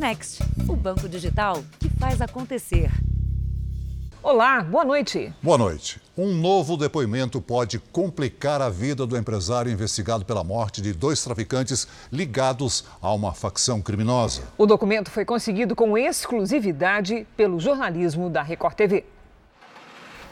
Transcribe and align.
Next, 0.00 0.42
o 0.66 0.74
banco 0.74 1.06
digital 1.06 1.62
que 1.78 1.90
faz 1.90 2.22
acontecer. 2.22 2.90
Olá, 4.22 4.62
boa 4.62 4.82
noite. 4.82 5.30
Boa 5.42 5.58
noite. 5.58 6.00
Um 6.16 6.32
novo 6.32 6.74
depoimento 6.78 7.38
pode 7.38 7.78
complicar 7.78 8.62
a 8.62 8.70
vida 8.70 9.06
do 9.06 9.14
empresário 9.14 9.70
investigado 9.70 10.24
pela 10.24 10.42
morte 10.42 10.80
de 10.80 10.94
dois 10.94 11.22
traficantes 11.22 11.86
ligados 12.10 12.86
a 13.02 13.12
uma 13.12 13.34
facção 13.34 13.82
criminosa. 13.82 14.44
O 14.56 14.64
documento 14.64 15.10
foi 15.10 15.26
conseguido 15.26 15.76
com 15.76 15.98
exclusividade 15.98 17.26
pelo 17.36 17.60
jornalismo 17.60 18.30
da 18.30 18.40
Record 18.40 18.76
TV. 18.76 19.04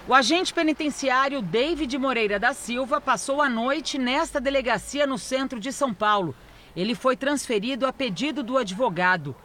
O 0.08 0.14
agente 0.14 0.54
penitenciário 0.54 1.42
David 1.42 1.98
Moreira 1.98 2.38
da 2.38 2.54
Silva 2.54 3.02
passou 3.02 3.42
a 3.42 3.50
noite 3.50 3.98
nesta 3.98 4.40
delegacia 4.40 5.06
no 5.06 5.18
centro 5.18 5.60
de 5.60 5.74
São 5.74 5.92
Paulo. 5.92 6.34
Ele 6.74 6.94
foi 6.94 7.18
transferido 7.18 7.86
a 7.86 7.92
pedido 7.92 8.42
do 8.42 8.56
advogado. 8.56 9.36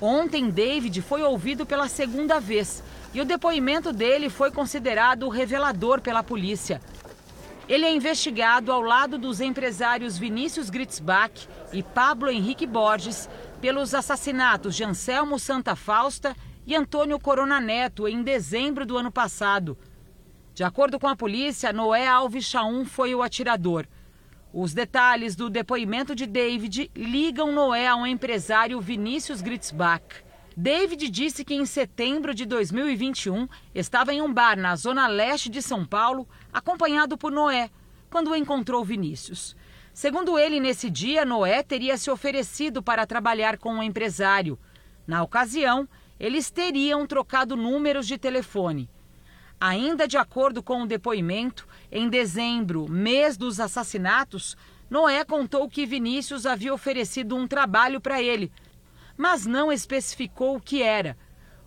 Ontem, 0.00 0.50
David 0.50 1.00
foi 1.00 1.22
ouvido 1.22 1.64
pela 1.64 1.88
segunda 1.88 2.38
vez 2.38 2.82
e 3.14 3.20
o 3.20 3.24
depoimento 3.24 3.92
dele 3.92 4.28
foi 4.28 4.50
considerado 4.50 5.28
revelador 5.28 6.00
pela 6.00 6.22
polícia. 6.22 6.80
Ele 7.68 7.84
é 7.84 7.92
investigado 7.92 8.70
ao 8.70 8.80
lado 8.80 9.18
dos 9.18 9.40
empresários 9.40 10.18
Vinícius 10.18 10.70
Gritzbach 10.70 11.48
e 11.72 11.82
Pablo 11.82 12.30
Henrique 12.30 12.66
Borges 12.66 13.28
pelos 13.60 13.94
assassinatos 13.94 14.76
de 14.76 14.84
Anselmo 14.84 15.38
Santa 15.38 15.74
Fausta 15.74 16.36
e 16.66 16.76
Antônio 16.76 17.18
Corona 17.18 17.60
Neto 17.60 18.06
em 18.06 18.22
dezembro 18.22 18.84
do 18.84 18.96
ano 18.96 19.10
passado. 19.10 19.76
De 20.54 20.62
acordo 20.62 21.00
com 21.00 21.08
a 21.08 21.16
polícia, 21.16 21.72
Noé 21.72 22.06
Alves 22.06 22.44
Chaum 22.44 22.84
foi 22.84 23.14
o 23.14 23.22
atirador. 23.22 23.86
Os 24.52 24.72
detalhes 24.72 25.36
do 25.36 25.50
depoimento 25.50 26.14
de 26.14 26.26
David 26.26 26.90
ligam 26.94 27.52
Noé 27.52 27.86
a 27.86 27.96
um 27.96 28.06
empresário 28.06 28.80
Vinícius 28.80 29.42
Gritzbach. 29.42 30.02
David 30.56 31.10
disse 31.10 31.44
que 31.44 31.54
em 31.54 31.66
setembro 31.66 32.34
de 32.34 32.46
2021 32.46 33.46
estava 33.74 34.14
em 34.14 34.22
um 34.22 34.32
bar 34.32 34.56
na 34.56 34.74
zona 34.74 35.06
leste 35.06 35.50
de 35.50 35.60
São 35.60 35.84
Paulo, 35.84 36.26
acompanhado 36.50 37.18
por 37.18 37.30
Noé, 37.30 37.70
quando 38.08 38.34
encontrou 38.34 38.82
Vinícius. 38.82 39.54
Segundo 39.92 40.38
ele, 40.38 40.60
nesse 40.60 40.88
dia, 40.88 41.24
Noé 41.24 41.62
teria 41.62 41.98
se 41.98 42.10
oferecido 42.10 42.82
para 42.82 43.06
trabalhar 43.06 43.58
com 43.58 43.74
o 43.74 43.78
um 43.78 43.82
empresário. 43.82 44.58
Na 45.06 45.22
ocasião, 45.22 45.86
eles 46.18 46.50
teriam 46.50 47.06
trocado 47.06 47.56
números 47.56 48.06
de 48.06 48.16
telefone. 48.16 48.88
Ainda 49.60 50.06
de 50.06 50.16
acordo 50.16 50.62
com 50.62 50.82
o 50.82 50.86
depoimento, 50.86 51.66
em 51.90 52.08
dezembro, 52.08 52.90
mês 52.90 53.36
dos 53.36 53.60
assassinatos, 53.60 54.56
Noé 54.88 55.24
contou 55.24 55.68
que 55.68 55.86
Vinícius 55.86 56.46
havia 56.46 56.72
oferecido 56.72 57.36
um 57.36 57.46
trabalho 57.46 58.00
para 58.00 58.22
ele 58.22 58.52
mas 59.16 59.46
não 59.46 59.72
especificou 59.72 60.56
o 60.56 60.60
que 60.60 60.82
era. 60.82 61.16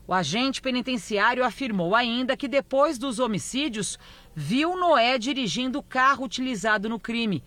O 0.05 0.13
agente 0.13 0.61
penitenciário 0.61 1.43
afirmou 1.43 1.95
ainda 1.95 2.37
que 2.37 2.47
depois 2.47 2.97
dos 2.97 3.19
homicídios 3.19 3.97
viu 4.35 4.75
Noé 4.77 5.17
dirigindo 5.17 5.79
o 5.79 5.83
carro 5.83 6.25
utilizado 6.25 6.89
no 6.89 6.99
crime 6.99 7.43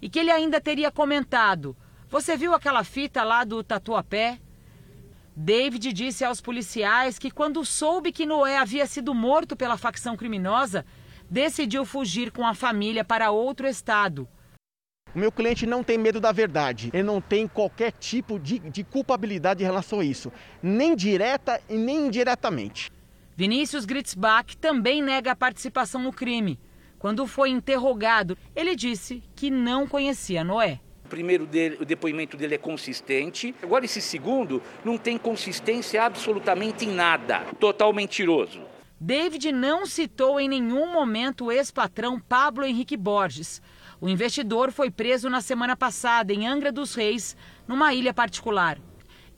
e 0.00 0.08
que 0.08 0.18
ele 0.18 0.30
ainda 0.30 0.60
teria 0.60 0.90
comentado: 0.90 1.76
Você 2.08 2.36
viu 2.36 2.54
aquela 2.54 2.84
fita 2.84 3.22
lá 3.22 3.44
do 3.44 3.62
tatuapé? 3.62 4.38
David 5.38 5.92
disse 5.92 6.24
aos 6.24 6.40
policiais 6.40 7.18
que, 7.18 7.30
quando 7.30 7.62
soube 7.62 8.10
que 8.10 8.24
Noé 8.24 8.56
havia 8.56 8.86
sido 8.86 9.14
morto 9.14 9.54
pela 9.54 9.76
facção 9.76 10.16
criminosa, 10.16 10.86
decidiu 11.30 11.84
fugir 11.84 12.30
com 12.30 12.46
a 12.46 12.54
família 12.54 13.04
para 13.04 13.30
outro 13.30 13.66
estado. 13.66 14.28
O 15.14 15.18
meu 15.18 15.32
cliente 15.32 15.66
não 15.66 15.82
tem 15.82 15.96
medo 15.96 16.20
da 16.20 16.30
verdade, 16.30 16.90
ele 16.92 17.02
não 17.02 17.20
tem 17.20 17.48
qualquer 17.48 17.92
tipo 17.92 18.38
de, 18.38 18.58
de 18.58 18.84
culpabilidade 18.84 19.62
em 19.62 19.66
relação 19.66 20.00
a 20.00 20.04
isso, 20.04 20.30
nem 20.62 20.94
direta 20.94 21.60
e 21.70 21.74
nem 21.74 22.08
indiretamente. 22.08 22.90
Vinícius 23.34 23.84
Gritzbach 23.84 24.56
também 24.58 25.02
nega 25.02 25.32
a 25.32 25.36
participação 25.36 26.02
no 26.02 26.12
crime. 26.12 26.58
Quando 26.98 27.26
foi 27.26 27.50
interrogado, 27.50 28.36
ele 28.54 28.74
disse 28.74 29.22
que 29.34 29.50
não 29.50 29.86
conhecia 29.86 30.42
Noé. 30.42 30.80
O 31.04 31.08
primeiro 31.08 31.46
dele, 31.46 31.76
o 31.80 31.84
depoimento 31.84 32.36
dele 32.36 32.56
é 32.56 32.58
consistente. 32.58 33.54
Agora 33.62 33.84
esse 33.84 34.00
segundo 34.00 34.60
não 34.84 34.98
tem 34.98 35.16
consistência 35.16 36.02
absolutamente 36.02 36.84
em 36.84 36.90
nada. 36.90 37.40
Total 37.60 37.92
mentiroso. 37.92 38.60
David 39.00 39.52
não 39.52 39.84
citou 39.84 40.40
em 40.40 40.48
nenhum 40.48 40.92
momento 40.92 41.46
o 41.46 41.52
ex-patrão 41.52 42.18
Pablo 42.18 42.64
Henrique 42.64 42.96
Borges, 42.96 43.60
o 43.98 44.10
investidor 44.10 44.72
foi 44.72 44.90
preso 44.90 45.30
na 45.30 45.40
semana 45.40 45.74
passada 45.74 46.30
em 46.30 46.46
Angra 46.46 46.70
dos 46.70 46.94
Reis, 46.94 47.34
numa 47.66 47.94
ilha 47.94 48.12
particular. 48.12 48.78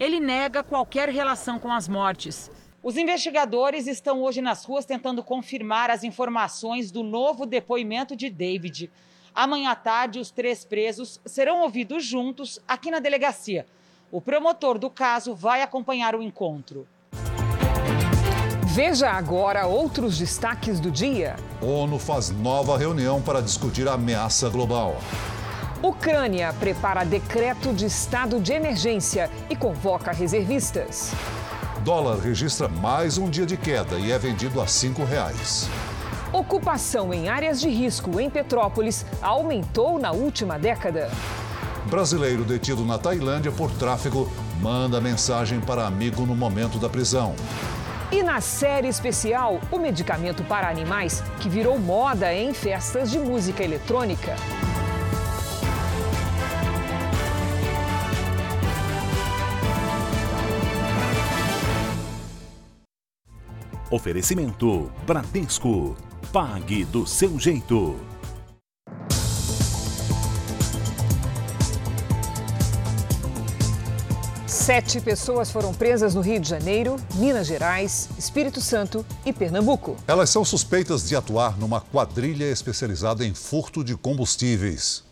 Ele 0.01 0.19
nega 0.19 0.65
qualquer 0.65 1.09
relação 1.09 1.61
com 1.61 1.73
as 1.73 1.87
mortes. 1.87 2.51
Os 2.83 2.97
investigadores 2.97 3.87
estão 3.87 4.21
hoje 4.23 4.41
nas 4.41 4.65
ruas 4.65 4.85
tentando 4.85 5.23
confirmar 5.23 5.91
as 5.91 6.03
informações 6.03 6.91
do 6.91 7.05
novo 7.05 7.47
depoimento 7.47 8.17
de 8.17 8.29
David. 8.29 8.91
Amanhã 9.33 9.71
à 9.71 9.77
tarde, 9.77 10.19
os 10.19 10.33
três 10.33 10.65
presos 10.65 11.21
serão 11.25 11.63
ouvidos 11.63 12.05
juntos 12.05 12.61
aqui 12.67 12.91
na 12.91 12.99
delegacia. 12.99 13.65
O 14.11 14.21
promotor 14.21 14.77
do 14.77 14.91
caso 14.91 15.37
vai 15.37 15.63
acompanhar 15.63 16.17
o 16.17 16.23
encontro. 16.23 16.87
Veja 18.79 19.11
agora 19.11 19.67
outros 19.67 20.17
destaques 20.17 20.79
do 20.79 20.89
dia. 20.89 21.35
ONU 21.61 21.99
faz 21.99 22.31
nova 22.31 22.79
reunião 22.79 23.21
para 23.21 23.43
discutir 23.43 23.89
a 23.89 23.95
ameaça 23.95 24.49
global. 24.49 25.01
Ucrânia 25.83 26.55
prepara 26.61 27.03
decreto 27.03 27.75
de 27.75 27.87
estado 27.87 28.39
de 28.39 28.53
emergência 28.53 29.29
e 29.51 29.57
convoca 29.57 30.13
reservistas. 30.13 31.11
Dólar 31.81 32.21
registra 32.21 32.69
mais 32.69 33.19
um 33.19 33.29
dia 33.29 33.45
de 33.45 33.57
queda 33.57 33.99
e 33.99 34.13
é 34.13 34.17
vendido 34.17 34.61
a 34.61 34.65
R$ 34.65 35.05
reais. 35.11 35.69
Ocupação 36.33 37.13
em 37.13 37.29
áreas 37.29 37.61
de 37.61 37.69
risco 37.69 38.21
em 38.21 38.31
Petrópolis 38.31 39.05
aumentou 39.21 39.99
na 39.99 40.13
última 40.13 40.57
década. 40.57 41.11
Brasileiro 41.87 42.45
detido 42.45 42.85
na 42.85 42.97
Tailândia 42.97 43.51
por 43.51 43.73
tráfico 43.73 44.31
manda 44.61 45.01
mensagem 45.01 45.59
para 45.59 45.85
amigo 45.85 46.25
no 46.25 46.37
momento 46.37 46.79
da 46.79 46.89
prisão. 46.89 47.35
E 48.11 48.23
na 48.23 48.41
série 48.41 48.89
especial, 48.89 49.61
o 49.71 49.79
medicamento 49.79 50.43
para 50.43 50.67
animais 50.67 51.23
que 51.41 51.49
virou 51.49 51.79
moda 51.79 52.33
em 52.33 52.55
festas 52.55 53.11
de 53.11 53.19
música 53.19 53.63
eletrônica. 53.63 54.35
Oferecimento 63.91 64.91
Bradesco. 65.07 65.95
Pague 66.33 66.87
do 66.87 67.07
seu 67.07 67.39
jeito. 67.39 67.97
Sete 74.69 75.01
pessoas 75.01 75.51
foram 75.51 75.73
presas 75.73 76.15
no 76.15 76.21
Rio 76.21 76.39
de 76.39 76.47
Janeiro, 76.47 76.97
Minas 77.15 77.47
Gerais, 77.47 78.11
Espírito 78.19 78.61
Santo 78.61 79.03
e 79.25 79.33
Pernambuco. 79.33 79.97
Elas 80.07 80.29
são 80.29 80.45
suspeitas 80.45 81.09
de 81.09 81.17
atuar 81.17 81.59
numa 81.59 81.81
quadrilha 81.81 82.45
especializada 82.45 83.25
em 83.25 83.33
furto 83.33 83.83
de 83.83 83.97
combustíveis. 83.97 85.03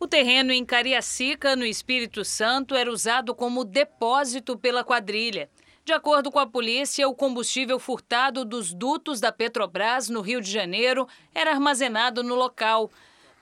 O 0.00 0.08
terreno 0.08 0.50
em 0.50 0.64
Cariacica, 0.64 1.54
no 1.54 1.66
Espírito 1.66 2.24
Santo, 2.24 2.74
era 2.74 2.90
usado 2.90 3.34
como 3.34 3.66
depósito 3.66 4.56
pela 4.56 4.82
quadrilha. 4.82 5.50
De 5.84 5.92
acordo 5.92 6.30
com 6.30 6.38
a 6.38 6.46
polícia, 6.46 7.06
o 7.06 7.14
combustível 7.14 7.78
furtado 7.78 8.46
dos 8.46 8.72
dutos 8.72 9.20
da 9.20 9.30
Petrobras 9.30 10.08
no 10.08 10.22
Rio 10.22 10.40
de 10.40 10.50
Janeiro 10.50 11.06
era 11.34 11.50
armazenado 11.50 12.22
no 12.22 12.34
local. 12.34 12.90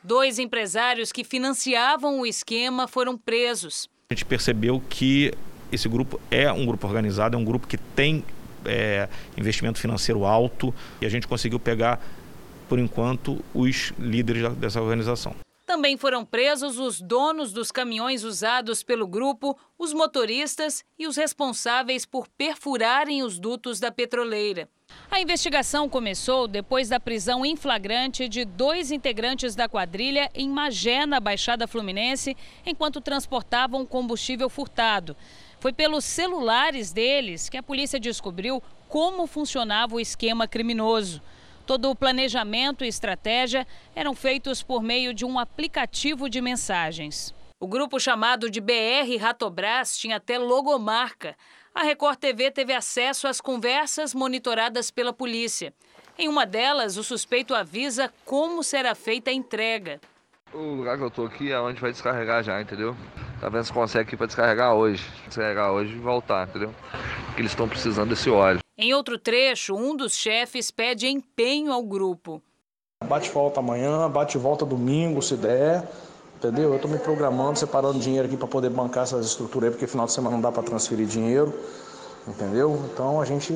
Dois 0.02 0.40
empresários 0.40 1.12
que 1.12 1.22
financiavam 1.22 2.18
o 2.18 2.26
esquema 2.26 2.88
foram 2.88 3.16
presos. 3.16 3.88
A 4.10 4.14
gente 4.14 4.24
percebeu 4.24 4.82
que 4.90 5.32
esse 5.72 5.88
grupo 5.88 6.20
é 6.30 6.50
um 6.52 6.66
grupo 6.66 6.86
organizado, 6.86 7.36
é 7.36 7.38
um 7.38 7.44
grupo 7.44 7.66
que 7.66 7.76
tem 7.76 8.24
é, 8.64 9.08
investimento 9.36 9.78
financeiro 9.78 10.24
alto 10.24 10.74
e 11.00 11.06
a 11.06 11.08
gente 11.08 11.26
conseguiu 11.26 11.58
pegar, 11.58 12.00
por 12.68 12.78
enquanto, 12.78 13.42
os 13.54 13.92
líderes 13.98 14.52
dessa 14.54 14.80
organização. 14.80 15.34
Também 15.70 15.96
foram 15.96 16.24
presos 16.24 16.78
os 16.78 17.00
donos 17.00 17.52
dos 17.52 17.70
caminhões 17.70 18.24
usados 18.24 18.82
pelo 18.82 19.06
grupo, 19.06 19.56
os 19.78 19.92
motoristas 19.92 20.84
e 20.98 21.06
os 21.06 21.16
responsáveis 21.16 22.04
por 22.04 22.26
perfurarem 22.26 23.22
os 23.22 23.38
dutos 23.38 23.78
da 23.78 23.92
petroleira. 23.92 24.68
A 25.08 25.20
investigação 25.20 25.88
começou 25.88 26.48
depois 26.48 26.88
da 26.88 26.98
prisão 26.98 27.46
em 27.46 27.54
flagrante 27.54 28.28
de 28.28 28.44
dois 28.44 28.90
integrantes 28.90 29.54
da 29.54 29.68
quadrilha 29.68 30.28
em 30.34 30.48
Magé, 30.48 31.06
na 31.06 31.20
Baixada 31.20 31.68
Fluminense, 31.68 32.36
enquanto 32.66 33.00
transportavam 33.00 33.86
combustível 33.86 34.50
furtado. 34.50 35.16
Foi 35.60 35.74
pelos 35.74 36.06
celulares 36.06 36.90
deles 36.90 37.50
que 37.50 37.58
a 37.58 37.62
polícia 37.62 38.00
descobriu 38.00 38.62
como 38.88 39.26
funcionava 39.26 39.94
o 39.94 40.00
esquema 40.00 40.48
criminoso. 40.48 41.20
Todo 41.66 41.90
o 41.90 41.94
planejamento 41.94 42.82
e 42.82 42.88
estratégia 42.88 43.66
eram 43.94 44.14
feitos 44.14 44.62
por 44.62 44.82
meio 44.82 45.12
de 45.12 45.24
um 45.26 45.38
aplicativo 45.38 46.30
de 46.30 46.40
mensagens. 46.40 47.34
O 47.60 47.68
grupo 47.68 48.00
chamado 48.00 48.48
de 48.48 48.58
BR 48.58 49.18
Ratobras 49.20 49.98
tinha 49.98 50.16
até 50.16 50.38
logomarca. 50.38 51.36
A 51.74 51.82
Record 51.82 52.18
TV 52.18 52.50
teve 52.50 52.72
acesso 52.72 53.28
às 53.28 53.38
conversas 53.38 54.14
monitoradas 54.14 54.90
pela 54.90 55.12
polícia. 55.12 55.74
Em 56.18 56.26
uma 56.26 56.46
delas, 56.46 56.96
o 56.96 57.04
suspeito 57.04 57.54
avisa 57.54 58.10
como 58.24 58.62
será 58.62 58.94
feita 58.94 59.30
a 59.30 59.34
entrega. 59.34 60.00
O 60.52 60.74
lugar 60.74 60.98
que 60.98 61.04
eu 61.04 61.10
tô 61.10 61.24
aqui 61.24 61.52
é 61.52 61.60
onde 61.60 61.80
vai 61.80 61.92
descarregar 61.92 62.42
já, 62.42 62.60
entendeu? 62.60 62.96
Tá 63.40 63.48
vendo 63.48 63.64
se 63.64 63.72
consegue 63.72 64.08
aqui 64.08 64.16
para 64.16 64.26
descarregar 64.26 64.74
hoje. 64.74 65.04
Descarregar 65.26 65.70
hoje 65.70 65.94
e 65.94 65.98
voltar, 65.98 66.48
entendeu? 66.48 66.74
Porque 67.26 67.40
eles 67.40 67.52
estão 67.52 67.68
precisando 67.68 68.10
desse 68.10 68.28
óleo. 68.28 68.58
Em 68.76 68.92
outro 68.92 69.16
trecho, 69.16 69.76
um 69.76 69.96
dos 69.96 70.14
chefes 70.14 70.70
pede 70.70 71.06
empenho 71.06 71.72
ao 71.72 71.82
grupo. 71.82 72.42
Bate 73.04 73.30
volta 73.30 73.60
amanhã, 73.60 74.10
bate 74.10 74.36
volta 74.38 74.64
domingo, 74.66 75.22
se 75.22 75.36
der. 75.36 75.88
Entendeu? 76.36 76.70
Eu 76.70 76.76
estou 76.76 76.90
me 76.90 76.98
programando, 76.98 77.58
separando 77.58 78.00
dinheiro 78.00 78.26
aqui 78.26 78.36
para 78.36 78.48
poder 78.48 78.70
bancar 78.70 79.04
essas 79.04 79.26
estruturas 79.26 79.68
aí, 79.68 79.70
porque 79.72 79.86
final 79.86 80.06
de 80.06 80.12
semana 80.12 80.34
não 80.34 80.42
dá 80.42 80.50
para 80.50 80.62
transferir 80.62 81.06
dinheiro. 81.06 81.54
Entendeu? 82.26 82.82
Então 82.92 83.20
a 83.20 83.24
gente 83.24 83.54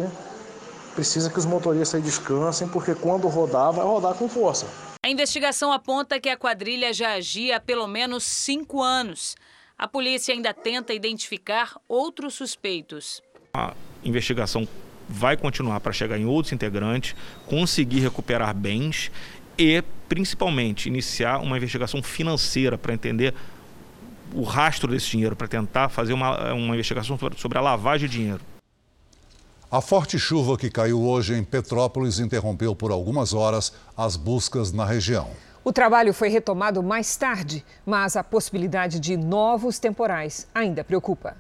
precisa 0.95 1.29
que 1.29 1.39
os 1.39 1.45
motoristas 1.45 1.97
aí 1.97 2.03
descansem, 2.03 2.69
porque 2.69 2.95
quando 2.95 3.27
rodar, 3.27 3.73
vai 3.73 3.85
rodar 3.85 4.15
com 4.15 4.29
força. 4.29 4.94
A 5.05 5.11
investigação 5.11 5.71
aponta 5.71 6.19
que 6.19 6.31
a 6.31 6.37
quadrilha 6.37 6.91
já 6.91 7.13
agia 7.13 7.59
há 7.59 7.61
pelo 7.61 7.87
menos 7.87 8.25
cinco 8.25 8.83
anos. 8.83 9.37
A 9.77 9.87
polícia 9.87 10.33
ainda 10.33 10.55
tenta 10.55 10.95
identificar 10.95 11.77
outros 11.87 12.33
suspeitos. 12.33 13.21
A 13.53 13.75
investigação 14.03 14.67
vai 15.07 15.37
continuar 15.37 15.81
para 15.81 15.93
chegar 15.93 16.19
em 16.19 16.25
outros 16.25 16.55
integrantes, 16.55 17.15
conseguir 17.45 18.01
recuperar 18.01 18.55
bens 18.55 19.13
e, 19.59 19.85
principalmente, 20.09 20.89
iniciar 20.89 21.37
uma 21.37 21.59
investigação 21.59 22.03
financeira 22.03 22.79
para 22.79 22.95
entender 22.95 23.35
o 24.33 24.43
rastro 24.43 24.91
desse 24.91 25.11
dinheiro, 25.11 25.37
para 25.37 25.47
tentar 25.47 25.91
fazer 25.91 26.15
uma, 26.15 26.55
uma 26.55 26.73
investigação 26.73 27.19
sobre 27.37 27.59
a 27.59 27.61
lavagem 27.61 28.09
de 28.09 28.17
dinheiro. 28.17 28.54
A 29.75 29.81
forte 29.81 30.21
chuva 30.21 30.57
que 30.57 30.71
caiu 30.71 31.03
hoje 31.03 31.35
em 31.35 31.43
Petrópolis 31.43 32.21
interrompeu 32.21 32.77
por 32.77 32.93
algumas 32.93 33.35
horas 33.35 33.73
as 33.97 34.15
buscas 34.15 34.71
na 34.71 34.85
região. 34.85 35.29
O 35.65 35.73
trabalho 35.73 36.15
foi 36.15 36.29
retomado 36.29 36.81
mais 36.81 37.17
tarde, 37.17 37.65
mas 37.85 38.15
a 38.15 38.23
possibilidade 38.23 39.01
de 39.01 39.17
novos 39.17 39.81
temporais 39.81 40.47
ainda 40.55 40.85
preocupa. 40.85 41.37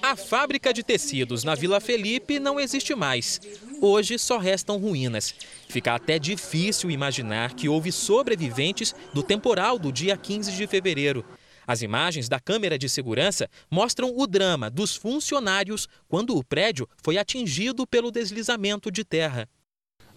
A 0.00 0.16
fábrica 0.16 0.72
de 0.72 0.82
tecidos 0.82 1.44
na 1.44 1.54
Vila 1.54 1.78
Felipe 1.78 2.38
não 2.38 2.58
existe 2.58 2.94
mais. 2.94 3.38
Hoje 3.82 4.18
só 4.18 4.38
restam 4.38 4.78
ruínas. 4.78 5.34
Fica 5.68 5.94
até 5.94 6.18
difícil 6.18 6.90
imaginar 6.90 7.52
que 7.52 7.68
houve 7.68 7.92
sobreviventes 7.92 8.94
do 9.12 9.22
temporal 9.22 9.78
do 9.78 9.92
dia 9.92 10.16
15 10.16 10.52
de 10.52 10.66
fevereiro. 10.66 11.22
As 11.68 11.82
imagens 11.82 12.30
da 12.30 12.40
câmera 12.40 12.78
de 12.78 12.88
segurança 12.88 13.46
mostram 13.70 14.16
o 14.16 14.26
drama 14.26 14.70
dos 14.70 14.96
funcionários 14.96 15.86
quando 16.08 16.34
o 16.34 16.42
prédio 16.42 16.88
foi 17.04 17.18
atingido 17.18 17.86
pelo 17.86 18.10
deslizamento 18.10 18.90
de 18.90 19.04
terra. 19.04 19.46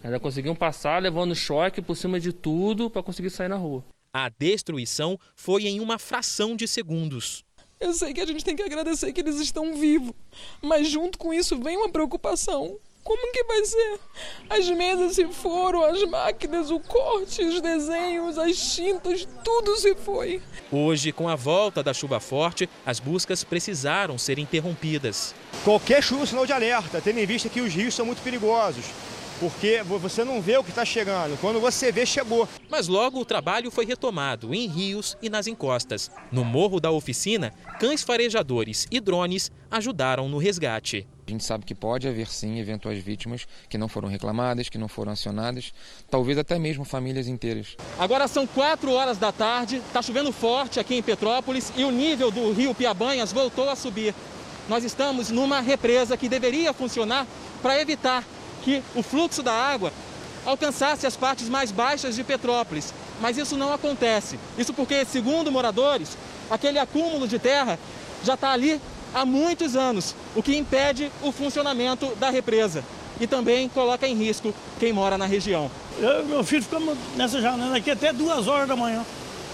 Ainda 0.02 0.18
conseguiam 0.18 0.54
passar 0.54 1.02
levando 1.02 1.34
choque 1.34 1.82
por 1.82 1.94
cima 1.94 2.18
de 2.18 2.32
tudo 2.32 2.88
para 2.88 3.02
conseguir 3.02 3.28
sair 3.28 3.48
na 3.48 3.56
rua. 3.56 3.84
A 4.14 4.30
destruição 4.30 5.20
foi 5.36 5.66
em 5.66 5.78
uma 5.78 5.98
fração 5.98 6.56
de 6.56 6.66
segundos. 6.66 7.44
Eu 7.78 7.92
sei 7.92 8.14
que 8.14 8.22
a 8.22 8.26
gente 8.26 8.42
tem 8.42 8.56
que 8.56 8.62
agradecer 8.62 9.12
que 9.12 9.20
eles 9.20 9.38
estão 9.38 9.74
vivos, 9.74 10.14
mas 10.62 10.88
junto 10.88 11.18
com 11.18 11.34
isso 11.34 11.60
vem 11.60 11.76
uma 11.76 11.90
preocupação. 11.90 12.78
Como 13.04 13.32
que 13.32 13.44
vai 13.44 13.64
ser? 13.64 13.98
As 14.48 14.68
mesas 14.70 15.16
se 15.16 15.26
foram, 15.26 15.84
as 15.84 16.02
máquinas, 16.04 16.70
o 16.70 16.78
corte, 16.78 17.42
os 17.42 17.60
desenhos, 17.60 18.38
as 18.38 18.56
tintas, 18.74 19.26
tudo 19.44 19.76
se 19.76 19.94
foi. 19.96 20.40
Hoje, 20.70 21.10
com 21.10 21.28
a 21.28 21.34
volta 21.34 21.82
da 21.82 21.92
chuva 21.92 22.20
forte, 22.20 22.68
as 22.86 23.00
buscas 23.00 23.42
precisaram 23.42 24.16
ser 24.16 24.38
interrompidas. 24.38 25.34
Qualquer 25.64 26.02
chuva 26.02 26.22
é 26.22 26.26
sinal 26.26 26.46
de 26.46 26.52
alerta, 26.52 27.00
tendo 27.00 27.18
em 27.18 27.26
vista 27.26 27.48
que 27.48 27.60
os 27.60 27.74
rios 27.74 27.94
são 27.94 28.06
muito 28.06 28.22
perigosos 28.22 28.86
porque 29.42 29.82
você 29.82 30.22
não 30.22 30.40
vê 30.40 30.56
o 30.56 30.62
que 30.62 30.70
está 30.70 30.84
chegando. 30.84 31.36
Quando 31.40 31.58
você 31.58 31.90
vê, 31.90 32.06
chegou. 32.06 32.48
Mas 32.70 32.86
logo 32.86 33.18
o 33.18 33.24
trabalho 33.24 33.72
foi 33.72 33.84
retomado 33.84 34.54
em 34.54 34.68
rios 34.68 35.16
e 35.20 35.28
nas 35.28 35.48
encostas. 35.48 36.12
No 36.30 36.44
morro 36.44 36.78
da 36.78 36.92
oficina, 36.92 37.52
cães 37.80 38.04
farejadores 38.04 38.86
e 38.88 39.00
drones 39.00 39.50
ajudaram 39.68 40.28
no 40.28 40.38
resgate. 40.38 41.08
A 41.32 41.34
gente 41.34 41.44
sabe 41.44 41.64
que 41.64 41.74
pode 41.74 42.06
haver 42.06 42.28
sim 42.28 42.58
eventuais 42.58 43.02
vítimas 43.02 43.48
que 43.66 43.78
não 43.78 43.88
foram 43.88 44.06
reclamadas, 44.06 44.68
que 44.68 44.76
não 44.76 44.86
foram 44.86 45.12
acionadas, 45.12 45.72
talvez 46.10 46.36
até 46.36 46.58
mesmo 46.58 46.84
famílias 46.84 47.26
inteiras. 47.26 47.74
Agora 47.98 48.28
são 48.28 48.46
4 48.46 48.92
horas 48.92 49.16
da 49.16 49.32
tarde, 49.32 49.76
está 49.76 50.02
chovendo 50.02 50.30
forte 50.30 50.78
aqui 50.78 50.94
em 50.94 51.02
Petrópolis 51.02 51.72
e 51.74 51.84
o 51.84 51.90
nível 51.90 52.30
do 52.30 52.52
rio 52.52 52.74
Piabanhas 52.74 53.32
voltou 53.32 53.70
a 53.70 53.74
subir. 53.74 54.14
Nós 54.68 54.84
estamos 54.84 55.30
numa 55.30 55.60
represa 55.60 56.18
que 56.18 56.28
deveria 56.28 56.74
funcionar 56.74 57.26
para 57.62 57.80
evitar 57.80 58.22
que 58.62 58.82
o 58.94 59.02
fluxo 59.02 59.42
da 59.42 59.54
água 59.54 59.90
alcançasse 60.44 61.06
as 61.06 61.16
partes 61.16 61.48
mais 61.48 61.72
baixas 61.72 62.14
de 62.14 62.22
Petrópolis. 62.22 62.92
Mas 63.22 63.38
isso 63.38 63.56
não 63.56 63.72
acontece. 63.72 64.38
Isso 64.58 64.74
porque, 64.74 65.02
segundo 65.06 65.50
moradores, 65.50 66.14
aquele 66.50 66.78
acúmulo 66.78 67.26
de 67.26 67.38
terra 67.38 67.78
já 68.22 68.34
está 68.34 68.52
ali 68.52 68.78
há 69.14 69.24
muitos 69.24 69.76
anos, 69.76 70.14
o 70.34 70.42
que 70.42 70.56
impede 70.56 71.10
o 71.22 71.32
funcionamento 71.32 72.14
da 72.16 72.30
represa 72.30 72.84
e 73.20 73.26
também 73.26 73.68
coloca 73.68 74.06
em 74.06 74.16
risco 74.16 74.54
quem 74.80 74.92
mora 74.92 75.16
na 75.16 75.26
região. 75.26 75.70
Eu 75.98 76.24
meu 76.24 76.42
filho 76.42 76.62
ficamos 76.62 76.96
nessa 77.16 77.40
janela 77.40 77.76
aqui 77.76 77.90
até 77.90 78.12
duas 78.12 78.48
horas 78.48 78.66
da 78.66 78.74
manhã, 78.74 79.04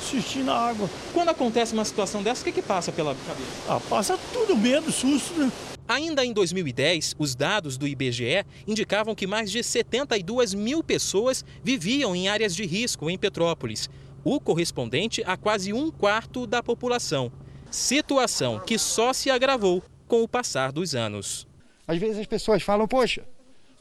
assistindo 0.00 0.50
a 0.50 0.68
água. 0.68 0.88
Quando 1.12 1.28
acontece 1.30 1.74
uma 1.74 1.84
situação 1.84 2.22
dessa, 2.22 2.42
o 2.42 2.44
que, 2.44 2.52
que 2.52 2.62
passa 2.62 2.92
pela 2.92 3.14
cabeça? 3.26 3.50
Ah, 3.68 3.80
passa 3.90 4.18
tudo 4.32 4.56
medo, 4.56 4.90
susto, 4.92 5.34
né? 5.34 5.50
Ainda 5.86 6.22
em 6.22 6.34
2010, 6.34 7.14
os 7.18 7.34
dados 7.34 7.78
do 7.78 7.88
IBGE 7.88 8.44
indicavam 8.66 9.14
que 9.14 9.26
mais 9.26 9.50
de 9.50 9.62
72 9.62 10.52
mil 10.52 10.84
pessoas 10.84 11.42
viviam 11.64 12.14
em 12.14 12.28
áreas 12.28 12.54
de 12.54 12.66
risco 12.66 13.08
em 13.08 13.16
Petrópolis, 13.16 13.88
o 14.22 14.38
correspondente 14.38 15.22
a 15.26 15.36
quase 15.36 15.72
um 15.72 15.90
quarto 15.90 16.46
da 16.46 16.62
população. 16.62 17.32
Situação 17.70 18.58
que 18.60 18.78
só 18.78 19.12
se 19.12 19.30
agravou 19.30 19.82
com 20.06 20.22
o 20.22 20.28
passar 20.28 20.72
dos 20.72 20.94
anos. 20.94 21.46
Às 21.86 21.98
vezes 21.98 22.18
as 22.18 22.26
pessoas 22.26 22.62
falam, 22.62 22.88
poxa, 22.88 23.24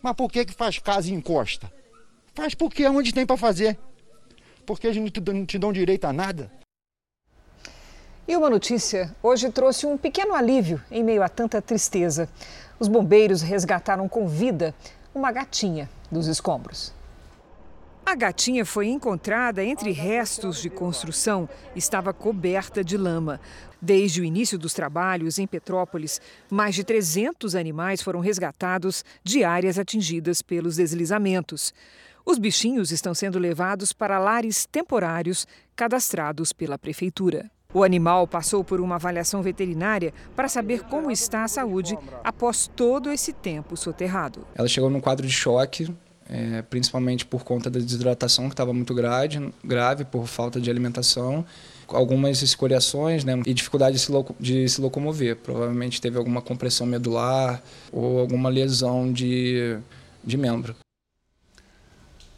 mas 0.02 0.14
por 0.14 0.30
que, 0.30 0.46
que 0.46 0.54
faz 0.54 0.78
casa 0.78 1.10
e 1.10 1.14
encosta? 1.14 1.72
Faz 2.34 2.54
porque 2.54 2.84
é 2.84 2.90
onde 2.90 3.14
tem 3.14 3.26
para 3.26 3.38
fazer. 3.38 3.78
Porque 4.66 4.88
eles 4.88 4.98
não 4.98 5.46
te 5.46 5.58
dão 5.58 5.72
direito 5.72 6.06
a 6.06 6.12
nada. 6.12 6.52
E 8.28 8.36
uma 8.36 8.50
notícia 8.50 9.16
hoje 9.24 9.50
trouxe 9.50 9.86
um 9.86 9.98
pequeno 9.98 10.34
alívio 10.34 10.84
em 10.92 11.02
meio 11.02 11.24
a 11.24 11.30
tanta 11.30 11.62
tristeza. 11.62 12.30
Os 12.78 12.90
bombeiros 12.90 13.42
resgataram 13.42 14.10
com 14.10 14.28
vida 14.28 14.76
uma 15.16 15.32
gatinha 15.32 15.90
dos 16.12 16.28
escombros. 16.28 16.94
A 18.08 18.16
gatinha 18.16 18.66
foi 18.66 18.88
encontrada 18.88 19.62
entre 19.62 19.92
restos 19.92 20.62
de 20.62 20.70
construção, 20.70 21.50
estava 21.76 22.14
coberta 22.14 22.82
de 22.82 22.96
lama. 22.96 23.38
Desde 23.82 24.22
o 24.22 24.24
início 24.24 24.58
dos 24.58 24.74
trabalhos 24.74 25.38
em 25.38 25.46
Petrópolis, 25.46 26.20
mais 26.50 26.74
de 26.74 26.84
300 26.84 27.56
animais 27.56 28.02
foram 28.02 28.20
resgatados 28.20 29.06
de 29.24 29.44
áreas 29.44 29.78
atingidas 29.78 30.42
pelos 30.42 30.78
deslizamentos. 30.78 31.74
Os 32.26 32.38
bichinhos 32.38 32.92
estão 32.92 33.14
sendo 33.14 33.40
levados 33.40 33.94
para 33.94 34.20
lares 34.20 34.66
temporários 34.66 35.48
cadastrados 35.76 36.52
pela 36.52 36.78
prefeitura. 36.78 37.50
O 37.74 37.84
animal 37.84 38.28
passou 38.28 38.64
por 38.64 38.82
uma 38.82 38.96
avaliação 38.96 39.42
veterinária 39.42 40.14
para 40.36 40.50
saber 40.50 40.82
como 40.84 41.12
está 41.12 41.44
a 41.44 41.48
saúde 41.48 41.98
após 42.24 42.68
todo 42.76 43.12
esse 43.12 43.32
tempo 43.32 43.78
soterrado. 43.78 44.48
Ela 44.56 44.68
chegou 44.68 44.90
num 44.90 45.00
quadro 45.00 45.28
de 45.28 45.34
choque, 45.34 45.94
é, 46.30 46.62
principalmente 46.64 47.26
por 47.26 47.44
conta 47.44 47.70
da 47.70 47.80
desidratação 47.80 48.46
que 48.50 48.54
estava 48.54 48.74
muito 48.74 48.94
grave, 48.94 49.54
grave 49.64 50.06
por 50.06 50.28
falta 50.28 50.60
de 50.60 50.70
alimentação, 50.70 51.46
algumas 51.90 52.42
escoriações 52.42 53.24
né, 53.24 53.42
e 53.46 53.54
dificuldade 53.54 53.98
de 53.98 54.02
se, 54.02 54.12
de 54.40 54.70
se 54.70 54.82
locomover. 54.82 55.36
Provavelmente 55.38 56.02
teve 56.02 56.18
alguma 56.18 56.42
compressão 56.42 56.86
medular 56.86 57.62
ou 57.92 58.20
alguma 58.20 58.50
lesão 58.50 59.12
de, 59.12 59.78
de 60.24 60.38
membro. 60.38 60.76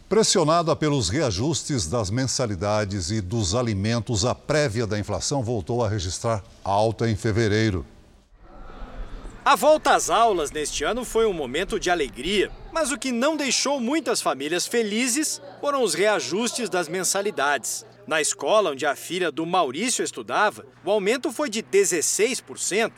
Pressionada 0.10 0.76
pelos 0.76 1.08
reajustes 1.08 1.86
das 1.86 2.10
mensalidades 2.10 3.12
e 3.12 3.22
dos 3.22 3.54
alimentos, 3.54 4.26
a 4.26 4.34
prévia 4.34 4.88
da 4.88 4.98
inflação 4.98 5.44
voltou 5.44 5.86
a 5.86 5.88
registrar 5.88 6.44
alta 6.64 7.08
em 7.08 7.16
fevereiro. 7.16 7.86
A 9.46 9.56
volta 9.56 9.96
às 9.96 10.10
aulas 10.10 10.52
neste 10.52 10.84
ano 10.84 11.06
foi 11.06 11.26
um 11.26 11.34
momento 11.34 11.80
de 11.80 11.90
alegria, 11.90 12.52
mas 12.74 12.92
o 12.92 13.00
que 13.00 13.12
não 13.12 13.38
deixou 13.38 13.80
muitas 13.80 14.22
famílias 14.22 14.68
felizes 14.68 15.42
foram 15.62 15.82
os 15.82 15.94
reajustes 15.94 16.70
das 16.70 16.90
mensalidades. 16.90 17.86
Na 18.06 18.20
escola 18.20 18.72
onde 18.72 18.86
a 18.86 18.96
filha 18.96 19.32
do 19.32 19.46
Maurício 19.46 20.04
estudava, 20.04 20.66
o 20.84 20.92
aumento 20.92 21.32
foi 21.32 21.50
de 21.50 21.64
16%. 21.64 22.92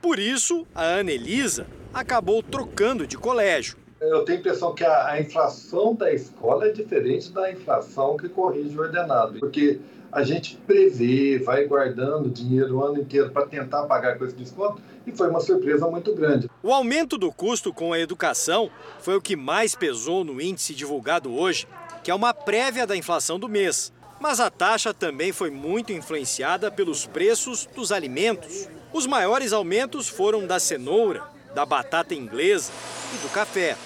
Por 0.00 0.18
isso, 0.18 0.66
a 0.74 0.82
Ana 0.82 1.12
Elisa 1.12 1.66
acabou 1.92 2.42
trocando 2.42 3.06
de 3.06 3.18
colégio. 3.18 3.76
eu 4.00 4.24
tenho 4.24 4.38
a 4.38 4.40
impressão 4.40 4.74
que 4.74 4.84
a, 4.84 5.08
a, 5.08 5.20
inflação 5.20 5.94
da 5.94 6.12
escola 6.12 6.66
é 6.66 6.70
diferente 6.70 7.30
da 7.30 7.52
inflação 7.52 8.16
que 8.16 8.28
corrige 8.28 8.76
o 8.76 8.80
ordenado, 8.80 9.38
porque 9.38 9.78
a 10.10 10.22
gente 10.22 10.56
prevê, 10.66 11.38
vai 11.38 11.66
guardando 11.66 12.30
dinheiro 12.30 12.76
o 12.76 12.84
ano 12.84 13.00
inteiro 13.00 13.30
para 13.30 13.46
tentar 13.46 13.82
pagar 13.84 14.16
com 14.18 14.24
esse 14.24 14.36
desconto 14.36 14.80
e 15.06 15.12
foi 15.12 15.28
uma 15.30 15.40
surpresa 15.40 15.88
muito 15.88 16.14
grande. 16.14 16.50
O 16.62 16.72
aumento 16.72 17.16
do 17.16 17.30
custo 17.30 17.72
com 17.72 17.92
a 17.92 17.98
educação 17.98 18.70
foi 19.00 19.16
o 19.16 19.20
que 19.20 19.36
mais 19.36 19.74
pesou 19.74 20.24
no 20.24 20.40
índice 20.40 20.74
divulgado 20.74 21.32
hoje, 21.32 21.68
que 22.02 22.10
é 22.10 22.14
uma 22.14 22.34
prévia 22.34 22.86
da 22.86 22.96
inflação 22.96 23.38
do 23.38 23.48
mês. 23.48 23.92
Mas 24.20 24.40
a 24.40 24.50
taxa 24.50 24.92
também 24.92 25.32
foi 25.32 25.50
muito 25.50 25.92
influenciada 25.92 26.70
pelos 26.70 27.06
preços 27.06 27.66
dos 27.74 27.92
alimentos. 27.92 28.68
Os 28.92 29.06
maiores 29.06 29.52
aumentos 29.52 30.08
foram 30.08 30.46
da 30.46 30.58
cenoura, 30.58 31.22
da 31.54 31.64
batata 31.66 32.14
inglesa 32.14 32.72
e 33.14 33.18
do 33.18 33.28
café. 33.28 33.76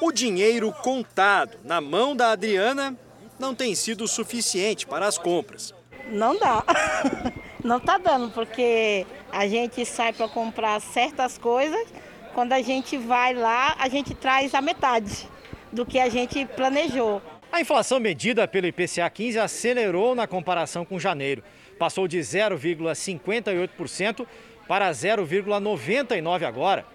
O 0.00 0.12
dinheiro 0.12 0.72
contado 0.82 1.56
na 1.64 1.80
mão 1.80 2.14
da 2.14 2.32
Adriana 2.32 2.96
não 3.38 3.54
tem 3.54 3.74
sido 3.74 4.06
suficiente 4.06 4.86
para 4.86 5.06
as 5.06 5.16
compras. 5.16 5.72
Não 6.10 6.38
dá. 6.38 6.64
Não 7.66 7.76
está 7.78 7.98
dando, 7.98 8.30
porque 8.30 9.04
a 9.32 9.48
gente 9.48 9.84
sai 9.84 10.12
para 10.12 10.28
comprar 10.28 10.80
certas 10.80 11.36
coisas, 11.36 11.92
quando 12.32 12.52
a 12.52 12.62
gente 12.62 12.96
vai 12.96 13.34
lá, 13.34 13.74
a 13.80 13.88
gente 13.88 14.14
traz 14.14 14.54
a 14.54 14.62
metade 14.62 15.28
do 15.72 15.84
que 15.84 15.98
a 15.98 16.08
gente 16.08 16.46
planejou. 16.46 17.20
A 17.50 17.60
inflação 17.60 17.98
medida 17.98 18.46
pelo 18.46 18.68
IPCA 18.68 19.10
15 19.10 19.40
acelerou 19.40 20.14
na 20.14 20.28
comparação 20.28 20.84
com 20.84 20.96
janeiro. 20.96 21.42
Passou 21.76 22.06
de 22.06 22.20
0,58% 22.20 24.24
para 24.68 24.88
0,99% 24.92 26.46
agora. 26.46 26.86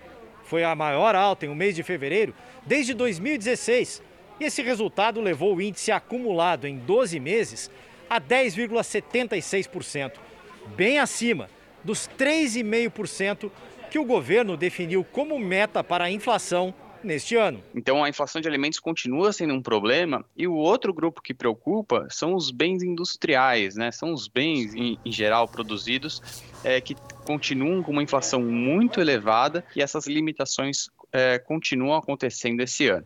Foi 0.46 0.64
a 0.64 0.74
maior 0.74 1.16
alta 1.16 1.46
em 1.46 1.50
um 1.50 1.56
mês 1.56 1.76
de 1.76 1.84
fevereiro 1.84 2.34
desde 2.66 2.94
2016. 2.94 4.02
E 4.40 4.46
esse 4.46 4.62
resultado 4.62 5.20
levou 5.20 5.54
o 5.54 5.62
índice 5.62 5.92
acumulado 5.92 6.66
em 6.66 6.78
12 6.78 7.20
meses 7.20 7.70
a 8.10 8.22
10,76%, 8.22 10.31
bem 10.76 11.00
acima 11.00 11.50
dos 11.84 12.10
3,5% 12.18 13.52
que 13.90 14.00
o 14.00 14.06
governo 14.06 14.56
definiu 14.56 15.04
como 15.04 15.38
meta 15.38 15.84
para 15.84 16.06
a 16.06 16.12
inflação 16.12 16.74
neste 17.04 17.36
ano. 17.36 17.62
Então 17.76 18.04
a 18.04 18.10
inflação 18.10 18.42
de 18.42 18.48
alimentos 18.48 18.80
continua 18.80 19.34
sendo 19.34 19.54
um 19.54 19.62
problema 19.62 20.24
e 20.38 20.48
o 20.48 20.54
outro 20.54 20.94
grupo 20.94 21.22
que 21.22 21.34
preocupa 21.34 22.08
são 22.10 22.36
os 22.36 22.52
bens 22.52 22.84
industriais, 22.84 23.76
né? 23.76 23.92
São 23.92 24.14
os 24.14 24.28
bens 24.28 24.74
em, 24.74 24.98
em 25.04 25.12
geral 25.12 25.48
produzidos 25.48 26.22
é, 26.64 26.80
que 26.80 26.96
continuam 27.26 27.84
com 27.84 27.92
uma 27.92 28.04
inflação 28.04 28.42
muito 28.42 29.02
elevada 29.02 29.64
e 29.76 29.82
essas 29.82 30.08
limitações 30.08 30.90
é, 31.12 31.40
continuam 31.40 31.98
acontecendo 31.98 32.62
esse 32.62 32.88
ano. 32.88 33.06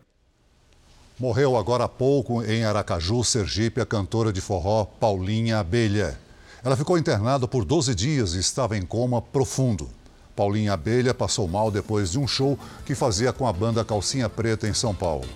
Morreu 1.18 1.56
agora 1.56 1.84
há 1.84 1.88
pouco 1.88 2.44
em 2.44 2.64
Aracaju, 2.64 3.24
Sergipe, 3.24 3.80
a 3.80 3.86
cantora 3.86 4.30
de 4.32 4.42
forró 4.42 4.84
Paulinha 4.84 5.58
Abelha. 5.58 6.25
Ela 6.64 6.76
ficou 6.76 6.98
internada 6.98 7.46
por 7.46 7.64
12 7.64 7.94
dias 7.94 8.34
e 8.34 8.38
estava 8.38 8.76
em 8.76 8.82
coma 8.82 9.20
profundo. 9.20 9.88
Paulinha 10.34 10.72
Abelha 10.72 11.14
passou 11.14 11.48
mal 11.48 11.70
depois 11.70 12.12
de 12.12 12.18
um 12.18 12.26
show 12.26 12.58
que 12.84 12.94
fazia 12.94 13.32
com 13.32 13.46
a 13.46 13.52
banda 13.52 13.84
Calcinha 13.84 14.28
Preta 14.28 14.68
em 14.68 14.74
São 14.74 14.94
Paulo. 14.94 15.26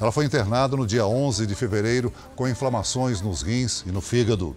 Ela 0.00 0.12
foi 0.12 0.24
internada 0.24 0.76
no 0.76 0.86
dia 0.86 1.06
11 1.06 1.46
de 1.46 1.54
fevereiro 1.54 2.12
com 2.34 2.48
inflamações 2.48 3.20
nos 3.20 3.42
rins 3.42 3.82
e 3.86 3.90
no 3.90 4.00
fígado. 4.00 4.56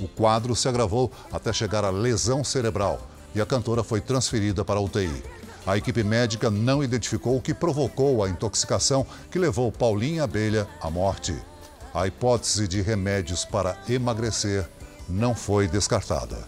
O 0.00 0.08
quadro 0.08 0.54
se 0.56 0.68
agravou 0.68 1.10
até 1.32 1.52
chegar 1.52 1.84
à 1.84 1.90
lesão 1.90 2.42
cerebral 2.42 3.00
e 3.34 3.40
a 3.40 3.46
cantora 3.46 3.84
foi 3.84 4.00
transferida 4.00 4.64
para 4.64 4.78
a 4.80 4.82
UTI. 4.82 5.22
A 5.66 5.76
equipe 5.76 6.02
médica 6.02 6.50
não 6.50 6.82
identificou 6.82 7.36
o 7.36 7.40
que 7.40 7.54
provocou 7.54 8.24
a 8.24 8.28
intoxicação 8.28 9.06
que 9.30 9.38
levou 9.38 9.70
Paulinha 9.70 10.24
Abelha 10.24 10.66
à 10.80 10.90
morte. 10.90 11.36
A 11.92 12.06
hipótese 12.06 12.66
de 12.66 12.80
remédios 12.80 13.44
para 13.44 13.76
emagrecer 13.88 14.66
não 15.10 15.34
foi 15.34 15.66
descartada. 15.66 16.38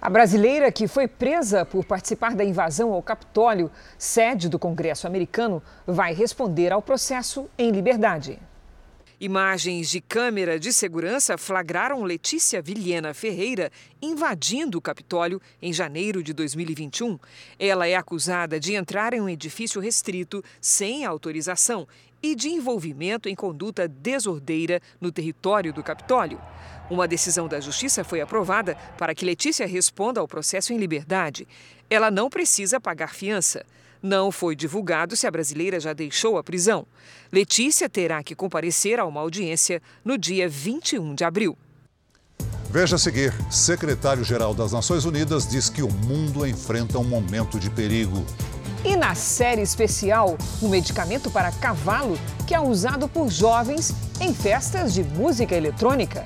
A 0.00 0.08
brasileira 0.08 0.70
que 0.70 0.86
foi 0.86 1.08
presa 1.08 1.64
por 1.64 1.84
participar 1.84 2.34
da 2.34 2.44
invasão 2.44 2.92
ao 2.92 3.02
Capitólio, 3.02 3.70
sede 3.96 4.48
do 4.48 4.58
Congresso 4.58 5.06
americano, 5.06 5.62
vai 5.86 6.14
responder 6.14 6.72
ao 6.72 6.80
processo 6.80 7.48
em 7.58 7.70
liberdade. 7.70 8.38
Imagens 9.20 9.90
de 9.90 10.00
câmera 10.00 10.60
de 10.60 10.72
segurança 10.72 11.36
flagraram 11.36 12.04
Letícia 12.04 12.62
Vilhena 12.62 13.12
Ferreira 13.12 13.72
invadindo 14.00 14.78
o 14.78 14.80
Capitólio 14.80 15.42
em 15.60 15.72
janeiro 15.72 16.22
de 16.22 16.32
2021. 16.32 17.18
Ela 17.58 17.88
é 17.88 17.96
acusada 17.96 18.60
de 18.60 18.74
entrar 18.74 19.12
em 19.12 19.20
um 19.20 19.28
edifício 19.28 19.80
restrito 19.80 20.44
sem 20.60 21.04
autorização 21.04 21.88
e 22.22 22.34
de 22.34 22.48
envolvimento 22.48 23.28
em 23.28 23.34
conduta 23.34 23.86
desordeira 23.86 24.80
no 25.00 25.12
território 25.12 25.72
do 25.72 25.82
Capitólio. 25.82 26.40
Uma 26.90 27.06
decisão 27.06 27.46
da 27.46 27.60
Justiça 27.60 28.02
foi 28.02 28.20
aprovada 28.20 28.74
para 28.96 29.14
que 29.14 29.24
Letícia 29.24 29.66
responda 29.66 30.20
ao 30.20 30.28
processo 30.28 30.72
em 30.72 30.78
liberdade. 30.78 31.46
Ela 31.90 32.10
não 32.10 32.30
precisa 32.30 32.80
pagar 32.80 33.14
fiança. 33.14 33.64
Não 34.02 34.30
foi 34.30 34.54
divulgado 34.54 35.16
se 35.16 35.26
a 35.26 35.30
brasileira 35.30 35.80
já 35.80 35.92
deixou 35.92 36.38
a 36.38 36.44
prisão. 36.44 36.86
Letícia 37.32 37.88
terá 37.88 38.22
que 38.22 38.34
comparecer 38.34 38.98
a 38.98 39.04
uma 39.04 39.20
audiência 39.20 39.82
no 40.04 40.16
dia 40.16 40.48
21 40.48 41.14
de 41.14 41.24
abril. 41.24 41.58
Veja 42.70 42.96
a 42.96 42.98
seguir: 42.98 43.32
secretário-geral 43.50 44.54
das 44.54 44.72
Nações 44.72 45.04
Unidas 45.04 45.48
diz 45.48 45.68
que 45.68 45.82
o 45.82 45.90
mundo 45.90 46.46
enfrenta 46.46 46.98
um 46.98 47.04
momento 47.04 47.58
de 47.58 47.70
perigo. 47.70 48.24
E 48.88 48.96
na 48.96 49.14
série 49.14 49.60
especial, 49.60 50.38
um 50.62 50.68
medicamento 50.70 51.30
para 51.30 51.52
cavalo 51.52 52.18
que 52.46 52.54
é 52.54 52.58
usado 52.58 53.06
por 53.06 53.28
jovens 53.28 53.92
em 54.18 54.32
festas 54.32 54.94
de 54.94 55.04
música 55.04 55.54
eletrônica. 55.54 56.24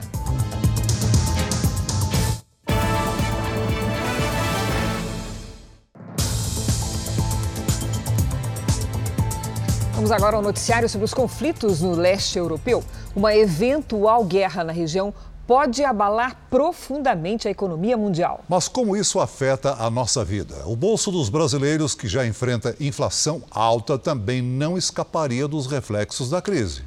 Vamos 9.97 10.13
agora 10.13 10.37
ao 10.37 10.43
noticiário 10.43 10.89
sobre 10.89 11.05
os 11.05 11.13
conflitos 11.13 11.81
no 11.81 11.97
leste 11.97 12.39
europeu. 12.39 12.85
Uma 13.15 13.35
eventual 13.35 14.25
guerra 14.25 14.63
na 14.63 14.73
região 14.73 15.13
pode 15.53 15.85
abalar 15.85 16.47
profundamente 16.49 17.47
a 17.47 17.51
economia 17.51 17.95
mundial. 17.95 18.43
Mas 18.49 18.69
como 18.69 18.97
isso 18.97 19.21
afeta 19.21 19.75
a 19.75 19.91
nossa 19.91 20.25
vida? 20.25 20.67
O 20.67 20.75
bolso 20.75 21.11
dos 21.11 21.29
brasileiros, 21.29 21.95
que 21.95 22.09
já 22.09 22.27
enfrenta 22.27 22.75
inflação 22.81 23.43
alta, 23.51 23.99
também 23.99 24.41
não 24.41 24.79
escaparia 24.79 25.47
dos 25.47 25.67
reflexos 25.67 26.31
da 26.31 26.41
crise. 26.41 26.85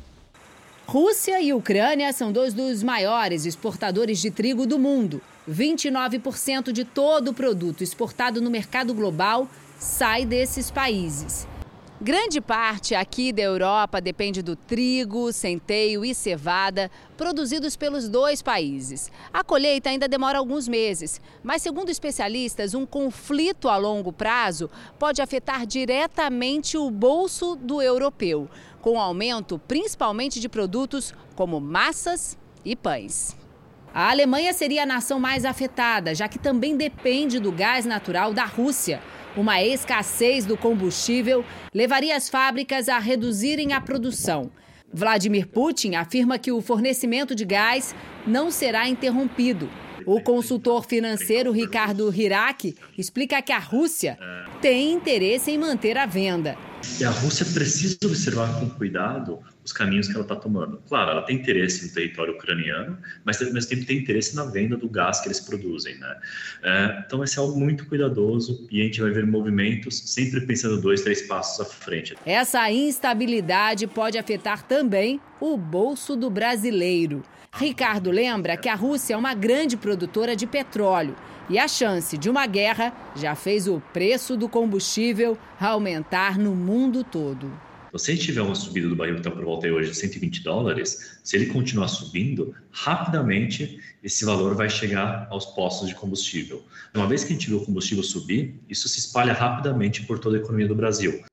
Rússia 0.87 1.39
e 1.39 1.53
Ucrânia 1.53 2.11
são 2.11 2.31
dois 2.31 2.55
dos 2.55 2.81
maiores 2.81 3.45
exportadores 3.45 4.17
de 4.17 4.31
trigo 4.31 4.65
do 4.65 4.79
mundo. 4.79 5.21
29% 5.47 6.71
de 6.71 6.83
todo 6.83 7.27
o 7.27 7.33
produto 7.35 7.83
exportado 7.83 8.41
no 8.41 8.49
mercado 8.49 8.95
global 8.95 9.47
sai 9.77 10.25
desses 10.25 10.71
países. 10.71 11.47
Grande 12.05 12.39
parte 12.39 12.93
aqui 12.93 13.33
da 13.33 13.41
Europa 13.41 13.99
depende 13.99 14.43
do 14.43 14.55
trigo, 14.55 15.33
centeio 15.33 16.05
e 16.05 16.13
cevada, 16.13 16.91
produzidos 17.17 17.75
pelos 17.75 18.07
dois 18.07 18.43
países. 18.43 19.11
A 19.33 19.43
colheita 19.43 19.89
ainda 19.89 20.07
demora 20.07 20.37
alguns 20.37 20.67
meses, 20.67 21.19
mas, 21.41 21.63
segundo 21.63 21.89
especialistas, 21.89 22.75
um 22.75 22.85
conflito 22.85 23.67
a 23.67 23.75
longo 23.75 24.13
prazo 24.13 24.69
pode 24.99 25.19
afetar 25.19 25.65
diretamente 25.65 26.77
o 26.77 26.91
bolso 26.91 27.55
do 27.55 27.81
europeu, 27.81 28.47
com 28.83 29.01
aumento 29.01 29.57
principalmente 29.67 30.39
de 30.39 30.47
produtos 30.47 31.11
como 31.35 31.59
massas 31.59 32.37
e 32.63 32.75
pães. 32.75 33.35
A 33.91 34.11
Alemanha 34.11 34.53
seria 34.53 34.83
a 34.83 34.85
nação 34.85 35.19
mais 35.19 35.43
afetada, 35.43 36.13
já 36.13 36.27
que 36.27 36.37
também 36.37 36.77
depende 36.77 37.39
do 37.39 37.51
gás 37.51 37.83
natural 37.83 38.31
da 38.31 38.45
Rússia. 38.45 39.01
Uma 39.37 39.61
escassez 39.61 40.45
do 40.45 40.55
combustível 40.55 41.43
levaria 41.73 42.15
as 42.15 42.29
fábricas 42.29 42.87
a 42.87 42.97
reduzirem 42.97 43.73
a 43.73 43.81
produção. 43.81 44.49
Vladimir 44.93 45.47
Putin 45.47 45.95
afirma 45.95 46.39
que 46.39 46.53
o 46.53 46.61
fornecimento 46.61 47.35
de 47.35 47.43
gás 47.43 47.93
não 48.25 48.49
será 48.49 48.87
interrompido. 48.87 49.69
O 50.05 50.21
consultor 50.21 50.85
financeiro 50.85 51.51
Ricardo 51.51 52.13
Hirak 52.13 52.75
explica 52.97 53.41
que 53.41 53.51
a 53.51 53.59
Rússia 53.59 54.17
tem 54.61 54.93
interesse 54.93 55.51
em 55.51 55.57
manter 55.57 55.97
a 55.97 56.05
venda. 56.05 56.57
E 56.97 57.03
a 57.03 57.09
Rússia 57.09 57.45
precisa 57.45 57.97
observar 58.05 58.57
com 58.59 58.69
cuidado 58.69 59.39
os 59.65 59.73
caminhos 59.73 60.07
que 60.07 60.13
ela 60.13 60.21
está 60.21 60.35
tomando. 60.35 60.79
Claro, 60.87 61.11
ela 61.11 61.23
tem 61.23 61.37
interesse 61.37 61.87
no 61.87 61.93
território 61.93 62.35
ucraniano, 62.35 62.97
mas 63.25 63.41
ao 63.41 63.51
mesmo 63.51 63.69
tempo 63.69 63.85
tem 63.85 63.97
interesse 63.97 64.35
na 64.35 64.45
venda 64.45 64.77
do 64.77 64.87
gás 64.87 65.19
que 65.19 65.27
eles 65.27 65.39
produzem, 65.39 65.97
né? 65.97 66.15
É, 66.63 67.03
então 67.05 67.17
vai 67.17 67.27
ser 67.27 67.39
algo 67.39 67.59
muito 67.59 67.87
cuidadoso 67.87 68.67
e 68.71 68.79
a 68.79 68.83
gente 68.83 69.01
vai 69.01 69.09
ver 69.09 69.25
movimentos 69.25 69.97
sempre 70.05 70.41
pensando 70.41 70.79
dois, 70.79 71.01
três 71.01 71.23
passos 71.23 71.59
à 71.59 71.65
frente. 71.65 72.15
Essa 72.25 72.71
instabilidade 72.71 73.87
pode 73.87 74.19
afetar 74.19 74.61
também 74.63 75.19
o 75.41 75.57
bolso 75.57 76.15
do 76.15 76.29
brasileiro. 76.29 77.23
Ricardo 77.51 78.11
lembra 78.11 78.57
que 78.57 78.69
a 78.69 78.75
Rússia 78.75 79.15
é 79.15 79.17
uma 79.17 79.33
grande 79.33 79.75
produtora 79.75 80.35
de 80.35 80.45
petróleo 80.45 81.15
e 81.49 81.57
a 81.57 81.67
chance 81.67 82.17
de 82.17 82.29
uma 82.29 82.45
guerra 82.45 82.93
já 83.15 83.33
fez 83.33 83.67
o 83.67 83.81
preço 83.93 84.35
do 84.37 84.47
combustível 84.47 85.37
aumentar 85.59 86.37
no 86.37 86.53
mundo 86.53 87.03
todo. 87.03 87.51
Se 87.97 88.13
gente 88.13 88.25
tiver 88.25 88.41
uma 88.41 88.55
subida 88.55 88.89
do 88.89 88.95
barril 88.95 89.15
que 89.15 89.21
está 89.21 89.31
por 89.31 89.43
volta 89.45 89.67
hoje 89.67 89.91
de 89.91 89.97
120 89.97 90.43
dólares, 90.43 91.17
se 91.23 91.35
ele 91.35 91.45
continuar 91.47 91.87
subindo, 91.87 92.53
rapidamente 92.71 93.79
esse 94.03 94.25
valor 94.25 94.53
vai 94.53 94.69
chegar 94.69 95.27
aos 95.29 95.45
postos 95.45 95.87
de 95.87 95.95
combustível. 95.95 96.63
Uma 96.93 97.07
vez 97.07 97.23
que 97.23 97.31
a 97.31 97.35
gente 97.35 97.49
vê 97.49 97.55
o 97.55 97.65
combustível 97.65 98.03
subir, 98.03 98.59
isso 98.69 98.89
se 98.89 98.99
espalha 98.99 99.33
rapidamente 99.33 100.03
por 100.03 100.19
toda 100.19 100.37
a 100.37 100.39
economia 100.39 100.67
do 100.67 100.75
Brasil. 100.75 101.23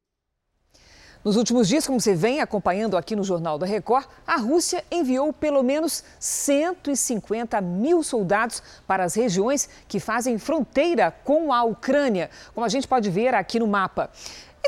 Nos 1.24 1.36
últimos 1.36 1.68
dias, 1.68 1.86
como 1.86 2.00
você 2.00 2.16
vem 2.16 2.40
acompanhando 2.40 2.96
aqui 2.96 3.14
no 3.14 3.22
Jornal 3.22 3.56
da 3.56 3.64
Record, 3.64 4.06
a 4.26 4.36
Rússia 4.38 4.84
enviou 4.90 5.32
pelo 5.32 5.62
menos 5.62 6.02
150 6.18 7.60
mil 7.60 8.02
soldados 8.02 8.60
para 8.88 9.04
as 9.04 9.14
regiões 9.14 9.68
que 9.86 10.00
fazem 10.00 10.36
fronteira 10.36 11.12
com 11.22 11.52
a 11.52 11.62
Ucrânia, 11.62 12.28
como 12.52 12.66
a 12.66 12.68
gente 12.68 12.88
pode 12.88 13.08
ver 13.08 13.34
aqui 13.34 13.60
no 13.60 13.68
mapa. 13.68 14.10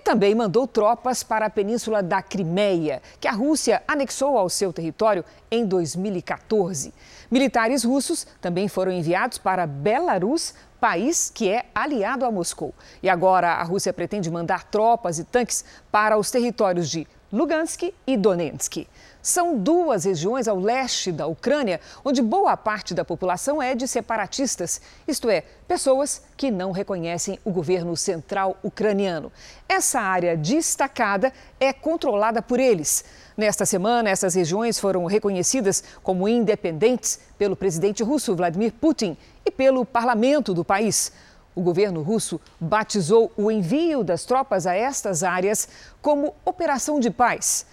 Também 0.05 0.35
mandou 0.35 0.67
tropas 0.67 1.23
para 1.23 1.47
a 1.47 1.51
península 1.51 2.03
da 2.03 2.21
Crimeia, 2.21 3.01
que 3.19 3.27
a 3.27 3.33
Rússia 3.33 3.83
anexou 3.89 4.37
ao 4.37 4.51
seu 4.51 4.71
território 4.71 5.25
em 5.51 5.65
2014. 5.65 6.93
Militares 7.31 7.83
russos 7.83 8.27
também 8.39 8.69
foram 8.69 8.93
enviados 8.93 9.39
para 9.39 9.67
Belarus 9.67 10.55
país 10.79 11.33
que 11.35 11.49
é 11.49 11.65
aliado 11.75 12.27
a 12.27 12.31
Moscou. 12.31 12.75
E 13.03 13.09
agora 13.09 13.53
a 13.53 13.63
Rússia 13.63 13.95
pretende 13.95 14.31
mandar 14.31 14.65
tropas 14.65 15.19
e 15.19 15.25
tanques 15.25 15.65
para 15.91 16.19
os 16.19 16.31
territórios 16.31 16.91
de 16.91 17.07
Lugansk 17.33 17.91
e 18.07 18.17
Donetsk. 18.19 18.87
São 19.25 19.57
duas 19.57 20.04
regiões 20.04 20.47
ao 20.47 20.61
leste 20.61 21.11
da 21.11 21.26
Ucrânia 21.26 21.81
onde 22.04 22.21
boa 22.21 22.59
parte 22.59 22.93
da 22.93 23.07
população 23.07 23.62
é 23.62 23.75
de 23.75 23.88
separatistas, 23.88 24.83
isto 25.09 25.31
é, 25.31 25.45
pessoas 25.66 26.21
que 26.37 26.50
não 26.50 26.73
reconhecem 26.73 27.38
o 27.43 27.50
governo 27.50 27.97
central 27.97 28.54
ucraniano. 28.62 29.33
Essa 29.66 29.99
área 29.99 30.37
destacada 30.37 31.33
é 31.59 31.73
controlada 31.73 32.43
por 32.43 32.61
eles. 32.61 33.02
Nesta 33.35 33.64
semana, 33.64 34.11
essas 34.11 34.35
regiões 34.35 34.78
foram 34.78 35.07
reconhecidas 35.07 35.83
como 36.02 36.28
independentes 36.28 37.19
pelo 37.38 37.57
presidente 37.57 38.02
russo 38.02 38.37
Vladimir 38.37 38.75
Putin 38.75 39.16
e 39.43 39.50
pelo 39.50 39.87
parlamento 39.87 40.52
do 40.52 40.62
país. 40.62 41.11
O 41.54 41.62
governo 41.62 42.02
russo 42.02 42.38
batizou 42.61 43.33
o 43.38 43.50
envio 43.50 44.04
das 44.04 44.26
tropas 44.26 44.66
a 44.66 44.75
estas 44.75 45.23
áreas 45.23 45.66
como 46.02 46.35
Operação 46.45 47.00
de 47.00 47.11
Paz. 47.11 47.64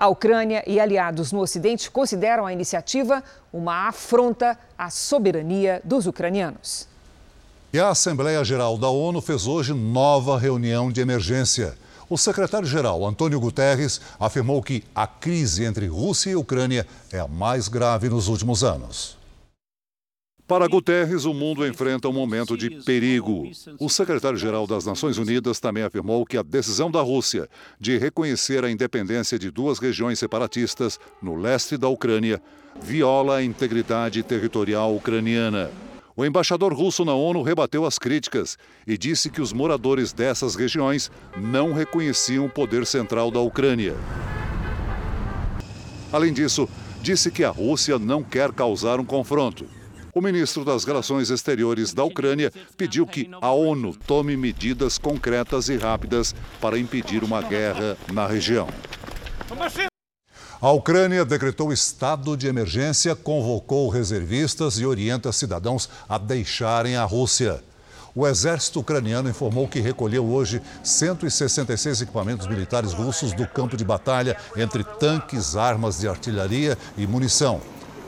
A 0.00 0.08
Ucrânia 0.08 0.64
e 0.66 0.80
aliados 0.80 1.30
no 1.30 1.40
Ocidente 1.40 1.90
consideram 1.90 2.46
a 2.46 2.52
iniciativa 2.54 3.22
uma 3.52 3.86
afronta 3.86 4.58
à 4.78 4.88
soberania 4.88 5.82
dos 5.84 6.06
ucranianos. 6.06 6.88
E 7.70 7.78
a 7.78 7.90
Assembleia 7.90 8.42
Geral 8.42 8.78
da 8.78 8.88
ONU 8.88 9.20
fez 9.20 9.46
hoje 9.46 9.74
nova 9.74 10.38
reunião 10.38 10.90
de 10.90 11.02
emergência. 11.02 11.74
O 12.08 12.16
secretário-geral, 12.16 13.06
Antônio 13.06 13.38
Guterres, 13.38 14.00
afirmou 14.18 14.62
que 14.62 14.82
a 14.94 15.06
crise 15.06 15.66
entre 15.66 15.86
Rússia 15.86 16.30
e 16.30 16.34
Ucrânia 16.34 16.86
é 17.12 17.18
a 17.18 17.28
mais 17.28 17.68
grave 17.68 18.08
nos 18.08 18.26
últimos 18.26 18.64
anos. 18.64 19.19
Para 20.50 20.66
Guterres, 20.66 21.26
o 21.26 21.32
mundo 21.32 21.64
enfrenta 21.64 22.08
um 22.08 22.12
momento 22.12 22.56
de 22.56 22.82
perigo. 22.82 23.48
O 23.78 23.88
secretário-geral 23.88 24.66
das 24.66 24.84
Nações 24.84 25.16
Unidas 25.16 25.60
também 25.60 25.84
afirmou 25.84 26.26
que 26.26 26.36
a 26.36 26.42
decisão 26.42 26.90
da 26.90 27.00
Rússia 27.00 27.48
de 27.78 27.96
reconhecer 27.98 28.64
a 28.64 28.68
independência 28.68 29.38
de 29.38 29.48
duas 29.48 29.78
regiões 29.78 30.18
separatistas 30.18 30.98
no 31.22 31.36
leste 31.36 31.76
da 31.76 31.86
Ucrânia 31.86 32.42
viola 32.82 33.36
a 33.36 33.44
integridade 33.44 34.24
territorial 34.24 34.92
ucraniana. 34.96 35.70
O 36.16 36.24
embaixador 36.24 36.74
russo 36.74 37.04
na 37.04 37.14
ONU 37.14 37.42
rebateu 37.42 37.86
as 37.86 37.96
críticas 37.96 38.58
e 38.84 38.98
disse 38.98 39.30
que 39.30 39.40
os 39.40 39.52
moradores 39.52 40.12
dessas 40.12 40.56
regiões 40.56 41.12
não 41.36 41.72
reconheciam 41.72 42.46
o 42.46 42.50
poder 42.50 42.84
central 42.86 43.30
da 43.30 43.38
Ucrânia. 43.38 43.94
Além 46.12 46.32
disso, 46.32 46.68
disse 47.00 47.30
que 47.30 47.44
a 47.44 47.50
Rússia 47.50 48.00
não 48.00 48.24
quer 48.24 48.50
causar 48.50 48.98
um 48.98 49.04
confronto. 49.04 49.78
O 50.12 50.20
ministro 50.20 50.64
das 50.64 50.84
Relações 50.84 51.30
Exteriores 51.30 51.94
da 51.94 52.02
Ucrânia 52.02 52.52
pediu 52.76 53.06
que 53.06 53.30
a 53.40 53.52
ONU 53.52 53.94
tome 53.94 54.36
medidas 54.36 54.98
concretas 54.98 55.68
e 55.68 55.76
rápidas 55.76 56.34
para 56.60 56.78
impedir 56.78 57.22
uma 57.22 57.40
guerra 57.40 57.96
na 58.12 58.26
região. 58.26 58.68
A 60.60 60.70
Ucrânia 60.72 61.24
decretou 61.24 61.72
estado 61.72 62.36
de 62.36 62.48
emergência, 62.48 63.14
convocou 63.14 63.88
reservistas 63.88 64.78
e 64.78 64.84
orienta 64.84 65.30
cidadãos 65.32 65.88
a 66.08 66.18
deixarem 66.18 66.96
a 66.96 67.04
Rússia. 67.04 67.62
O 68.12 68.26
exército 68.26 68.80
ucraniano 68.80 69.30
informou 69.30 69.68
que 69.68 69.78
recolheu 69.78 70.26
hoje 70.26 70.60
166 70.82 72.02
equipamentos 72.02 72.48
militares 72.48 72.92
russos 72.92 73.32
do 73.32 73.46
campo 73.46 73.76
de 73.76 73.84
batalha, 73.84 74.36
entre 74.56 74.82
tanques, 74.82 75.54
armas 75.54 76.00
de 76.00 76.08
artilharia 76.08 76.76
e 76.98 77.06
munição. 77.06 77.60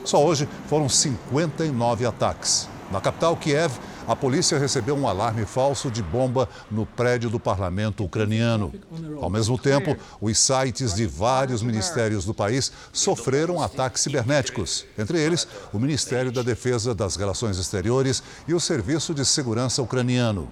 Só 0.03 0.23
hoje 0.23 0.47
foram 0.67 0.89
59 0.89 2.05
ataques. 2.05 2.69
Na 2.91 3.01
capital, 3.01 3.35
Kiev, 3.35 3.73
a 4.07 4.15
polícia 4.15 4.59
recebeu 4.59 4.95
um 4.95 5.07
alarme 5.07 5.45
falso 5.45 5.89
de 5.89 6.03
bomba 6.03 6.47
no 6.69 6.85
prédio 6.85 7.29
do 7.29 7.39
parlamento 7.39 8.03
ucraniano. 8.03 8.73
Ao 9.21 9.29
mesmo 9.29 9.57
tempo, 9.57 9.95
os 10.21 10.37
sites 10.37 10.93
de 10.93 11.07
vários 11.07 11.63
ministérios 11.63 12.25
do 12.25 12.33
país 12.33 12.71
sofreram 12.91 13.61
ataques 13.61 14.03
cibernéticos, 14.03 14.85
entre 14.97 15.19
eles 15.19 15.47
o 15.71 15.79
Ministério 15.79 16.31
da 16.31 16.41
Defesa 16.41 16.93
das 16.93 17.15
Relações 17.15 17.57
Exteriores 17.57 18.21
e 18.47 18.53
o 18.53 18.59
Serviço 18.59 19.13
de 19.13 19.25
Segurança 19.25 19.81
Ucraniano. 19.81 20.49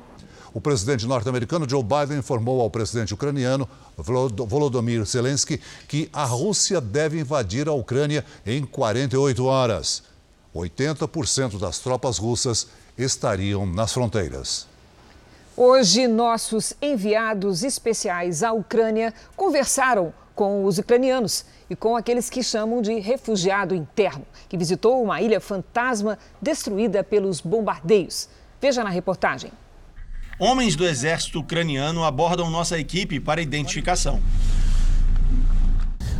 O 0.54 0.60
presidente 0.60 1.08
norte-americano 1.08 1.68
Joe 1.68 1.82
Biden 1.82 2.20
informou 2.20 2.60
ao 2.60 2.70
presidente 2.70 3.14
ucraniano 3.14 3.68
Volodymyr 3.98 5.06
Zelensky 5.06 5.62
que 5.88 6.10
a 6.12 6.26
Rússia 6.26 6.82
deve 6.82 7.20
invadir 7.20 7.70
a 7.70 7.74
Ucrânia 7.74 8.26
em 8.46 8.66
48 8.66 9.46
horas. 9.46 10.04
80% 10.54 11.58
das 11.58 11.80
tropas 11.80 12.18
russas 12.18 12.68
estariam 12.98 13.66
nas 13.66 13.94
fronteiras. 13.94 14.68
Hoje, 15.56 16.06
nossos 16.08 16.74
enviados 16.82 17.64
especiais 17.64 18.44
à 18.44 18.52
Ucrânia 18.52 19.14
conversaram 19.38 20.14
com 20.36 20.66
os 20.66 20.78
ucranianos 20.78 21.46
e 21.70 21.76
com 21.76 21.96
aqueles 21.96 22.30
que 22.30 22.44
chamam 22.44 22.82
de 22.82 23.00
refugiado 23.00 23.74
interno, 23.74 24.26
que 24.50 24.58
visitou 24.58 25.02
uma 25.02 25.22
ilha 25.22 25.40
fantasma 25.40 26.18
destruída 26.42 27.04
pelos 27.04 27.40
bombardeios. 27.40 28.28
Veja 28.60 28.84
na 28.84 28.90
reportagem. 28.90 29.52
Homens 30.43 30.75
do 30.75 30.88
exército 30.88 31.39
ucraniano 31.39 32.04
abordam 32.04 32.49
nossa 32.49 32.80
equipe 32.80 33.19
para 33.19 33.43
identificação. 33.43 34.19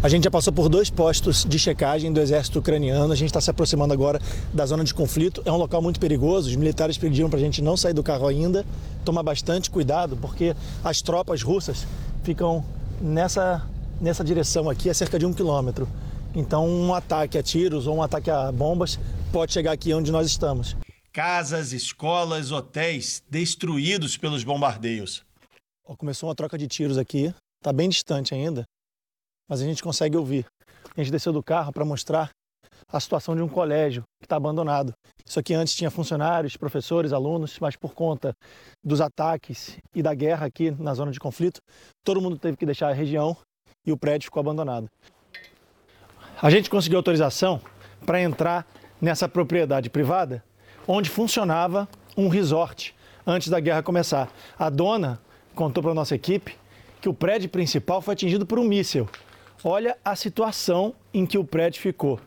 A 0.04 0.08
gente 0.08 0.26
já 0.26 0.30
passou 0.30 0.54
por 0.54 0.70
dois 0.70 0.92
postos 0.92 1.44
de 1.44 1.58
checagem 1.58 2.14
do 2.14 2.20
exército 2.20 2.60
ucraniano. 2.60 3.12
A 3.12 3.16
gente 3.16 3.30
está 3.30 3.42
se 3.42 3.50
aproximando 3.50 3.96
agora 3.96 4.22
da 4.54 4.64
zona 4.64 4.84
de 4.84 4.94
conflito. 4.94 5.42
É 5.44 5.52
um 5.52 5.58
local 5.58 5.82
muito 5.82 6.00
perigoso. 6.00 6.50
Os 6.50 6.56
militares 6.56 7.00
pediram 7.00 7.32
para 7.32 7.40
a 7.40 7.42
gente 7.42 7.64
não 7.64 7.76
sair 7.76 7.94
do 7.94 8.04
carro 8.04 8.28
ainda, 8.28 8.64
tomar 9.04 9.24
bastante 9.24 9.72
cuidado, 9.72 10.16
porque 10.16 10.56
as 10.84 11.02
tropas 11.02 11.42
russas 11.42 11.88
ficam 12.22 12.64
nessa, 13.02 13.64
nessa 14.00 14.24
direção 14.24 14.70
aqui, 14.70 14.88
a 14.88 14.94
cerca 14.94 15.18
de 15.18 15.26
um 15.26 15.34
quilômetro. 15.34 15.90
Então, 16.36 16.70
um 16.70 16.94
ataque 16.94 17.40
a 17.40 17.42
tiros 17.42 17.88
ou 17.88 17.96
um 17.96 18.04
ataque 18.04 18.30
a 18.30 18.52
bombas 18.52 19.00
pode 19.32 19.52
chegar 19.52 19.72
aqui 19.72 19.92
onde 19.96 20.12
nós 20.12 20.28
estamos. 20.28 20.76
Casas, 21.14 21.74
escolas, 21.74 22.54
hotéis 22.54 23.22
destruídos 23.30 24.16
pelos 24.16 24.46
bombardeios. 24.46 25.26
Começou 25.98 26.30
uma 26.30 26.36
troca 26.36 26.58
de 26.58 26.70
tiros 26.70 26.98
aqui, 26.98 27.36
está 27.60 27.74
bem 27.74 27.90
distante 27.90 28.34
ainda, 28.34 28.64
mas 29.50 29.62
a 29.62 29.66
gente 29.66 29.84
consegue 29.84 30.16
ouvir. 30.16 30.46
A 30.96 31.02
gente 31.02 31.12
desceu 31.12 31.34
do 31.34 31.44
carro 31.44 31.74
para 31.74 31.84
mostrar 31.84 32.30
a 32.88 32.98
situação 32.98 33.36
de 33.36 33.42
um 33.42 33.50
colégio 33.50 34.04
que 34.22 34.26
está 34.26 34.38
abandonado. 34.38 34.94
Isso 35.26 35.38
aqui 35.38 35.54
antes 35.54 35.76
tinha 35.76 35.92
funcionários, 35.92 36.56
professores, 36.56 37.12
alunos, 37.12 37.60
mas 37.60 37.76
por 37.76 37.94
conta 37.94 38.34
dos 38.82 39.02
ataques 39.02 39.78
e 39.94 40.02
da 40.02 40.14
guerra 40.14 40.46
aqui 40.46 40.72
na 40.72 40.94
zona 40.94 41.12
de 41.12 41.20
conflito, 41.20 41.60
todo 42.06 42.22
mundo 42.22 42.38
teve 42.38 42.56
que 42.56 42.66
deixar 42.66 42.88
a 42.88 42.94
região 42.94 43.36
e 43.86 43.92
o 43.92 43.98
prédio 43.98 44.28
ficou 44.28 44.40
abandonado. 44.40 44.90
A 46.42 46.50
gente 46.50 46.70
conseguiu 46.70 47.00
autorização 47.00 47.62
para 48.06 48.22
entrar 48.22 48.66
nessa 49.02 49.28
propriedade 49.28 49.90
privada 49.90 50.42
onde 50.88 51.10
funcionava 51.10 51.88
um 52.18 52.28
resort 52.28 52.96
antes 53.26 53.50
da 53.50 53.60
guerra 53.60 53.84
começar. 53.84 54.32
A 54.58 54.70
dona 54.70 55.20
contou 55.56 55.82
para 55.82 55.92
a 55.92 55.96
nossa 55.96 56.16
equipe 56.16 56.56
que 57.00 57.10
o 57.10 57.14
prédio 57.14 57.50
principal 57.50 58.02
foi 58.02 58.14
atingido 58.14 58.46
por 58.46 58.60
um 58.60 58.64
míssil. 58.64 59.10
Olha 59.64 59.98
a 60.04 60.16
situação 60.16 60.94
em 61.14 61.26
que 61.26 61.38
o 61.38 61.44
prédio 61.44 61.82
ficou. 61.82 62.20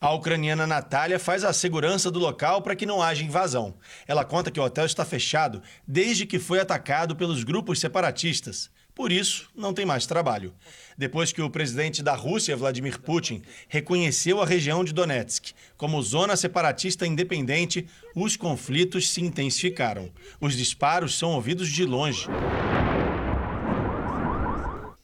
A 0.00 0.12
ucraniana 0.12 0.66
Natália 0.66 1.18
faz 1.18 1.44
a 1.44 1.52
segurança 1.52 2.10
do 2.10 2.18
local 2.18 2.60
para 2.60 2.74
que 2.74 2.84
não 2.84 3.00
haja 3.00 3.22
invasão. 3.22 3.74
Ela 4.06 4.24
conta 4.24 4.50
que 4.50 4.58
o 4.58 4.64
hotel 4.64 4.84
está 4.84 5.04
fechado 5.04 5.62
desde 5.86 6.26
que 6.26 6.40
foi 6.40 6.58
atacado 6.58 7.14
pelos 7.14 7.44
grupos 7.44 7.78
separatistas. 7.78 8.68
Por 8.94 9.10
isso, 9.10 9.50
não 9.56 9.72
tem 9.72 9.86
mais 9.86 10.06
trabalho. 10.06 10.52
Depois 10.98 11.32
que 11.32 11.40
o 11.40 11.48
presidente 11.48 12.02
da 12.02 12.14
Rússia, 12.14 12.56
Vladimir 12.56 13.00
Putin, 13.00 13.42
reconheceu 13.68 14.40
a 14.40 14.46
região 14.46 14.84
de 14.84 14.92
Donetsk 14.92 15.52
como 15.76 16.02
zona 16.02 16.36
separatista 16.36 17.06
independente, 17.06 17.86
os 18.14 18.36
conflitos 18.36 19.08
se 19.10 19.22
intensificaram. 19.22 20.10
Os 20.40 20.54
disparos 20.54 21.18
são 21.18 21.30
ouvidos 21.30 21.68
de 21.70 21.84
longe. 21.84 22.26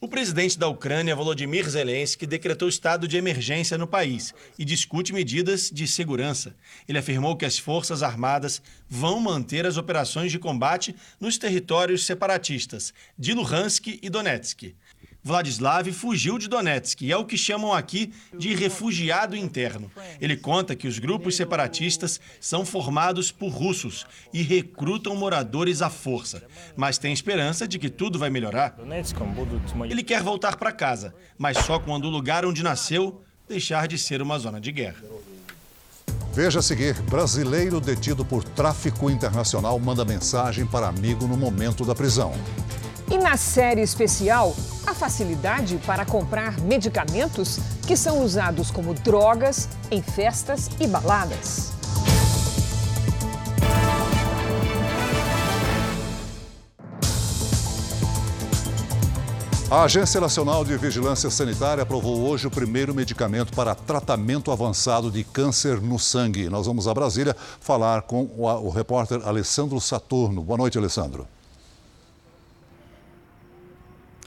O 0.09 0.17
presidente 0.19 0.57
da 0.57 0.67
Ucrânia, 0.67 1.15
Volodymyr 1.15 1.69
Zelensky, 1.69 2.25
decretou 2.25 2.67
estado 2.67 3.07
de 3.07 3.15
emergência 3.15 3.77
no 3.77 3.85
país 3.85 4.33
e 4.57 4.65
discute 4.65 5.13
medidas 5.13 5.69
de 5.69 5.85
segurança. 5.85 6.55
Ele 6.87 6.97
afirmou 6.97 7.35
que 7.35 7.45
as 7.45 7.59
Forças 7.59 8.01
Armadas 8.01 8.59
vão 8.89 9.19
manter 9.19 9.67
as 9.67 9.77
operações 9.77 10.31
de 10.31 10.39
combate 10.39 10.95
nos 11.19 11.37
territórios 11.37 12.07
separatistas 12.07 12.91
de 13.19 13.35
Luhansk 13.35 13.99
e 14.01 14.09
Donetsk. 14.09 14.73
Vladislav 15.21 15.91
fugiu 15.91 16.37
de 16.37 16.47
Donetsk 16.47 17.01
e 17.01 17.11
é 17.11 17.17
o 17.17 17.25
que 17.25 17.37
chamam 17.37 17.73
aqui 17.73 18.13
de 18.37 18.55
refugiado 18.55 19.35
interno. 19.35 19.91
Ele 20.19 20.37
conta 20.37 20.75
que 20.75 20.87
os 20.87 20.97
grupos 20.97 21.35
separatistas 21.35 22.21
são 22.39 22.65
formados 22.65 23.31
por 23.31 23.49
russos 23.49 24.05
e 24.33 24.41
recrutam 24.41 25.15
moradores 25.15 25.81
à 25.81 25.89
força, 25.89 26.43
mas 26.75 26.97
tem 26.97 27.11
esperança 27.11 27.67
de 27.67 27.77
que 27.77 27.89
tudo 27.89 28.17
vai 28.17 28.29
melhorar. 28.29 28.75
Ele 29.89 30.03
quer 30.03 30.23
voltar 30.23 30.55
para 30.55 30.71
casa, 30.71 31.13
mas 31.37 31.57
só 31.57 31.79
quando 31.79 32.05
o 32.05 32.09
lugar 32.09 32.45
onde 32.45 32.63
nasceu 32.63 33.21
deixar 33.47 33.87
de 33.87 33.97
ser 33.97 34.21
uma 34.21 34.39
zona 34.39 34.61
de 34.61 34.71
guerra. 34.71 35.03
Veja 36.33 36.59
a 36.59 36.61
seguir: 36.61 36.93
brasileiro 37.01 37.81
detido 37.81 38.23
por 38.23 38.43
tráfico 38.43 39.09
internacional 39.09 39.77
manda 39.79 40.05
mensagem 40.05 40.65
para 40.65 40.87
amigo 40.87 41.27
no 41.27 41.35
momento 41.35 41.83
da 41.83 41.93
prisão. 41.93 42.33
E 43.11 43.17
na 43.17 43.37
série 43.37 43.81
especial, 43.81 44.55
a 44.85 44.93
facilidade 44.93 45.79
para 45.83 46.05
comprar 46.05 46.59
medicamentos 46.61 47.59
que 47.87 47.97
são 47.97 48.23
usados 48.23 48.69
como 48.69 48.93
drogas 48.93 49.67
em 49.89 49.99
festas 49.99 50.69
e 50.79 50.85
baladas. 50.85 51.71
A 59.71 59.83
Agência 59.83 60.21
Nacional 60.21 60.63
de 60.63 60.77
Vigilância 60.77 61.31
Sanitária 61.31 61.81
aprovou 61.81 62.27
hoje 62.27 62.45
o 62.45 62.51
primeiro 62.51 62.93
medicamento 62.93 63.53
para 63.53 63.73
tratamento 63.73 64.51
avançado 64.51 65.09
de 65.09 65.23
câncer 65.23 65.81
no 65.81 65.97
sangue. 65.97 66.49
Nós 66.49 66.67
vamos 66.67 66.87
a 66.87 66.93
Brasília 66.93 67.35
falar 67.59 68.03
com 68.03 68.29
o, 68.35 68.69
repórter 68.69 69.21
Alessandro 69.27 69.79
Saturno. 69.79 70.43
Boa 70.43 70.57
noite, 70.57 70.77
Alessandro. 70.77 71.27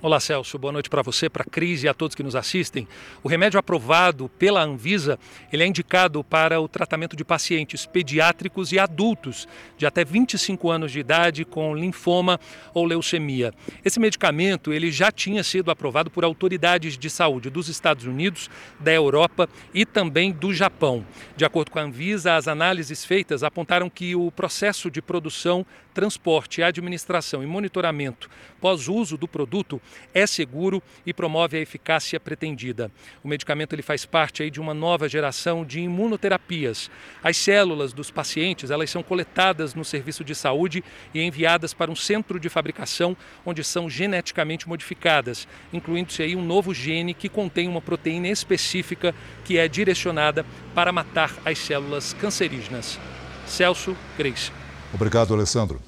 Olá, 0.04 0.18
Celso. 0.18 0.58
Boa 0.58 0.72
noite 0.72 0.90
para 0.90 1.00
você, 1.00 1.30
para 1.30 1.44
a 1.44 1.46
Cris 1.48 1.84
e 1.84 1.88
a 1.88 1.94
todos 1.94 2.16
que 2.16 2.24
nos 2.24 2.34
assistem. 2.34 2.88
O 3.22 3.28
remédio 3.28 3.56
aprovado 3.56 4.28
pela 4.36 4.60
Anvisa, 4.60 5.16
ele 5.52 5.62
é 5.62 5.66
indicado 5.66 6.24
para 6.24 6.60
o 6.60 6.66
tratamento 6.66 7.14
de 7.14 7.24
pacientes 7.24 7.86
pediátricos 7.86 8.72
e 8.72 8.80
adultos 8.80 9.46
de 9.78 9.86
até 9.86 10.04
25 10.04 10.68
anos 10.72 10.90
de 10.90 10.98
idade 10.98 11.44
com 11.44 11.72
linfoma 11.76 12.40
ou 12.74 12.84
leucemia. 12.84 13.54
Esse 13.84 14.00
medicamento, 14.00 14.72
ele 14.72 14.90
já 14.90 15.12
tinha 15.12 15.44
sido 15.44 15.70
aprovado 15.70 16.10
por 16.10 16.24
autoridades 16.24 16.98
de 16.98 17.08
saúde 17.08 17.48
dos 17.48 17.68
Estados 17.68 18.04
Unidos, 18.04 18.50
da 18.80 18.92
Europa 18.92 19.48
e 19.72 19.86
também 19.86 20.32
do 20.32 20.52
Japão. 20.52 21.06
De 21.36 21.44
acordo 21.44 21.70
com 21.70 21.78
a 21.78 21.82
Anvisa, 21.82 22.34
as 22.34 22.48
análises 22.48 23.04
feitas 23.04 23.44
apontaram 23.44 23.88
que 23.88 24.16
o 24.16 24.32
processo 24.32 24.90
de 24.90 25.00
produção, 25.00 25.64
transporte, 25.92 26.62
administração 26.62 27.42
e 27.42 27.46
monitoramento 27.46 28.28
pós-uso 28.62 29.16
do 29.16 29.26
produto 29.26 29.82
é 30.14 30.24
seguro 30.24 30.80
e 31.04 31.12
promove 31.12 31.56
a 31.56 31.60
eficácia 31.60 32.20
pretendida. 32.20 32.92
O 33.24 33.26
medicamento 33.26 33.72
ele 33.72 33.82
faz 33.82 34.06
parte 34.06 34.44
aí 34.44 34.50
de 34.52 34.60
uma 34.60 34.72
nova 34.72 35.08
geração 35.08 35.64
de 35.64 35.80
imunoterapias. 35.80 36.88
As 37.24 37.36
células 37.36 37.92
dos 37.92 38.08
pacientes 38.08 38.70
elas 38.70 38.88
são 38.88 39.02
coletadas 39.02 39.74
no 39.74 39.84
serviço 39.84 40.22
de 40.22 40.32
saúde 40.32 40.84
e 41.12 41.20
enviadas 41.20 41.74
para 41.74 41.90
um 41.90 41.96
centro 41.96 42.38
de 42.38 42.48
fabricação 42.48 43.16
onde 43.44 43.64
são 43.64 43.90
geneticamente 43.90 44.68
modificadas, 44.68 45.48
incluindo-se 45.72 46.22
aí 46.22 46.36
um 46.36 46.44
novo 46.44 46.72
gene 46.72 47.14
que 47.14 47.28
contém 47.28 47.66
uma 47.66 47.80
proteína 47.80 48.28
específica 48.28 49.12
que 49.44 49.58
é 49.58 49.66
direcionada 49.66 50.46
para 50.72 50.92
matar 50.92 51.34
as 51.44 51.58
células 51.58 52.12
cancerígenas. 52.14 52.96
Celso 53.44 53.96
Grace. 54.16 54.61
Obrigado, 54.92 55.34
Alessandro. 55.34 55.80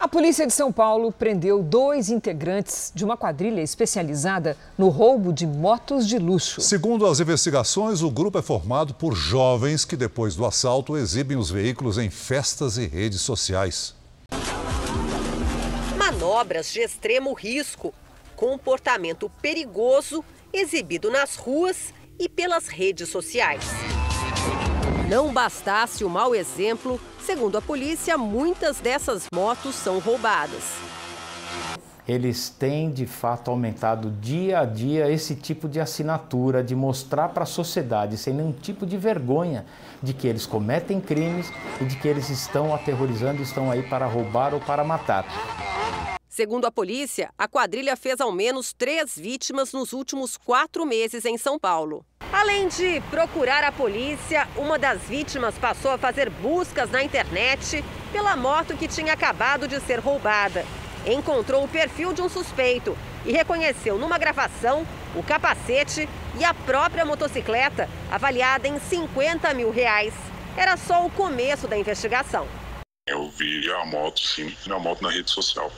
A 0.00 0.06
polícia 0.06 0.46
de 0.46 0.52
São 0.52 0.70
Paulo 0.70 1.10
prendeu 1.10 1.60
dois 1.60 2.08
integrantes 2.08 2.92
de 2.94 3.04
uma 3.04 3.16
quadrilha 3.16 3.60
especializada 3.60 4.56
no 4.78 4.90
roubo 4.90 5.32
de 5.32 5.44
motos 5.44 6.06
de 6.06 6.18
luxo. 6.20 6.60
Segundo 6.60 7.04
as 7.04 7.18
investigações, 7.18 8.00
o 8.00 8.08
grupo 8.08 8.38
é 8.38 8.42
formado 8.42 8.94
por 8.94 9.16
jovens 9.16 9.84
que, 9.84 9.96
depois 9.96 10.36
do 10.36 10.46
assalto, 10.46 10.96
exibem 10.96 11.36
os 11.36 11.50
veículos 11.50 11.98
em 11.98 12.08
festas 12.10 12.78
e 12.78 12.86
redes 12.86 13.22
sociais. 13.22 13.92
Manobras 15.96 16.72
de 16.72 16.78
extremo 16.78 17.32
risco, 17.32 17.92
comportamento 18.36 19.28
perigoso 19.42 20.24
exibido 20.52 21.10
nas 21.10 21.34
ruas 21.34 21.92
e 22.20 22.28
pelas 22.28 22.68
redes 22.68 23.08
sociais. 23.08 23.64
Não 25.08 25.32
bastasse 25.32 26.04
o 26.04 26.10
mau 26.10 26.34
exemplo, 26.34 27.00
segundo 27.18 27.56
a 27.56 27.62
polícia, 27.62 28.18
muitas 28.18 28.78
dessas 28.78 29.24
motos 29.34 29.74
são 29.74 29.98
roubadas. 30.00 30.74
Eles 32.06 32.50
têm 32.50 32.90
de 32.90 33.06
fato 33.06 33.50
aumentado 33.50 34.10
dia 34.10 34.60
a 34.60 34.64
dia 34.66 35.10
esse 35.10 35.34
tipo 35.34 35.66
de 35.66 35.80
assinatura, 35.80 36.62
de 36.62 36.76
mostrar 36.76 37.30
para 37.30 37.44
a 37.44 37.46
sociedade, 37.46 38.18
sem 38.18 38.34
nenhum 38.34 38.52
tipo 38.52 38.84
de 38.84 38.98
vergonha, 38.98 39.64
de 40.02 40.12
que 40.12 40.28
eles 40.28 40.44
cometem 40.44 41.00
crimes 41.00 41.50
e 41.80 41.86
de 41.86 41.96
que 41.96 42.06
eles 42.06 42.28
estão 42.28 42.74
aterrorizando, 42.74 43.40
estão 43.40 43.70
aí 43.70 43.82
para 43.84 44.06
roubar 44.06 44.52
ou 44.52 44.60
para 44.60 44.84
matar. 44.84 45.24
Segundo 46.38 46.66
a 46.66 46.70
polícia, 46.70 47.30
a 47.36 47.48
quadrilha 47.48 47.96
fez 47.96 48.20
ao 48.20 48.30
menos 48.30 48.72
três 48.72 49.18
vítimas 49.18 49.72
nos 49.72 49.92
últimos 49.92 50.36
quatro 50.36 50.86
meses 50.86 51.24
em 51.24 51.36
São 51.36 51.58
Paulo. 51.58 52.06
Além 52.32 52.68
de 52.68 53.00
procurar 53.10 53.64
a 53.64 53.72
polícia, 53.72 54.46
uma 54.54 54.78
das 54.78 55.02
vítimas 55.02 55.58
passou 55.58 55.90
a 55.90 55.98
fazer 55.98 56.30
buscas 56.30 56.92
na 56.92 57.02
internet 57.02 57.84
pela 58.12 58.36
moto 58.36 58.76
que 58.76 58.86
tinha 58.86 59.14
acabado 59.14 59.66
de 59.66 59.80
ser 59.80 59.98
roubada. 59.98 60.64
Encontrou 61.04 61.64
o 61.64 61.68
perfil 61.68 62.12
de 62.12 62.22
um 62.22 62.28
suspeito 62.28 62.96
e 63.26 63.32
reconheceu 63.32 63.98
numa 63.98 64.16
gravação 64.16 64.86
o 65.16 65.24
capacete 65.24 66.08
e 66.38 66.44
a 66.44 66.54
própria 66.54 67.04
motocicleta, 67.04 67.88
avaliada 68.12 68.68
em 68.68 68.78
50 68.78 69.52
mil 69.54 69.72
reais. 69.72 70.14
Era 70.56 70.76
só 70.76 71.04
o 71.04 71.10
começo 71.10 71.66
da 71.66 71.76
investigação. 71.76 72.46
Eu 73.08 73.28
vi 73.28 73.68
a 73.72 73.84
moto, 73.86 74.20
sim, 74.20 74.54
na 74.68 74.78
moto 74.78 75.02
na 75.02 75.10
rede 75.10 75.32
social 75.32 75.72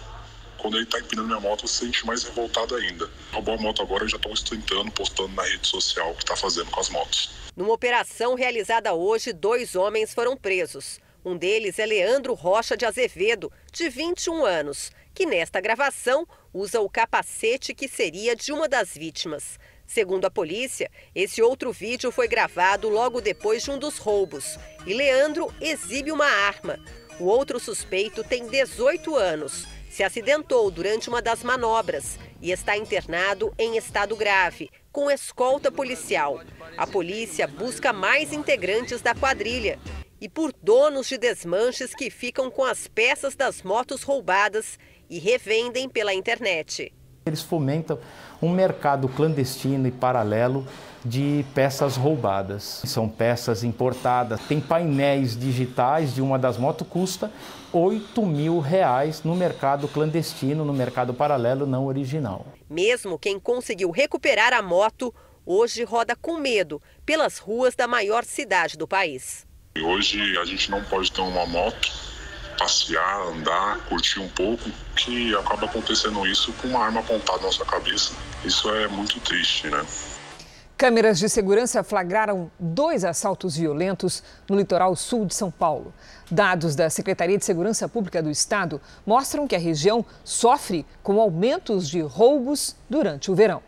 quando 0.60 0.76
ele 0.76 0.86
tá 0.86 0.98
empinando 0.98 1.28
minha 1.28 1.40
moto, 1.40 1.66
você 1.66 1.68
se 1.68 1.84
sente 1.86 2.06
mais 2.06 2.22
revoltado 2.22 2.74
ainda. 2.76 3.10
Roubou 3.32 3.54
a 3.54 3.58
moto 3.58 3.82
agora, 3.82 4.06
já 4.06 4.16
estão 4.16 4.30
ostentando, 4.30 4.90
postando 4.92 5.34
na 5.34 5.42
rede 5.42 5.66
social 5.66 6.12
o 6.12 6.14
que 6.14 6.24
tá 6.24 6.36
fazendo 6.36 6.70
com 6.70 6.80
as 6.80 6.88
motos. 6.88 7.30
Numa 7.56 7.72
operação 7.72 8.34
realizada 8.34 8.94
hoje, 8.94 9.32
dois 9.32 9.74
homens 9.74 10.14
foram 10.14 10.36
presos. 10.36 11.00
Um 11.24 11.36
deles 11.36 11.78
é 11.78 11.86
Leandro 11.86 12.34
Rocha 12.34 12.76
de 12.76 12.84
Azevedo, 12.84 13.52
de 13.72 13.88
21 13.88 14.44
anos, 14.44 14.90
que 15.14 15.26
nesta 15.26 15.60
gravação 15.60 16.26
usa 16.52 16.80
o 16.80 16.88
capacete 16.88 17.74
que 17.74 17.88
seria 17.88 18.36
de 18.36 18.52
uma 18.52 18.68
das 18.68 18.94
vítimas. 18.94 19.58
Segundo 19.86 20.24
a 20.24 20.30
polícia, 20.30 20.90
esse 21.14 21.42
outro 21.42 21.72
vídeo 21.72 22.12
foi 22.12 22.28
gravado 22.28 22.88
logo 22.88 23.20
depois 23.20 23.62
de 23.62 23.70
um 23.70 23.78
dos 23.78 23.98
roubos 23.98 24.56
e 24.86 24.94
Leandro 24.94 25.52
exibe 25.60 26.12
uma 26.12 26.26
arma. 26.26 26.78
O 27.18 27.24
outro 27.24 27.58
suspeito 27.58 28.22
tem 28.22 28.46
18 28.46 29.14
anos 29.16 29.66
se 29.90 30.05
acidentou 30.05 30.70
durante 30.70 31.09
uma 31.09 31.20
das 31.20 31.42
manobras 31.42 32.16
e 32.40 32.53
está 32.53 32.76
internado 32.76 33.53
em 33.59 33.76
estado 33.76 34.14
grave, 34.14 34.70
com 34.92 35.11
escolta 35.11 35.70
policial. 35.70 36.40
A 36.79 36.87
polícia 36.87 37.46
busca 37.48 37.92
mais 37.92 38.33
integrantes 38.33 39.03
da 39.03 39.14
quadrilha 39.14 39.79
e 40.20 40.29
por 40.29 40.53
donos 40.62 41.09
de 41.09 41.18
desmanches 41.18 41.92
que 41.92 42.09
ficam 42.09 42.50
com 42.50 42.62
as 42.62 42.87
peças 42.87 43.35
das 43.35 43.62
motos 43.62 44.05
roubadas 44.05 44.79
e 45.09 45.18
revendem 45.18 45.88
pela 45.88 46.14
internet. 46.14 46.92
Eles 47.26 47.42
fomentam 47.42 47.98
um 48.40 48.50
mercado 48.50 49.09
clandestino 49.09 49.88
e 49.88 49.90
paralelo 49.90 50.66
de 51.05 51.44
peças 51.55 51.96
roubadas. 51.96 52.83
São 52.87 53.09
peças 53.09 53.64
importadas. 53.64 54.40
Tem 54.48 54.61
painéis 54.61 55.37
digitais 55.37 56.14
de 56.14 56.22
uma 56.22 56.38
das 56.38 56.57
motos 56.57 56.87
custa 56.88 57.31
8 57.72 58.26
mil 58.26 58.59
reais 58.59 59.22
no 59.22 59.37
mercado 59.37 59.87
clandestino, 59.87 60.64
no 60.64 60.72
mercado 60.72 61.14
paralelo 61.14 61.66
não 61.66 61.87
original. 61.87 62.46
Mesmo 62.68 63.18
quem 63.18 63.38
conseguiu 63.38 63.90
recuperar 63.90 64.52
a 64.52 64.61
moto, 64.61 65.14
hoje 65.46 65.85
roda 65.85 66.16
com 66.16 66.37
medo 66.37 66.83
pelas 67.06 67.38
ruas 67.38 67.74
da 67.74 67.87
maior 67.87 68.24
cidade 68.24 68.76
do 68.76 68.88
país. 68.88 69.46
Hoje 69.80 70.37
a 70.38 70.44
gente 70.44 70.70
não 70.70 70.83
pode 70.85 71.12
ter 71.12 71.20
uma 71.20 71.46
moto, 71.46 71.92
passear, 72.59 73.28
andar, 73.28 73.78
curtir 73.88 74.18
um 74.18 74.28
pouco, 74.28 74.68
que 74.96 75.35
acaba 75.37 75.66
acontecendo 75.66 76.26
isso 76.26 76.52
com 76.54 76.68
uma 76.68 76.85
arma 76.85 77.00
apontada 77.00 77.38
na 77.38 77.46
nossa 77.46 77.64
cabeça. 77.64 78.12
Isso 78.44 78.68
é 78.74 78.88
muito 78.88 79.20
triste, 79.20 79.68
né? 79.68 79.85
Câmeras 80.80 81.18
de 81.18 81.28
segurança 81.28 81.84
flagraram 81.84 82.50
dois 82.58 83.04
assaltos 83.04 83.54
violentos 83.54 84.22
no 84.48 84.56
litoral 84.56 84.96
sul 84.96 85.26
de 85.26 85.34
São 85.34 85.50
Paulo. 85.50 85.92
Dados 86.30 86.74
da 86.74 86.88
Secretaria 86.88 87.36
de 87.36 87.44
Segurança 87.44 87.86
Pública 87.86 88.22
do 88.22 88.30
Estado 88.30 88.80
mostram 89.04 89.46
que 89.46 89.54
a 89.54 89.58
região 89.58 90.02
sofre 90.24 90.86
com 91.02 91.20
aumentos 91.20 91.86
de 91.86 92.00
roubos 92.00 92.74
durante 92.88 93.30
o 93.30 93.34
verão. 93.34 93.62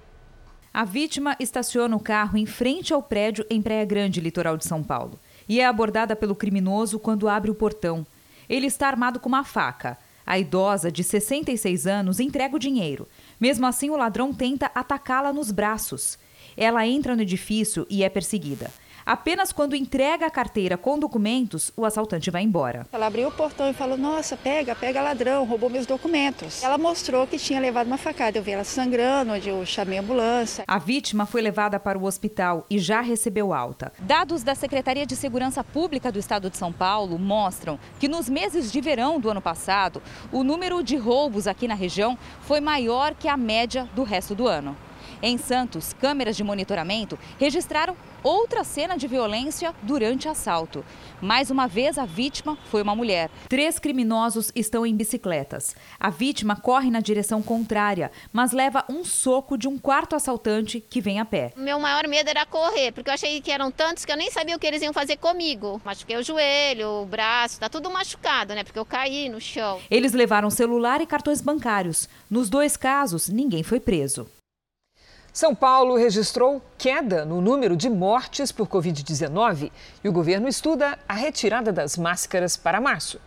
A 0.73 0.87
vítima 0.87 1.37
estaciona 1.39 1.95
o 1.95 2.01
carro 2.01 2.39
em 2.39 2.47
frente 2.47 2.95
ao 2.95 3.03
prédio 3.03 3.45
em 3.51 3.61
Praia 3.61 3.85
Grande, 3.85 4.19
litoral 4.19 4.57
de 4.57 4.65
São 4.65 4.83
Paulo, 4.83 5.21
e 5.47 5.61
é 5.61 5.67
abordada 5.67 6.17
pelo 6.17 6.35
criminoso 6.35 6.99
quando 6.99 7.29
abre 7.29 7.51
o 7.51 7.55
portão. 7.55 8.07
Ele 8.49 8.67
está 8.67 8.89
armado 8.89 9.21
com 9.21 9.29
uma 9.29 9.45
faca. 9.45 9.99
A 10.25 10.39
idosa, 10.39 10.91
de 10.91 11.05
66 11.05 11.87
anos, 11.87 12.21
entrega 12.21 12.57
o 12.57 12.59
dinheiro. 12.59 13.07
Mesmo 13.39 13.67
assim, 13.67 13.91
o 13.91 13.99
ladrão 13.99 14.33
tenta 14.33 14.71
atacá-la 14.75 15.31
nos 15.31 15.51
braços. 15.51 16.19
Ela 16.57 16.87
entra 16.87 17.17
no 17.17 17.23
edifício 17.23 17.87
e 17.89 18.03
é 18.03 18.09
perseguida. 18.09 18.71
Apenas 19.05 19.53
quando 19.53 19.75
entrega 19.75 20.27
a 20.27 20.31
carteira 20.31 20.77
com 20.77 20.99
documentos, 20.99 21.73
o 21.77 21.85
assaltante 21.85 22.31
vai 22.31 22.43
embora. 22.43 22.87
Ela 22.93 23.07
abriu 23.07 23.29
o 23.29 23.33
portão 23.33 23.69
e 23.69 23.73
falou: 23.73 23.99
Nossa, 23.99 24.37
pega, 24.37 24.75
pega 24.75 25.03
ladrão, 25.03 25.45
roubou 25.45 25.69
meus 25.69 25.87
documentos. 25.87 26.63
Ela 26.63 26.79
mostrou 26.79 27.27
que 27.27 27.39
tinha 27.39 27.61
levado 27.61 27.89
uma 27.89 27.99
facada. 27.99 28.39
Eu 28.39 28.43
vi 28.43 28.53
ela 28.53 28.65
sangrando, 28.65 29.33
onde 29.33 29.49
eu 29.49 29.65
chamei 29.67 29.99
a 29.99 30.03
ambulância. 30.03 30.65
A 30.67 30.79
vítima 30.79 31.27
foi 31.27 31.43
levada 31.43 31.81
para 31.81 31.99
o 31.99 32.05
hospital 32.05 32.65
e 32.71 32.79
já 32.79 33.01
recebeu 33.01 33.53
alta. 33.53 33.93
Dados 33.99 34.43
da 34.43 34.55
Secretaria 34.55 35.05
de 35.05 35.17
Segurança 35.17 35.65
Pública 35.65 36.13
do 36.13 36.19
Estado 36.19 36.49
de 36.49 36.57
São 36.57 36.73
Paulo 36.73 37.19
mostram 37.19 37.79
que 37.99 38.07
nos 38.09 38.29
meses 38.29 38.71
de 38.71 38.81
verão 38.81 39.19
do 39.19 39.31
ano 39.31 39.41
passado, 39.43 40.01
o 40.31 40.45
número 40.45 40.83
de 40.83 40.97
roubos 40.97 41.47
aqui 41.47 41.67
na 41.67 41.75
região 41.75 42.17
foi 42.43 42.61
maior 42.61 43.15
que 43.15 43.27
a 43.27 43.37
média 43.37 43.89
do 43.95 44.05
resto 44.05 44.35
do 44.35 44.47
ano. 44.47 44.77
Em 45.23 45.39
Santos, 45.39 45.93
câmeras 45.93 46.37
de 46.37 46.43
monitoramento 46.43 47.17
registraram 47.39 47.97
outra 48.25 48.65
cena 48.65 48.97
de 48.97 49.07
violência 49.07 49.73
durante 49.83 50.29
assalto. 50.29 50.85
Mais 51.21 51.49
uma 51.49 51.69
vez, 51.69 51.97
a 51.97 52.05
vítima 52.05 52.59
foi 52.71 52.83
uma 52.83 52.97
mulher. 52.97 53.31
Três 53.49 53.79
criminosos 53.79 54.51
estão 54.53 54.85
em 54.85 54.97
bicicletas. 54.97 55.77
A 55.99 56.11
vítima 56.11 56.57
corre 56.57 56.91
na 56.91 56.99
direção 56.99 57.41
contrária, 57.41 58.11
mas 58.33 58.51
leva 58.51 58.85
um 58.89 59.05
soco 59.05 59.57
de 59.57 59.69
um 59.69 59.79
quarto 59.79 60.17
assaltante 60.17 60.81
que 60.81 61.01
vem 61.01 61.21
a 61.21 61.25
pé. 61.25 61.53
Meu 61.57 61.79
maior 61.79 62.09
medo 62.09 62.29
era 62.29 62.45
correr, 62.45 62.91
porque 62.91 63.09
eu 63.09 63.15
achei 63.15 63.41
que 63.41 63.53
eram 63.53 63.71
tantos 63.71 64.05
que 64.05 64.11
eu 64.11 64.17
nem 64.17 64.31
sabia 64.31 64.57
o 64.57 64.59
que 64.59 64.67
eles 64.67 64.83
iam 64.83 64.93
fazer 64.93 65.19
comigo. 65.19 65.81
Machuquei 65.85 66.17
o 66.17 66.23
joelho, 66.25 67.03
o 67.03 67.07
braço, 67.07 67.61
tá 67.61 67.69
tudo 67.69 67.89
machucado, 67.91 68.55
né? 68.55 68.65
Porque 68.65 68.79
eu 68.79 68.85
caí 68.85 69.29
no 69.29 69.41
chão. 69.41 69.81
Eles 69.89 70.13
levaram 70.13 70.51
celular 70.51 71.01
e 71.01 71.07
cartões 71.07 71.41
bancários. 71.41 72.09
Nos 72.29 72.51
dois 72.51 72.77
casos, 72.77 73.29
ninguém 73.29 73.63
foi 73.63 73.79
preso. 73.79 74.29
São 75.33 75.55
Paulo 75.55 75.97
registrou 75.97 76.61
queda 76.77 77.25
no 77.25 77.41
número 77.41 77.75
de 77.75 77.89
mortes 77.89 78.53
por 78.53 78.69
Covid-19 78.69 79.73
e 80.05 80.09
o 80.09 80.13
governo 80.13 80.47
estuda 80.47 80.99
a 81.09 81.15
retirada 81.15 81.73
das 81.73 81.97
máscaras 81.97 82.55
para 82.55 82.83
março. 82.83 83.19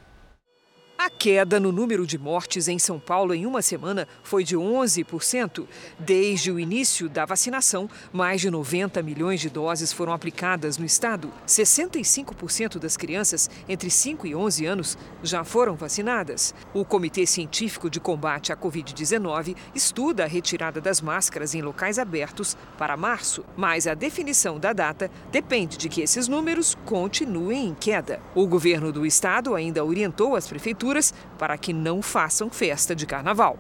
A 0.98 1.10
queda 1.10 1.60
no 1.60 1.74
número 1.74 2.08
de 2.08 2.18
mortes 2.18 2.70
em 2.70 2.80
São 2.80 2.98
Paulo 2.98 3.34
em 3.34 3.46
uma 3.46 3.62
semana 3.62 4.08
foi 4.24 4.46
de 4.46 4.56
11%. 4.56 5.68
Desde 6.00 6.50
o 6.50 6.58
início 6.58 7.10
da 7.10 7.26
vacinação, 7.26 7.90
mais 8.14 8.40
de 8.40 8.50
90 8.50 9.04
milhões 9.04 9.42
de 9.42 9.50
doses 9.50 9.92
foram 9.92 10.14
aplicadas 10.14 10.78
no 10.78 10.86
estado. 10.86 11.34
65% 11.46 12.80
das 12.80 12.96
crianças 12.96 13.50
entre 13.68 13.90
5 13.90 14.26
e 14.26 14.34
11 14.34 14.66
anos 14.66 14.98
já 15.22 15.44
foram 15.44 15.76
vacinadas. 15.76 16.56
O 16.74 16.86
Comitê 16.86 17.26
Científico 17.26 17.90
de 17.90 18.00
Combate 18.00 18.54
à 18.54 18.58
Covid-19 18.58 19.54
estuda 19.76 20.24
a 20.24 20.28
retirada 20.28 20.80
das 20.80 21.02
máscaras 21.02 21.54
em 21.54 21.62
locais 21.62 22.00
abertos 22.00 22.56
para 22.78 22.96
março, 22.96 23.44
mas 23.58 23.86
a 23.86 23.94
definição 23.94 24.58
da 24.58 24.72
data 24.72 25.12
depende 25.30 25.76
de 25.76 25.90
que 25.90 26.02
esses 26.02 26.30
números 26.30 26.78
continuem 26.86 27.68
em 27.68 27.76
queda. 27.76 28.22
O 28.34 28.48
governo 28.48 28.94
do 28.94 29.06
estado 29.06 29.56
ainda 29.56 29.84
orientou 29.84 30.38
as 30.38 30.48
prefeituras 30.86 31.14
para 31.38 31.58
que 31.58 31.74
não 31.74 32.02
façam 32.02 32.50
festa 32.50 32.96
de 32.96 33.06
carnaval. 33.06 33.58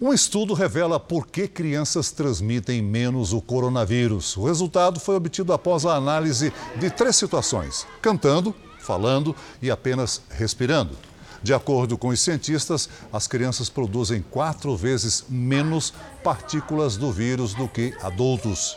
Um 0.00 0.12
estudo 0.12 0.52
revela 0.52 1.00
por 1.00 1.26
que 1.26 1.48
crianças 1.48 2.10
transmitem 2.10 2.82
menos 2.82 3.32
o 3.32 3.40
coronavírus. 3.40 4.36
O 4.36 4.44
resultado 4.44 5.00
foi 5.00 5.16
obtido 5.16 5.52
após 5.52 5.86
a 5.86 5.94
análise 5.94 6.52
de 6.78 6.90
três 6.90 7.16
situações: 7.16 7.86
cantando, 8.02 8.54
falando 8.78 9.34
e 9.62 9.70
apenas 9.70 10.22
respirando. 10.30 10.96
De 11.42 11.54
acordo 11.54 11.96
com 11.96 12.08
os 12.08 12.20
cientistas, 12.20 12.88
as 13.12 13.26
crianças 13.26 13.68
produzem 13.68 14.22
quatro 14.30 14.76
vezes 14.76 15.24
menos 15.28 15.94
partículas 16.22 16.96
do 16.96 17.12
vírus 17.12 17.54
do 17.54 17.68
que 17.68 17.94
adultos. 18.02 18.76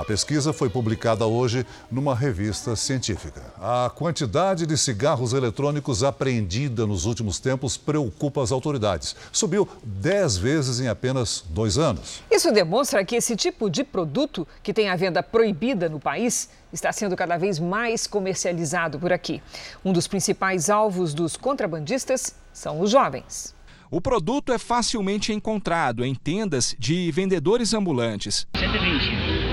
A 0.00 0.04
pesquisa 0.04 0.50
foi 0.50 0.70
publicada 0.70 1.26
hoje 1.26 1.66
numa 1.90 2.14
revista 2.14 2.74
científica. 2.74 3.42
A 3.60 3.90
quantidade 3.94 4.64
de 4.64 4.74
cigarros 4.78 5.34
eletrônicos 5.34 6.02
apreendida 6.02 6.86
nos 6.86 7.04
últimos 7.04 7.38
tempos 7.38 7.76
preocupa 7.76 8.42
as 8.42 8.50
autoridades. 8.50 9.14
Subiu 9.30 9.68
10 9.84 10.38
vezes 10.38 10.80
em 10.80 10.88
apenas 10.88 11.44
dois 11.50 11.76
anos. 11.76 12.22
Isso 12.30 12.50
demonstra 12.50 13.04
que 13.04 13.14
esse 13.14 13.36
tipo 13.36 13.68
de 13.68 13.84
produto, 13.84 14.48
que 14.62 14.72
tem 14.72 14.88
a 14.88 14.96
venda 14.96 15.22
proibida 15.22 15.86
no 15.86 16.00
país, 16.00 16.48
está 16.72 16.90
sendo 16.92 17.14
cada 17.14 17.36
vez 17.36 17.58
mais 17.58 18.06
comercializado 18.06 18.98
por 18.98 19.12
aqui. 19.12 19.42
Um 19.84 19.92
dos 19.92 20.08
principais 20.08 20.70
alvos 20.70 21.12
dos 21.12 21.36
contrabandistas 21.36 22.34
são 22.54 22.80
os 22.80 22.90
jovens. 22.90 23.54
O 23.90 24.00
produto 24.00 24.50
é 24.50 24.56
facilmente 24.56 25.30
encontrado 25.30 26.02
em 26.06 26.14
tendas 26.14 26.74
de 26.78 27.12
vendedores 27.12 27.74
ambulantes. 27.74 28.46
120. 28.56 29.49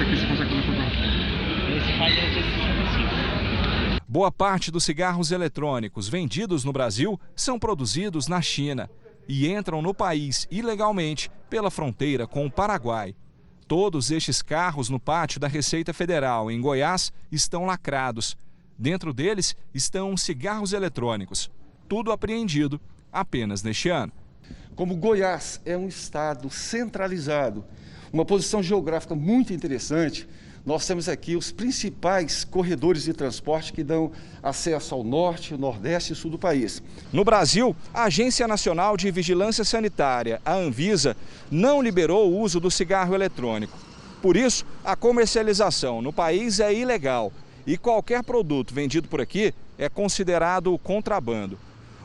Esse 0.00 0.08
aqui 0.08 0.16
você 0.16 0.26
consegue 0.26 0.62
fazer 0.62 0.64
por 0.64 0.72
Esse 1.76 1.98
faz 1.98 2.14
365. 2.14 4.00
Boa 4.08 4.32
parte 4.32 4.70
dos 4.70 4.82
cigarros 4.82 5.30
eletrônicos 5.30 6.08
vendidos 6.08 6.64
no 6.64 6.72
Brasil 6.72 7.20
são 7.36 7.58
produzidos 7.58 8.26
na 8.26 8.40
China 8.40 8.88
e 9.28 9.46
entram 9.52 9.82
no 9.82 9.92
país 9.92 10.48
ilegalmente 10.50 11.30
pela 11.50 11.70
fronteira 11.70 12.26
com 12.26 12.46
o 12.46 12.50
Paraguai. 12.50 13.14
Todos 13.68 14.10
estes 14.10 14.40
carros 14.40 14.88
no 14.88 14.98
pátio 14.98 15.38
da 15.38 15.46
Receita 15.46 15.92
Federal, 15.92 16.50
em 16.50 16.62
Goiás, 16.62 17.12
estão 17.30 17.66
lacrados. 17.66 18.38
Dentro 18.78 19.12
deles 19.12 19.54
estão 19.74 20.16
cigarros 20.16 20.72
eletrônicos. 20.72 21.50
Tudo 21.86 22.10
apreendido 22.10 22.80
apenas 23.12 23.62
neste 23.62 23.90
ano. 23.90 24.14
Como 24.74 24.96
Goiás 24.96 25.60
é 25.66 25.76
um 25.76 25.88
estado 25.88 26.48
centralizado 26.48 27.66
uma 28.12 28.24
posição 28.24 28.62
geográfica 28.62 29.14
muito 29.14 29.52
interessante. 29.52 30.28
Nós 30.64 30.86
temos 30.86 31.08
aqui 31.08 31.36
os 31.36 31.50
principais 31.50 32.44
corredores 32.44 33.04
de 33.04 33.14
transporte 33.14 33.72
que 33.72 33.82
dão 33.82 34.12
acesso 34.42 34.94
ao 34.94 35.02
norte, 35.02 35.56
nordeste 35.56 36.12
e 36.12 36.16
sul 36.16 36.30
do 36.30 36.38
país. 36.38 36.82
No 37.12 37.24
Brasil, 37.24 37.74
a 37.94 38.04
Agência 38.04 38.46
Nacional 38.46 38.96
de 38.96 39.10
Vigilância 39.10 39.64
Sanitária, 39.64 40.40
a 40.44 40.54
Anvisa, 40.54 41.16
não 41.50 41.80
liberou 41.80 42.30
o 42.30 42.38
uso 42.38 42.60
do 42.60 42.70
cigarro 42.70 43.14
eletrônico. 43.14 43.78
Por 44.20 44.36
isso, 44.36 44.66
a 44.84 44.94
comercialização 44.94 46.02
no 46.02 46.12
país 46.12 46.60
é 46.60 46.74
ilegal 46.74 47.32
e 47.66 47.78
qualquer 47.78 48.22
produto 48.22 48.74
vendido 48.74 49.08
por 49.08 49.20
aqui 49.20 49.54
é 49.78 49.88
considerado 49.88 50.76
contrabando. 50.78 51.58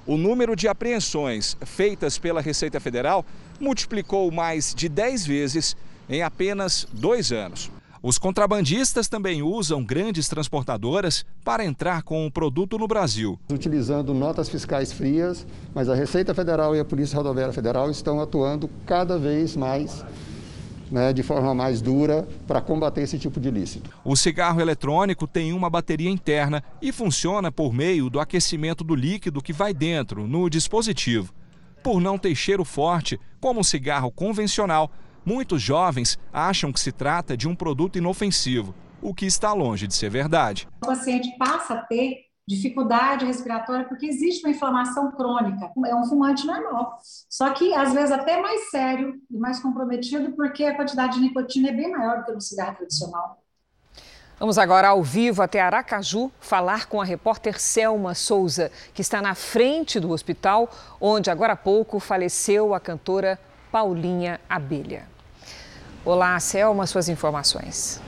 O 0.07 0.15
número 0.15 0.55
de 0.55 0.67
apreensões 0.67 1.57
feitas 1.65 2.17
pela 2.17 2.39
Receita 2.39 2.79
Federal 2.79 3.25
multiplicou 3.59 4.31
mais 4.31 4.73
de 4.73 4.87
10 4.87 5.25
vezes 5.25 5.75
em 6.09 6.21
apenas 6.21 6.87
dois 6.91 7.31
anos. 7.31 7.71
Os 8.01 8.19
contrabandistas 8.19 9.07
também 9.07 9.41
usam 9.41 9.83
grandes 9.83 10.29
transportadoras 10.29 11.25
para 11.43 11.65
entrar 11.65 12.03
com 12.03 12.27
o 12.27 12.31
produto 12.31 12.77
no 12.77 12.87
Brasil. 12.87 13.39
Utilizando 13.51 14.13
notas 14.13 14.47
fiscais 14.47 14.93
frias, 14.93 15.47
mas 15.73 15.89
a 15.89 15.95
Receita 15.95 16.31
Federal 16.33 16.75
e 16.75 16.79
a 16.79 16.85
Polícia 16.85 17.17
Rodoviária 17.17 17.51
Federal 17.51 17.89
estão 17.89 18.19
atuando 18.19 18.69
cada 18.85 19.17
vez 19.17 19.55
mais 19.55 20.05
né, 20.91 21.11
de 21.13 21.23
forma 21.23 21.53
mais 21.55 21.81
dura 21.81 22.27
para 22.47 22.61
combater 22.61 23.01
esse 23.01 23.17
tipo 23.17 23.39
de 23.39 23.47
ilícito. 23.47 23.89
O 24.03 24.15
cigarro 24.15 24.61
eletrônico 24.61 25.27
tem 25.27 25.51
uma 25.51 25.69
bateria 25.69 26.09
interna 26.09 26.63
e 26.81 26.91
funciona 26.91 27.51
por 27.51 27.73
meio 27.73 28.07
do 28.09 28.19
aquecimento 28.19 28.83
do 28.83 28.95
líquido 28.95 29.41
que 29.41 29.51
vai 29.51 29.73
dentro, 29.73 30.27
no 30.27 30.49
dispositivo. 30.49 31.33
por 31.81 32.01
não 32.01 32.17
ter 32.17 32.33
cheiro 32.33 32.65
forte, 32.65 33.19
como 33.39 33.59
um 33.59 33.63
cigarro 33.63 34.11
convencional, 34.11 34.91
muitos 35.25 35.61
jovens 35.61 36.19
acham 36.31 36.71
que 36.71 36.79
se 36.79 36.91
trata 36.91 37.35
de 37.35 37.47
um 37.47 37.55
produto 37.55 37.97
inofensivo, 37.97 38.75
o 39.01 39.13
que 39.13 39.25
está 39.25 39.51
longe 39.53 39.87
de 39.87 39.93
ser 39.93 40.09
verdade. 40.09 40.67
O 40.83 40.87
paciente 40.87 41.35
passa 41.37 41.73
a 41.73 41.81
ter 41.81 42.25
dificuldade 42.47 43.25
respiratória 43.25 43.85
porque 43.85 44.05
existe 44.05 44.45
uma 44.45 44.51
inflamação 44.51 45.11
crônica. 45.11 45.71
É 45.87 45.95
um 45.95 46.05
fumante 46.05 46.45
normal. 46.45 46.99
Só 47.29 47.49
que, 47.49 47.73
às 47.73 47.93
vezes, 47.93 48.11
até 48.11 48.39
mais 48.39 48.69
sério 48.69 49.15
e 49.31 49.37
mais 49.37 49.59
comprometido 49.59 50.31
porque 50.33 50.63
a 50.63 50.75
quantidade 50.75 51.15
de 51.15 51.21
nicotina 51.21 51.69
é 51.69 51.73
bem 51.73 51.91
maior 51.91 52.19
do 52.19 52.25
que 52.25 52.31
no 52.31 52.41
cigarro 52.41 52.75
tradicional. 52.75 53.41
Vamos 54.37 54.57
agora 54.57 54.89
ao 54.89 55.01
vivo 55.01 55.41
até 55.41 55.61
Aracaju 55.61 56.29
falar 56.41 56.87
com 56.87 57.01
a 57.01 57.05
repórter 57.05 57.59
Selma 57.59 58.13
Souza, 58.13 58.69
que 58.93 59.01
está 59.01 59.21
na 59.21 59.33
frente 59.33 59.97
do 59.97 60.11
hospital 60.11 60.69
onde 60.99 61.31
agora 61.31 61.53
há 61.53 61.57
pouco 61.57 62.01
faleceu 62.01 62.73
a 62.73 62.79
cantora 62.79 63.39
Paulinha 63.71 64.39
Abelha. 64.49 65.14
Olá, 66.05 66.39
Selma, 66.39 66.85
suas 66.85 67.09
informações. 67.09 67.99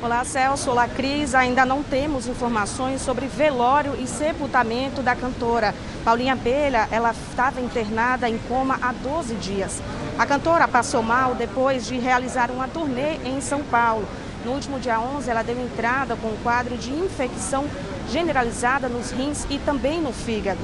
Olá, 0.00 0.24
Celso. 0.24 0.70
Olá, 0.70 0.88
Cris. 0.88 1.34
Ainda 1.34 1.66
não 1.66 1.82
temos 1.82 2.26
informações 2.26 3.02
sobre 3.02 3.26
velório 3.26 3.94
e 4.00 4.06
sepultamento 4.06 5.02
da 5.02 5.14
cantora. 5.14 5.74
Paulinha 6.02 6.32
Abelha, 6.32 6.88
ela 6.90 7.10
estava 7.10 7.60
internada 7.60 8.30
em 8.30 8.38
coma 8.38 8.78
há 8.80 8.92
12 8.92 9.34
dias. 9.34 9.82
A 10.18 10.24
cantora 10.24 10.66
passou 10.66 11.02
mal 11.02 11.34
depois 11.34 11.86
de 11.86 11.98
realizar 11.98 12.50
uma 12.50 12.66
turnê 12.66 13.16
em 13.26 13.42
São 13.42 13.62
Paulo. 13.64 14.08
No 14.48 14.54
último 14.54 14.80
dia 14.80 14.98
11, 14.98 15.30
ela 15.30 15.42
deu 15.42 15.60
entrada 15.60 16.16
com 16.16 16.28
um 16.28 16.36
quadro 16.42 16.78
de 16.78 16.90
infecção 16.90 17.66
generalizada 18.08 18.88
nos 18.88 19.10
rins 19.10 19.46
e 19.50 19.58
também 19.58 20.00
no 20.00 20.10
fígado. 20.10 20.58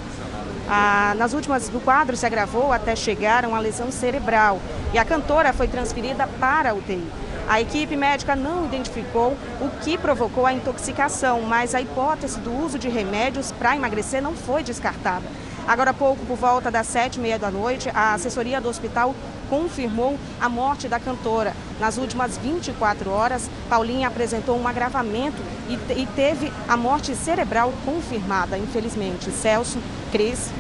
Ah, 0.67 1.13
nas 1.19 1.35
últimas, 1.35 1.69
o 1.69 1.79
quadro 1.81 2.17
se 2.17 2.25
agravou 2.25 2.73
até 2.73 2.97
chegar 2.97 3.45
a 3.45 3.49
uma 3.49 3.59
lesão 3.59 3.93
cerebral 3.93 4.59
e 4.95 4.99
a 4.99 5.05
cantora 5.05 5.53
foi 5.53 5.69
transferida 5.69 6.27
para 6.41 6.71
a 6.71 6.75
UTI. 6.75 7.07
A 7.47 7.61
equipe 7.61 7.95
médica 7.95 8.35
não 8.35 8.65
identificou 8.65 9.37
o 9.61 9.69
que 9.83 9.99
provocou 9.99 10.47
a 10.47 10.55
intoxicação, 10.55 11.43
mas 11.43 11.75
a 11.75 11.83
hipótese 11.83 12.41
do 12.41 12.59
uso 12.65 12.79
de 12.79 12.89
remédios 12.89 13.53
para 13.53 13.77
emagrecer 13.77 14.23
não 14.23 14.33
foi 14.33 14.63
descartada. 14.63 15.27
Agora 15.67 15.91
há 15.91 15.95
pouco, 15.95 16.25
por 16.27 16.37
volta 16.37 16.71
das 16.71 16.87
sete 16.87 17.17
e 17.17 17.21
meia 17.21 17.39
da 17.39 17.51
noite, 17.51 17.89
a 17.95 18.13
assessoria 18.13 18.61
do 18.61 18.69
hospital 18.69 19.15
confirmou 19.49 20.19
a 20.41 20.49
morte 20.49 20.89
da 20.89 21.01
cantora. 21.01 21.55
Nas 21.81 21.97
últimas 21.97 22.37
24 22.37 23.11
horas, 23.11 23.51
Paulinha 23.69 24.09
apresentou 24.09 24.59
um 24.59 24.69
agravamento 24.69 25.41
e, 25.69 25.75
e 26.03 26.07
teve 26.15 26.53
a 26.69 26.77
morte 26.77 27.15
cerebral 27.15 27.73
confirmada, 27.85 28.59
infelizmente. 28.59 29.31
Celso, 29.31 29.79
Cris, 30.13 30.51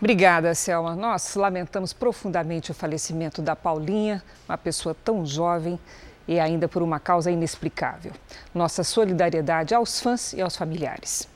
Obrigada, 0.00 0.52
Selma. 0.52 0.96
Nós 0.96 1.36
lamentamos 1.36 1.92
profundamente 1.92 2.72
o 2.72 2.74
falecimento 2.74 3.40
da 3.40 3.54
Paulinha, 3.54 4.20
uma 4.48 4.58
pessoa 4.58 4.96
tão 5.04 5.24
jovem 5.24 5.78
e 6.26 6.40
ainda 6.40 6.66
por 6.66 6.82
uma 6.82 6.98
causa 6.98 7.30
inexplicável. 7.30 8.10
Nossa 8.52 8.82
solidariedade 8.82 9.72
aos 9.76 10.00
fãs 10.00 10.32
e 10.32 10.40
aos 10.40 10.56
familiares. 10.56 11.28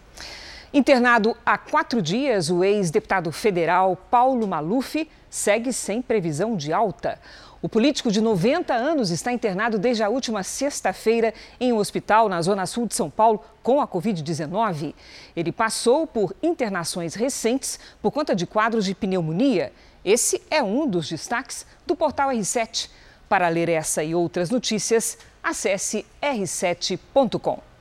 Internado 0.77 1.35
há 1.47 1.57
quatro 1.57 2.03
dias, 2.03 2.51
o 2.51 2.62
ex-deputado 2.62 3.33
federal 3.33 3.97
Paulo 3.97 4.47
Maluf 4.47 5.09
segue 5.31 5.73
sem 5.73 6.03
previsão 6.03 6.55
de 6.55 6.71
alta. 6.71 7.19
O 7.62 7.69
político 7.69 8.12
de 8.12 8.21
90 8.21 8.75
anos 8.75 9.09
está 9.09 9.33
internado 9.33 9.79
desde 9.79 10.03
a 10.03 10.11
última 10.11 10.43
sexta-feira 10.43 11.33
em 11.59 11.73
um 11.73 11.79
hospital 11.79 12.29
na 12.29 12.43
zona 12.43 12.67
sul 12.67 12.87
de 12.87 12.95
São 12.95 13.09
Paulo 13.09 13.43
com 13.62 13.81
a 13.81 13.89
Covid-19. 13.89 14.95
Ele 15.35 15.51
passou 15.51 16.07
por 16.07 16.37
internações 16.43 17.15
recentes 17.15 17.81
por 18.03 18.11
conta 18.11 18.37
de 18.37 18.47
quadros 18.47 18.85
de 18.85 18.95
pneumonia. 18.95 19.73
Esse 20.05 20.43
é 20.51 20.62
um 20.62 20.87
dos 20.87 21.09
destaques 21.09 21.65
do 21.87 21.97
portal 21.97 22.29
R7. 22.29 22.91
Para 23.31 23.49
ler 23.49 23.71
essa 23.71 24.05
e 24.05 24.15
outras 24.15 24.51
notícias, 24.51 25.17
acesse 25.43 26.05
r7.com. 26.21 27.76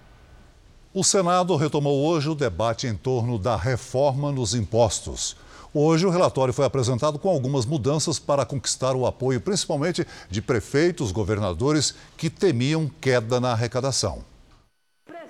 O 0.98 1.04
Senado 1.04 1.58
retomou 1.58 2.06
hoje 2.08 2.30
o 2.30 2.34
debate 2.34 2.88
em 2.88 2.96
torno 2.96 3.38
da 3.38 3.58
reforma 3.58 4.32
nos 4.32 4.56
impostos. 4.56 5.36
Hoje, 5.74 6.06
o 6.06 6.10
relatório 6.10 6.54
foi 6.54 6.64
apresentado 6.64 7.20
com 7.20 7.28
algumas 7.28 7.66
mudanças 7.66 8.18
para 8.18 8.46
conquistar 8.46 8.96
o 8.96 9.06
apoio, 9.06 9.42
principalmente 9.42 10.08
de 10.30 10.42
prefeitos, 10.42 11.12
governadores 11.12 11.96
que 12.16 12.30
temiam 12.30 12.90
queda 13.02 13.42
na 13.42 13.52
arrecadação. 13.52 14.24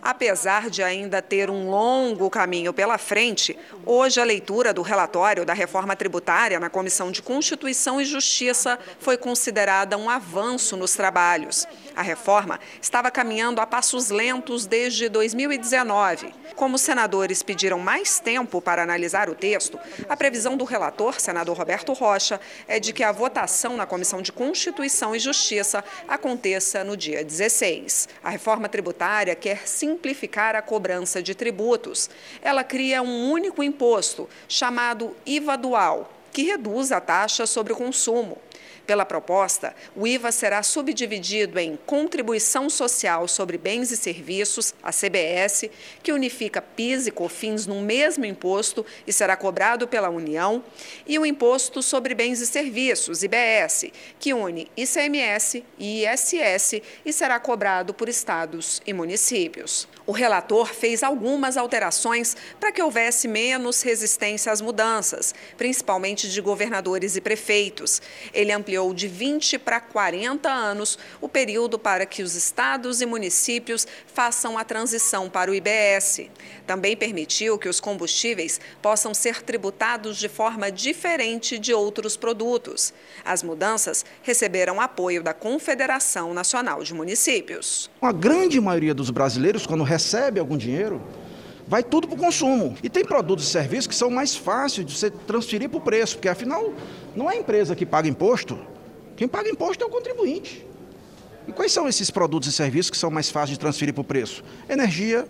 Apesar 0.05 0.69
de 0.69 0.83
ainda 0.83 1.19
ter 1.19 1.49
um 1.49 1.67
longo 1.67 2.29
caminho 2.29 2.71
pela 2.71 2.95
frente, 2.95 3.57
hoje 3.83 4.21
a 4.21 4.23
leitura 4.23 4.71
do 4.71 4.83
relatório 4.83 5.43
da 5.43 5.51
reforma 5.51 5.95
tributária 5.95 6.59
na 6.59 6.69
Comissão 6.69 7.09
de 7.09 7.23
Constituição 7.23 7.99
e 7.99 8.05
Justiça 8.05 8.77
foi 8.99 9.17
considerada 9.17 9.97
um 9.97 10.07
avanço 10.07 10.77
nos 10.77 10.93
trabalhos. 10.93 11.67
A 11.95 12.03
reforma 12.03 12.59
estava 12.79 13.09
caminhando 13.09 13.59
a 13.59 13.65
passos 13.65 14.11
lentos 14.11 14.67
desde 14.67 15.09
2019. 15.09 16.31
Como 16.55 16.75
os 16.75 16.81
senadores 16.81 17.41
pediram 17.41 17.79
mais 17.79 18.19
tempo 18.19 18.61
para 18.61 18.83
analisar 18.83 19.27
o 19.27 19.33
texto, 19.33 19.79
a 20.07 20.15
previsão 20.15 20.55
do 20.55 20.65
relator, 20.65 21.19
senador 21.19 21.57
Roberto 21.57 21.93
Rocha, 21.93 22.39
é 22.67 22.79
de 22.79 22.93
que 22.93 23.03
a 23.03 23.11
votação 23.11 23.75
na 23.75 23.87
Comissão 23.87 24.21
de 24.21 24.31
Constituição 24.31 25.15
e 25.15 25.19
Justiça 25.19 25.83
aconteça 26.07 26.83
no 26.83 26.95
dia 26.95 27.23
16. 27.23 28.07
A 28.23 28.29
reforma 28.29 28.69
tributária 28.69 29.33
quer 29.33 29.67
simplificar 29.95 30.55
a 30.55 30.61
cobrança 30.61 31.23
de 31.23 31.33
tributos. 31.33 32.09
Ela 32.41 32.63
cria 32.63 33.01
um 33.01 33.31
único 33.31 33.63
imposto, 33.63 34.29
chamado 34.47 35.15
IVA 35.25 35.57
dual, 35.57 36.11
que 36.33 36.43
reduz 36.43 36.91
a 36.91 36.99
taxa 36.99 37.45
sobre 37.45 37.71
o 37.71 37.75
consumo. 37.77 38.37
Pela 38.85 39.05
proposta, 39.05 39.75
o 39.95 40.05
IVA 40.05 40.31
será 40.31 40.61
subdividido 40.61 41.57
em 41.57 41.77
Contribuição 41.85 42.69
Social 42.69 43.27
sobre 43.27 43.57
Bens 43.57 43.91
e 43.91 43.97
Serviços, 43.97 44.75
a 44.83 44.91
CBS, 44.91 45.69
que 46.03 46.11
unifica 46.11 46.61
PIS 46.61 47.07
e 47.07 47.11
COFINS 47.11 47.65
num 47.65 47.81
mesmo 47.81 48.25
imposto 48.25 48.85
e 49.07 49.11
será 49.11 49.35
cobrado 49.35 49.87
pela 49.87 50.09
União, 50.09 50.63
e 51.07 51.17
o 51.17 51.25
Imposto 51.25 51.81
sobre 51.81 52.13
Bens 52.13 52.41
e 52.41 52.45
Serviços, 52.45 53.23
IBS, 53.23 53.91
que 54.19 54.33
une 54.33 54.69
ICMS 54.77 55.63
e 55.79 56.05
ISS 56.05 56.81
e 57.03 57.11
será 57.11 57.39
cobrado 57.39 57.93
por 57.93 58.07
estados 58.07 58.81
e 58.85 58.93
municípios. 58.93 59.87
O 60.07 60.11
relator 60.11 60.67
fez 60.67 61.01
algumas 61.01 61.57
alterações 61.57 62.37
para 62.59 62.71
que 62.71 62.81
houvesse 62.81 63.27
menos 63.27 63.81
resistência 63.81 64.51
às 64.51 64.61
mudanças, 64.61 65.33
principalmente 65.57 66.29
de 66.29 66.39
governadores 66.41 67.15
e 67.15 67.21
prefeitos. 67.21 68.03
Ele 68.31 68.51
ampliou 68.51 68.93
de 68.93 69.07
20 69.07 69.57
para 69.57 69.79
40 69.79 70.47
anos 70.47 70.99
o 71.19 71.27
período 71.27 71.79
para 71.79 72.05
que 72.05 72.21
os 72.21 72.35
estados 72.35 73.01
e 73.01 73.05
municípios 73.05 73.87
façam 74.13 74.59
a 74.59 74.63
transição 74.63 75.27
para 75.27 75.49
o 75.49 75.55
IBS. 75.55 76.29
Também 76.67 76.95
permitiu 76.95 77.57
que 77.57 77.67
os 77.67 77.79
combustíveis 77.79 78.61
possam 78.83 79.11
ser 79.11 79.41
tributados 79.41 80.17
de 80.17 80.29
forma 80.29 80.71
diferente 80.71 81.57
de 81.57 81.73
outros 81.73 82.15
produtos. 82.15 82.93
As 83.23 83.41
mudanças 83.41 84.05
receberam 84.21 84.79
apoio 84.79 85.23
da 85.23 85.33
Confederação 85.33 86.31
Nacional 86.31 86.83
de 86.83 86.93
Municípios. 86.93 87.89
A 87.99 88.11
grande 88.11 88.61
maioria 88.61 88.93
dos 88.93 89.09
brasileiros, 89.09 89.65
quando 89.65 89.83
recebe 89.95 90.39
algum 90.39 90.57
dinheiro, 90.57 91.01
vai 91.67 91.81
tudo 91.81 92.07
para 92.07 92.15
o 92.15 92.19
consumo. 92.19 92.75
E 92.83 92.89
tem 92.89 93.05
produtos 93.05 93.47
e 93.47 93.49
serviços 93.49 93.87
que 93.87 93.95
são 93.95 94.09
mais 94.09 94.35
fáceis 94.35 94.85
de 94.85 94.93
você 94.93 95.09
transferir 95.09 95.69
para 95.69 95.77
o 95.77 95.81
preço, 95.81 96.17
porque 96.17 96.27
afinal 96.27 96.73
não 97.15 97.31
é 97.31 97.35
a 97.35 97.39
empresa 97.39 97.75
que 97.75 97.85
paga 97.85 98.07
imposto, 98.09 98.59
quem 99.15 99.27
paga 99.27 99.49
imposto 99.49 99.83
é 99.83 99.87
o 99.87 99.89
contribuinte. 99.89 100.65
E 101.47 101.51
quais 101.53 101.71
são 101.71 101.87
esses 101.87 102.11
produtos 102.11 102.49
e 102.49 102.51
serviços 102.51 102.89
que 102.89 102.97
são 102.97 103.09
mais 103.09 103.29
fáceis 103.29 103.51
de 103.51 103.59
transferir 103.59 103.93
para 103.93 104.01
o 104.01 104.03
preço? 104.03 104.43
Energia, 104.67 105.27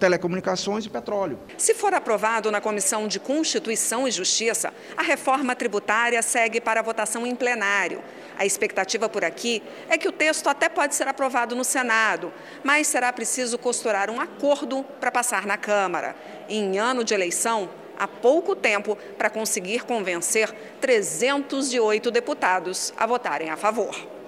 telecomunicações 0.00 0.86
e 0.86 0.90
petróleo. 0.90 1.38
Se 1.58 1.74
for 1.74 1.92
aprovado 1.94 2.50
na 2.50 2.60
Comissão 2.60 3.06
de 3.06 3.20
Constituição 3.20 4.08
e 4.08 4.10
Justiça, 4.10 4.72
a 4.96 5.02
reforma 5.02 5.54
tributária 5.54 6.20
segue 6.22 6.60
para 6.60 6.82
votação 6.82 7.26
em 7.26 7.36
plenário. 7.36 8.02
A 8.38 8.46
expectativa 8.46 9.08
por 9.08 9.22
aqui 9.22 9.62
é 9.88 9.98
que 9.98 10.08
o 10.08 10.12
texto 10.12 10.48
até 10.48 10.68
pode 10.68 10.94
ser 10.94 11.06
aprovado 11.06 11.54
no 11.54 11.62
Senado, 11.62 12.32
mas 12.64 12.86
será 12.86 13.12
preciso 13.12 13.58
costurar 13.58 14.10
um 14.10 14.18
acordo 14.18 14.82
para 14.98 15.12
passar 15.12 15.46
na 15.46 15.58
Câmara. 15.58 16.16
Em 16.48 16.78
ano 16.78 17.04
de 17.04 17.12
eleição, 17.12 17.68
há 17.98 18.08
pouco 18.08 18.56
tempo 18.56 18.96
para 19.18 19.28
conseguir 19.28 19.84
convencer 19.84 20.50
308 20.80 22.10
deputados 22.10 22.94
a 22.96 23.06
votarem 23.06 23.50
a 23.50 23.56
favor. 23.56 24.19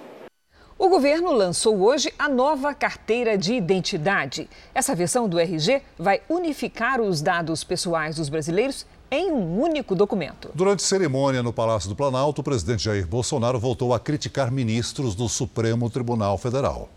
O 0.83 0.89
governo 0.89 1.31
lançou 1.31 1.81
hoje 1.81 2.13
a 2.19 2.27
nova 2.27 2.73
carteira 2.73 3.37
de 3.37 3.53
identidade. 3.53 4.49
Essa 4.75 4.93
versão 4.93 5.29
do 5.29 5.39
RG 5.39 5.81
vai 5.97 6.19
unificar 6.27 6.99
os 6.99 7.21
dados 7.21 7.63
pessoais 7.63 8.17
dos 8.17 8.27
brasileiros 8.27 8.85
em 9.09 9.31
um 9.31 9.61
único 9.61 9.95
documento. 9.95 10.51
Durante 10.53 10.83
cerimônia 10.83 11.41
no 11.41 11.53
Palácio 11.53 11.87
do 11.87 11.95
Planalto, 11.95 12.41
o 12.41 12.43
presidente 12.43 12.83
Jair 12.83 13.07
Bolsonaro 13.07 13.57
voltou 13.57 13.93
a 13.93 13.99
criticar 13.99 14.51
ministros 14.51 15.15
do 15.15 15.29
Supremo 15.29 15.89
Tribunal 15.89 16.37
Federal. 16.37 16.89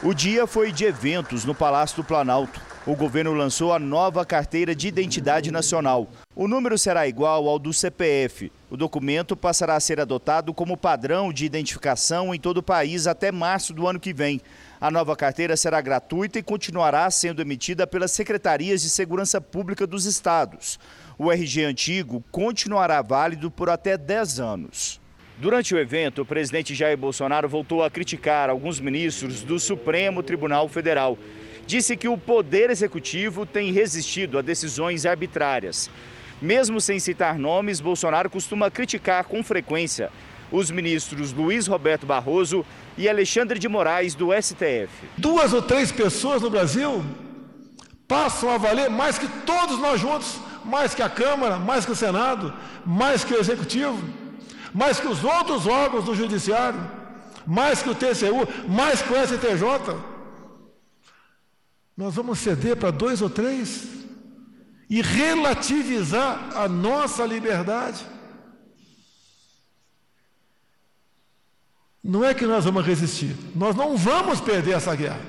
O 0.00 0.14
dia 0.14 0.46
foi 0.46 0.70
de 0.70 0.84
eventos 0.84 1.44
no 1.44 1.56
Palácio 1.56 1.96
do 1.96 2.04
Planalto. 2.04 2.60
O 2.86 2.94
governo 2.94 3.32
lançou 3.32 3.72
a 3.72 3.80
nova 3.80 4.24
carteira 4.24 4.76
de 4.76 4.86
identidade 4.86 5.50
nacional. 5.50 6.06
O 6.36 6.46
número 6.46 6.78
será 6.78 7.08
igual 7.08 7.48
ao 7.48 7.58
do 7.58 7.72
CPF. 7.72 8.52
O 8.70 8.76
documento 8.76 9.36
passará 9.36 9.74
a 9.74 9.80
ser 9.80 9.98
adotado 9.98 10.54
como 10.54 10.76
padrão 10.76 11.32
de 11.32 11.44
identificação 11.44 12.32
em 12.32 12.38
todo 12.38 12.58
o 12.58 12.62
país 12.62 13.08
até 13.08 13.32
março 13.32 13.74
do 13.74 13.88
ano 13.88 13.98
que 13.98 14.12
vem. 14.12 14.40
A 14.80 14.92
nova 14.92 15.16
carteira 15.16 15.56
será 15.56 15.80
gratuita 15.80 16.38
e 16.38 16.42
continuará 16.42 17.10
sendo 17.10 17.42
emitida 17.42 17.84
pelas 17.84 18.12
secretarias 18.12 18.80
de 18.80 18.88
segurança 18.88 19.40
pública 19.40 19.88
dos 19.88 20.04
estados. 20.04 20.78
O 21.18 21.32
RG 21.32 21.64
antigo 21.64 22.22
continuará 22.30 23.02
válido 23.02 23.50
por 23.50 23.68
até 23.68 23.98
10 23.98 24.38
anos. 24.38 25.00
Durante 25.36 25.74
o 25.74 25.78
evento, 25.78 26.22
o 26.22 26.26
presidente 26.26 26.72
Jair 26.72 26.96
Bolsonaro 26.96 27.48
voltou 27.48 27.82
a 27.82 27.90
criticar 27.90 28.48
alguns 28.48 28.78
ministros 28.78 29.42
do 29.42 29.58
Supremo 29.58 30.22
Tribunal 30.22 30.68
Federal. 30.68 31.18
Disse 31.66 31.96
que 31.96 32.06
o 32.06 32.16
Poder 32.16 32.70
Executivo 32.70 33.44
tem 33.44 33.72
resistido 33.72 34.38
a 34.38 34.42
decisões 34.42 35.04
arbitrárias. 35.04 35.90
Mesmo 36.40 36.80
sem 36.80 36.98
citar 36.98 37.38
nomes, 37.38 37.80
Bolsonaro 37.80 38.30
costuma 38.30 38.70
criticar 38.70 39.24
com 39.24 39.44
frequência 39.44 40.10
os 40.50 40.70
ministros 40.70 41.32
Luiz 41.32 41.66
Roberto 41.66 42.06
Barroso 42.06 42.64
e 42.98 43.08
Alexandre 43.08 43.58
de 43.58 43.68
Moraes, 43.68 44.14
do 44.14 44.30
STF. 44.32 44.88
Duas 45.16 45.52
ou 45.52 45.62
três 45.62 45.92
pessoas 45.92 46.42
no 46.42 46.50
Brasil 46.50 47.04
passam 48.08 48.50
a 48.50 48.58
valer 48.58 48.90
mais 48.90 49.18
que 49.18 49.28
todos 49.46 49.78
nós 49.78 50.00
juntos, 50.00 50.40
mais 50.64 50.94
que 50.94 51.02
a 51.02 51.08
Câmara, 51.08 51.58
mais 51.58 51.84
que 51.84 51.92
o 51.92 51.96
Senado, 51.96 52.52
mais 52.84 53.22
que 53.22 53.32
o 53.32 53.38
Executivo, 53.38 54.02
mais 54.74 54.98
que 54.98 55.06
os 55.06 55.22
outros 55.22 55.66
órgãos 55.66 56.04
do 56.04 56.14
Judiciário, 56.14 56.80
mais 57.46 57.82
que 57.82 57.90
o 57.90 57.94
TCU, 57.94 58.48
mais 58.68 59.00
que 59.00 59.12
o 59.12 59.26
STJ. 59.26 59.96
Nós 61.96 62.14
vamos 62.14 62.38
ceder 62.38 62.76
para 62.76 62.90
dois 62.90 63.22
ou 63.22 63.30
três 63.30 63.99
e 64.90 65.00
relativizar 65.00 66.50
a 66.56 66.68
nossa 66.68 67.24
liberdade. 67.24 68.04
Não 72.02 72.24
é 72.24 72.34
que 72.34 72.44
nós 72.44 72.64
vamos 72.64 72.84
resistir, 72.84 73.36
nós 73.54 73.76
não 73.76 73.96
vamos 73.96 74.40
perder 74.40 74.72
essa 74.72 74.96
guerra. 74.96 75.20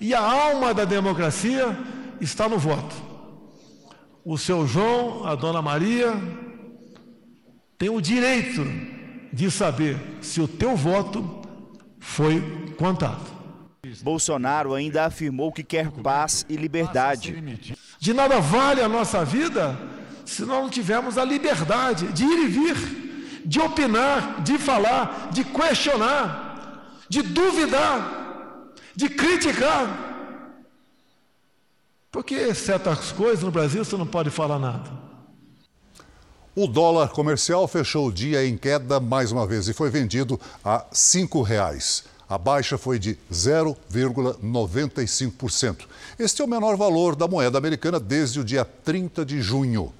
E 0.00 0.12
a 0.12 0.20
alma 0.20 0.74
da 0.74 0.84
democracia 0.84 1.76
está 2.20 2.48
no 2.48 2.58
voto. 2.58 2.96
O 4.24 4.36
seu 4.36 4.66
João, 4.66 5.24
a 5.24 5.36
dona 5.36 5.62
Maria, 5.62 6.12
tem 7.78 7.88
o 7.88 8.00
direito 8.00 8.64
de 9.32 9.50
saber 9.50 9.96
se 10.20 10.40
o 10.40 10.48
teu 10.48 10.74
voto 10.74 11.42
foi 12.00 12.74
contado. 12.76 13.37
Bolsonaro 14.02 14.74
ainda 14.74 15.04
afirmou 15.04 15.52
que 15.52 15.62
quer 15.62 15.90
paz 15.90 16.44
e 16.48 16.56
liberdade. 16.56 17.32
De 17.98 18.12
nada 18.12 18.40
vale 18.40 18.80
a 18.80 18.88
nossa 18.88 19.24
vida 19.24 19.78
se 20.24 20.42
nós 20.42 20.62
não 20.62 20.70
tivermos 20.70 21.16
a 21.16 21.24
liberdade 21.24 22.08
de 22.08 22.24
ir 22.24 22.44
e 22.44 22.48
vir 22.48 23.08
de 23.44 23.60
opinar, 23.60 24.42
de 24.42 24.58
falar, 24.58 25.30
de 25.32 25.42
questionar, 25.42 27.04
de 27.08 27.22
duvidar, 27.22 28.72
de 28.94 29.08
criticar. 29.08 30.06
Porque 32.10 32.54
certas 32.54 33.12
coisas 33.12 33.42
no 33.42 33.50
Brasil 33.50 33.84
você 33.84 33.96
não 33.96 34.06
pode 34.06 34.28
falar 34.28 34.58
nada. 34.58 34.90
O 36.54 36.66
dólar 36.66 37.10
comercial 37.10 37.68
fechou 37.68 38.08
o 38.08 38.12
dia 38.12 38.44
em 38.44 38.58
queda 38.58 38.98
mais 38.98 39.30
uma 39.30 39.46
vez 39.46 39.68
e 39.68 39.72
foi 39.72 39.88
vendido 39.88 40.38
a 40.64 40.78
R$ 40.78 40.84
5,00. 40.92 42.17
A 42.28 42.36
baixa 42.36 42.76
foi 42.76 42.98
de 42.98 43.16
0,95%. 43.32 45.86
Este 46.18 46.42
é 46.42 46.44
o 46.44 46.48
menor 46.48 46.76
valor 46.76 47.16
da 47.16 47.26
moeda 47.26 47.56
americana 47.56 47.98
desde 47.98 48.38
o 48.38 48.44
dia 48.44 48.62
30 48.64 49.24
de 49.24 49.40
junho. 49.40 49.90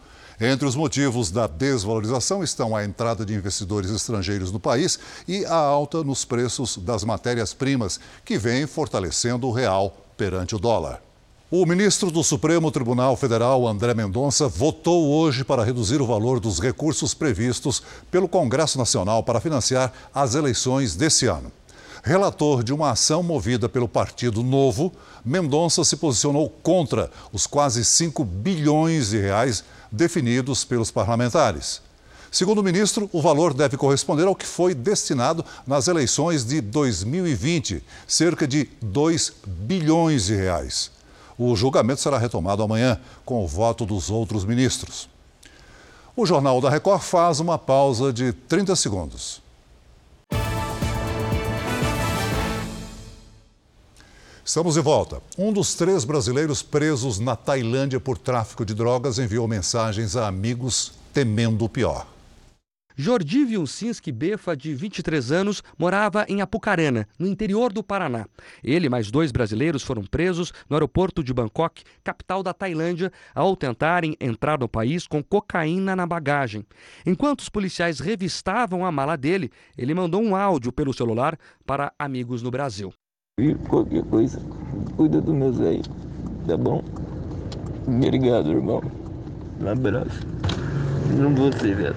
Entre 0.40 0.68
os 0.68 0.76
motivos 0.76 1.30
da 1.30 1.46
desvalorização 1.46 2.44
estão 2.44 2.76
a 2.76 2.84
entrada 2.84 3.24
de 3.24 3.34
investidores 3.34 3.90
estrangeiros 3.90 4.52
no 4.52 4.60
país 4.60 4.98
e 5.26 5.46
a 5.46 5.54
alta 5.54 6.04
nos 6.04 6.24
preços 6.24 6.76
das 6.76 7.02
matérias-primas, 7.02 7.98
que 8.24 8.38
vem 8.38 8.66
fortalecendo 8.66 9.48
o 9.48 9.52
real 9.52 9.96
perante 10.16 10.54
o 10.54 10.58
dólar. 10.58 11.02
O 11.50 11.64
ministro 11.64 12.10
do 12.10 12.22
Supremo 12.22 12.70
Tribunal 12.70 13.16
Federal, 13.16 13.66
André 13.66 13.94
Mendonça, 13.94 14.46
votou 14.46 15.08
hoje 15.08 15.42
para 15.42 15.64
reduzir 15.64 16.02
o 16.02 16.06
valor 16.06 16.40
dos 16.40 16.60
recursos 16.60 17.14
previstos 17.14 17.82
pelo 18.10 18.28
Congresso 18.28 18.76
Nacional 18.76 19.22
para 19.22 19.40
financiar 19.40 19.90
as 20.14 20.34
eleições 20.34 20.94
desse 20.94 21.24
ano. 21.24 21.50
Relator 22.02 22.62
de 22.62 22.72
uma 22.72 22.90
ação 22.90 23.22
movida 23.22 23.68
pelo 23.68 23.88
Partido 23.88 24.42
Novo, 24.42 24.92
Mendonça 25.24 25.84
se 25.84 25.96
posicionou 25.96 26.48
contra 26.62 27.10
os 27.32 27.46
quase 27.46 27.84
5 27.84 28.24
bilhões 28.24 29.10
de 29.10 29.18
reais 29.18 29.64
definidos 29.90 30.64
pelos 30.64 30.90
parlamentares. 30.90 31.82
Segundo 32.30 32.58
o 32.58 32.62
ministro, 32.62 33.08
o 33.12 33.22
valor 33.22 33.54
deve 33.54 33.76
corresponder 33.76 34.26
ao 34.26 34.36
que 34.36 34.46
foi 34.46 34.74
destinado 34.74 35.44
nas 35.66 35.88
eleições 35.88 36.44
de 36.44 36.60
2020, 36.60 37.82
cerca 38.06 38.46
de 38.46 38.68
2 38.82 39.32
bilhões 39.46 40.26
de 40.26 40.34
reais. 40.34 40.90
O 41.38 41.56
julgamento 41.56 42.00
será 42.00 42.18
retomado 42.18 42.62
amanhã, 42.62 43.00
com 43.24 43.42
o 43.42 43.46
voto 43.46 43.86
dos 43.86 44.10
outros 44.10 44.44
ministros. 44.44 45.08
O 46.14 46.26
Jornal 46.26 46.60
da 46.60 46.68
Record 46.68 47.00
faz 47.00 47.40
uma 47.40 47.56
pausa 47.56 48.12
de 48.12 48.32
30 48.32 48.76
segundos. 48.76 49.40
Estamos 54.48 54.76
de 54.76 54.80
volta. 54.80 55.20
Um 55.36 55.52
dos 55.52 55.74
três 55.74 56.06
brasileiros 56.06 56.62
presos 56.62 57.18
na 57.18 57.36
Tailândia 57.36 58.00
por 58.00 58.16
tráfico 58.16 58.64
de 58.64 58.74
drogas 58.74 59.18
enviou 59.18 59.46
mensagens 59.46 60.16
a 60.16 60.26
amigos 60.26 60.94
temendo 61.12 61.66
o 61.66 61.68
pior. 61.68 62.06
Jordi 62.96 63.44
Vilcinski 63.44 64.10
Befa, 64.10 64.56
de 64.56 64.74
23 64.74 65.32
anos, 65.32 65.62
morava 65.78 66.24
em 66.30 66.40
Apucarana, 66.40 67.06
no 67.18 67.26
interior 67.26 67.70
do 67.70 67.82
Paraná. 67.82 68.24
Ele 68.64 68.86
e 68.86 68.88
mais 68.88 69.10
dois 69.10 69.30
brasileiros 69.30 69.82
foram 69.82 70.02
presos 70.02 70.50
no 70.66 70.76
aeroporto 70.76 71.22
de 71.22 71.34
Bangkok, 71.34 71.84
capital 72.02 72.42
da 72.42 72.54
Tailândia, 72.54 73.12
ao 73.34 73.54
tentarem 73.54 74.16
entrar 74.18 74.58
no 74.58 74.66
país 74.66 75.06
com 75.06 75.22
cocaína 75.22 75.94
na 75.94 76.06
bagagem. 76.06 76.64
Enquanto 77.04 77.40
os 77.40 77.50
policiais 77.50 78.00
revistavam 78.00 78.86
a 78.86 78.90
mala 78.90 79.14
dele, 79.14 79.50
ele 79.76 79.92
mandou 79.92 80.22
um 80.22 80.34
áudio 80.34 80.72
pelo 80.72 80.94
celular 80.94 81.38
para 81.66 81.92
amigos 81.98 82.42
no 82.42 82.50
Brasil. 82.50 82.94
Qualquer 83.68 84.02
coisa, 84.04 84.40
cuida 84.96 85.20
do 85.20 85.32
meu 85.32 85.52
Zé, 85.52 85.80
tá 86.44 86.56
bom? 86.56 86.82
Obrigado, 87.86 88.50
irmão. 88.50 88.82
Um 89.60 89.68
abraço. 89.68 90.26
Não 91.16 91.32
vou 91.32 91.52
ser, 91.52 91.76
velho. 91.76 91.96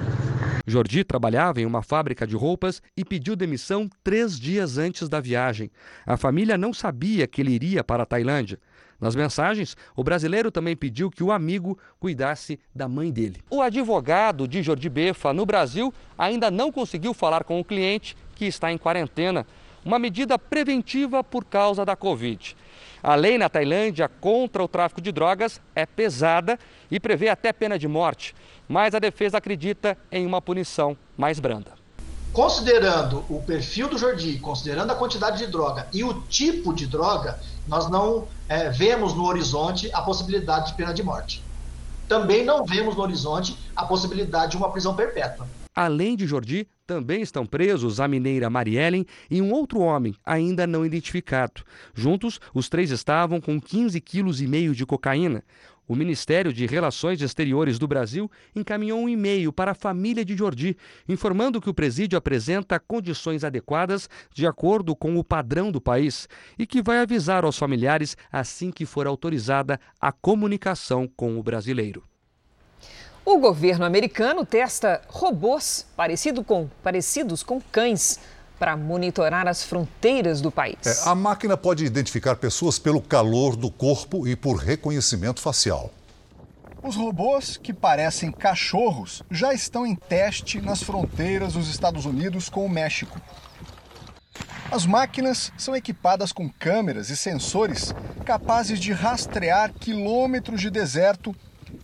Jordi 0.67 1.03
trabalhava 1.03 1.59
em 1.59 1.65
uma 1.65 1.81
fábrica 1.81 2.27
de 2.27 2.35
roupas 2.35 2.79
e 2.95 3.03
pediu 3.03 3.35
demissão 3.35 3.89
três 4.03 4.39
dias 4.39 4.77
antes 4.77 5.09
da 5.09 5.19
viagem. 5.19 5.71
A 6.05 6.15
família 6.15 6.59
não 6.59 6.71
sabia 6.71 7.25
que 7.25 7.41
ele 7.41 7.53
iria 7.53 7.83
para 7.83 8.03
a 8.03 8.05
Tailândia. 8.05 8.59
Nas 8.99 9.15
mensagens, 9.15 9.75
o 9.95 10.03
brasileiro 10.03 10.51
também 10.51 10.75
pediu 10.75 11.09
que 11.09 11.23
o 11.23 11.31
amigo 11.31 11.75
cuidasse 11.99 12.59
da 12.73 12.87
mãe 12.87 13.11
dele. 13.11 13.41
O 13.49 13.59
advogado 13.59 14.47
de 14.47 14.61
Jordi 14.61 14.89
Befa 14.89 15.33
no 15.33 15.43
Brasil 15.43 15.91
ainda 16.15 16.51
não 16.51 16.71
conseguiu 16.71 17.15
falar 17.15 17.43
com 17.43 17.59
o 17.59 17.65
cliente 17.65 18.15
que 18.35 18.45
está 18.45 18.71
em 18.71 18.77
quarentena 18.77 19.45
uma 19.83 19.99
medida 19.99 20.37
preventiva 20.37 21.23
por 21.23 21.45
causa 21.45 21.85
da 21.85 21.95
Covid. 21.95 22.55
A 23.03 23.15
lei 23.15 23.37
na 23.37 23.49
Tailândia 23.49 24.07
contra 24.07 24.63
o 24.63 24.67
tráfico 24.67 25.01
de 25.01 25.11
drogas 25.11 25.59
é 25.75 25.85
pesada 25.85 26.59
e 26.89 26.99
prevê 26.99 27.29
até 27.29 27.51
pena 27.51 27.77
de 27.79 27.87
morte, 27.87 28.35
mas 28.69 28.93
a 28.93 28.99
defesa 28.99 29.39
acredita 29.39 29.97
em 30.11 30.25
uma 30.25 30.41
punição 30.41 30.95
mais 31.17 31.39
branda. 31.39 31.71
Considerando 32.31 33.25
o 33.27 33.41
perfil 33.41 33.89
do 33.89 33.97
Jordi, 33.97 34.37
considerando 34.39 34.91
a 34.91 34.95
quantidade 34.95 35.39
de 35.39 35.47
droga 35.47 35.87
e 35.91 36.03
o 36.03 36.21
tipo 36.21 36.73
de 36.73 36.87
droga, 36.87 37.39
nós 37.67 37.89
não 37.89 38.27
é, 38.47 38.69
vemos 38.69 39.13
no 39.13 39.25
horizonte 39.25 39.89
a 39.93 40.01
possibilidade 40.01 40.67
de 40.67 40.75
pena 40.75 40.93
de 40.93 41.03
morte. 41.03 41.43
Também 42.07 42.45
não 42.45 42.63
vemos 42.63 42.95
no 42.95 43.01
horizonte 43.01 43.57
a 43.75 43.83
possibilidade 43.83 44.51
de 44.51 44.57
uma 44.57 44.71
prisão 44.71 44.95
perpétua. 44.95 45.47
Além 45.73 46.17
de 46.17 46.27
Jordi, 46.27 46.67
também 46.85 47.21
estão 47.21 47.45
presos 47.45 48.01
a 48.01 48.07
mineira 48.07 48.49
Mariellen 48.49 49.05
e 49.29 49.41
um 49.41 49.53
outro 49.53 49.79
homem, 49.79 50.13
ainda 50.25 50.67
não 50.67 50.85
identificado. 50.85 51.63
Juntos, 51.93 52.41
os 52.53 52.67
três 52.67 52.91
estavam 52.91 53.39
com 53.39 53.61
15,5 53.61 54.01
kg 54.01 54.75
de 54.75 54.85
cocaína. 54.85 55.43
O 55.87 55.95
Ministério 55.95 56.51
de 56.51 56.65
Relações 56.65 57.21
Exteriores 57.21 57.79
do 57.79 57.87
Brasil 57.87 58.29
encaminhou 58.55 58.99
um 58.99 59.09
e-mail 59.09 59.51
para 59.51 59.71
a 59.71 59.75
família 59.75 60.23
de 60.23 60.35
Jordi, 60.35 60.75
informando 61.07 61.61
que 61.61 61.69
o 61.69 61.73
presídio 61.73 62.17
apresenta 62.17 62.79
condições 62.79 63.43
adequadas 63.43 64.09
de 64.33 64.45
acordo 64.45 64.95
com 64.95 65.17
o 65.17 65.23
padrão 65.23 65.71
do 65.71 65.81
país 65.81 66.27
e 66.59 66.65
que 66.65 66.81
vai 66.81 66.99
avisar 66.99 67.45
aos 67.45 67.57
familiares 67.57 68.15
assim 68.31 68.71
que 68.71 68.85
for 68.85 69.07
autorizada 69.07 69.79
a 69.99 70.11
comunicação 70.11 71.07
com 71.07 71.37
o 71.39 71.43
brasileiro. 71.43 72.10
O 73.23 73.37
governo 73.37 73.85
americano 73.85 74.45
testa 74.45 75.01
robôs 75.07 75.85
parecido 75.95 76.43
com, 76.43 76.67
parecidos 76.83 77.43
com 77.43 77.61
cães 77.61 78.19
para 78.57 78.75
monitorar 78.75 79.47
as 79.47 79.63
fronteiras 79.63 80.41
do 80.41 80.51
país. 80.51 80.75
É, 80.85 81.09
a 81.09 81.15
máquina 81.15 81.55
pode 81.55 81.85
identificar 81.85 82.35
pessoas 82.35 82.77
pelo 82.77 83.01
calor 83.01 83.55
do 83.55 83.71
corpo 83.71 84.27
e 84.27 84.35
por 84.35 84.57
reconhecimento 84.57 85.39
facial. 85.39 85.91
Os 86.83 86.95
robôs, 86.95 87.57
que 87.57 87.71
parecem 87.71 88.31
cachorros, 88.31 89.21
já 89.29 89.53
estão 89.53 89.85
em 89.85 89.95
teste 89.95 90.59
nas 90.59 90.81
fronteiras 90.81 91.53
dos 91.53 91.69
Estados 91.69 92.05
Unidos 92.05 92.49
com 92.49 92.65
o 92.65 92.69
México. 92.69 93.21
As 94.71 94.85
máquinas 94.85 95.51
são 95.57 95.75
equipadas 95.75 96.31
com 96.31 96.49
câmeras 96.49 97.09
e 97.09 97.17
sensores 97.17 97.93
capazes 98.25 98.79
de 98.79 98.93
rastrear 98.93 99.73
quilômetros 99.73 100.61
de 100.61 100.69
deserto. 100.69 101.35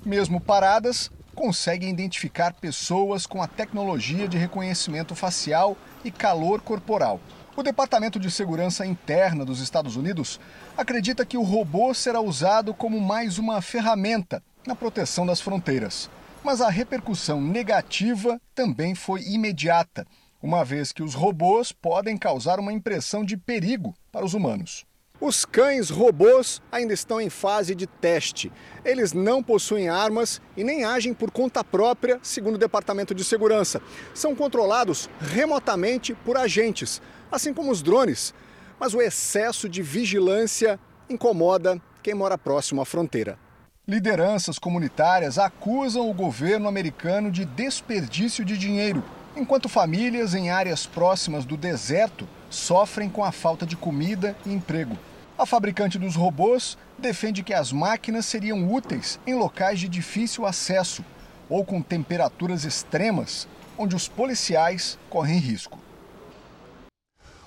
Mesmo 0.06 0.40
paradas, 0.40 1.12
conseguem 1.38 1.92
identificar 1.92 2.52
pessoas 2.54 3.28
com 3.28 3.44
a 3.44 3.48
tecnologia 3.48 4.28
de 4.28 4.40
reconhecimento 4.40 5.14
facial 5.14 5.78
e 6.04 6.10
calor 6.10 6.62
corporal. 6.62 7.22
O 7.56 7.62
Departamento 7.62 8.20
de 8.20 8.32
Segurança 8.32 8.88
Interna 8.88 9.46
dos 9.46 9.62
Estados 9.62 9.96
Unidos 9.96 10.40
acredita 10.76 11.24
que 11.24 11.38
o 11.38 11.44
robô 11.44 11.94
será 11.94 12.20
usado 12.20 12.74
como 12.74 13.00
mais 13.00 13.38
uma 13.38 13.62
ferramenta 13.62 14.42
na 14.66 14.76
proteção 14.76 15.28
das 15.28 15.40
fronteiras. 15.40 16.10
Mas 16.44 16.60
a 16.60 16.72
repercussão 16.72 17.40
negativa 17.40 18.42
também 18.56 18.96
foi 18.96 19.22
imediata 19.22 20.08
uma 20.42 20.66
vez 20.66 20.92
que 20.92 21.04
os 21.04 21.14
robôs 21.14 21.72
podem 21.72 22.18
causar 22.18 22.60
uma 22.60 22.74
impressão 22.74 23.24
de 23.24 23.38
perigo 23.38 23.94
para 24.12 24.26
os 24.26 24.34
humanos. 24.34 24.87
Os 25.20 25.46
cães 25.46 25.90
robôs 25.90 26.62
ainda 26.72 26.94
estão 26.94 27.20
em 27.20 27.30
fase 27.30 27.74
de 27.74 27.88
teste. 27.88 28.52
Eles 28.86 29.14
não 29.14 29.42
possuem 29.42 29.90
armas 29.90 30.40
e 30.56 30.64
nem 30.64 30.86
agem 30.86 31.12
por 31.12 31.32
conta 31.32 31.64
própria, 31.64 32.20
segundo 32.22 32.56
o 32.56 32.60
Departamento 32.60 33.16
de 33.16 33.24
Segurança. 33.24 33.82
São 34.14 34.36
controlados 34.36 35.10
remotamente 35.20 36.14
por 36.14 36.38
agentes, 36.38 37.02
assim 37.32 37.52
como 37.52 37.72
os 37.72 37.82
drones. 37.82 38.32
Mas 38.80 38.94
o 38.94 39.02
excesso 39.02 39.68
de 39.68 39.82
vigilância 39.82 40.80
incomoda 41.10 41.82
quem 42.04 42.14
mora 42.14 42.38
próximo 42.38 42.80
à 42.80 42.86
fronteira. 42.86 43.40
Lideranças 43.88 44.60
comunitárias 44.60 45.40
acusam 45.40 46.08
o 46.08 46.14
governo 46.14 46.68
americano 46.68 47.32
de 47.32 47.44
desperdício 47.44 48.46
de 48.46 48.56
dinheiro 48.56 49.04
enquanto 49.36 49.70
famílias 49.70 50.34
em 50.34 50.50
áreas 50.50 50.86
próximas 50.86 51.46
do 51.46 51.56
deserto 51.56 52.28
sofrem 52.50 53.10
com 53.10 53.24
a 53.24 53.32
falta 53.32 53.66
de 53.66 53.76
comida 53.76 54.36
e 54.46 54.54
emprego. 54.54 54.98
A 55.38 55.46
fabricante 55.46 56.00
dos 56.00 56.16
robôs 56.16 56.78
defende 56.98 57.44
que 57.44 57.54
as 57.54 57.72
máquinas 57.72 58.26
seriam 58.26 58.72
úteis 58.74 59.20
em 59.28 59.36
locais 59.36 59.80
de 59.80 59.88
difícil 59.88 60.46
acesso 60.46 61.06
ou 61.50 61.64
com 61.64 61.82
temperaturas 61.82 62.64
extremas, 62.64 63.48
onde 63.78 63.96
os 63.96 64.08
policiais 64.08 64.98
correm 65.10 65.38
risco. 65.38 65.80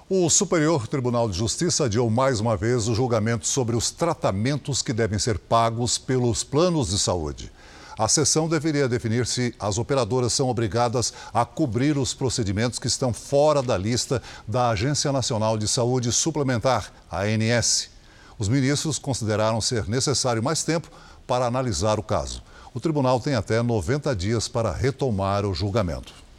O 0.08 0.28
Superior 0.28 0.88
Tribunal 0.88 1.28
de 1.28 1.38
Justiça 1.38 1.84
adiou 1.84 2.10
mais 2.10 2.40
uma 2.40 2.56
vez 2.56 2.88
o 2.88 2.94
julgamento 2.94 3.46
sobre 3.46 3.76
os 3.76 3.92
tratamentos 3.92 4.82
que 4.82 4.92
devem 4.92 5.18
ser 5.20 5.38
pagos 5.38 5.98
pelos 5.98 6.42
planos 6.42 6.90
de 6.90 6.98
saúde. 6.98 7.52
A 7.98 8.08
sessão 8.08 8.48
deveria 8.48 8.88
definir 8.88 9.26
se 9.26 9.54
as 9.58 9.78
operadoras 9.78 10.32
são 10.32 10.48
obrigadas 10.48 11.12
a 11.32 11.44
cobrir 11.44 11.98
os 11.98 12.14
procedimentos 12.14 12.78
que 12.78 12.86
estão 12.86 13.12
fora 13.12 13.62
da 13.62 13.76
lista 13.76 14.22
da 14.46 14.70
Agência 14.70 15.12
Nacional 15.12 15.58
de 15.58 15.68
Saúde 15.68 16.12
Suplementar, 16.12 16.92
ANS. 17.10 17.90
Os 18.38 18.48
ministros 18.48 18.98
consideraram 18.98 19.60
ser 19.60 19.88
necessário 19.88 20.42
mais 20.42 20.64
tempo 20.64 20.88
para 21.26 21.46
analisar 21.46 21.98
o 21.98 22.02
caso. 22.02 22.42
O 22.72 22.80
tribunal 22.80 23.20
tem 23.20 23.34
até 23.34 23.60
90 23.62 24.14
dias 24.14 24.48
para 24.48 24.72
retomar 24.72 25.44
o 25.44 25.52
julgamento. 25.52 26.29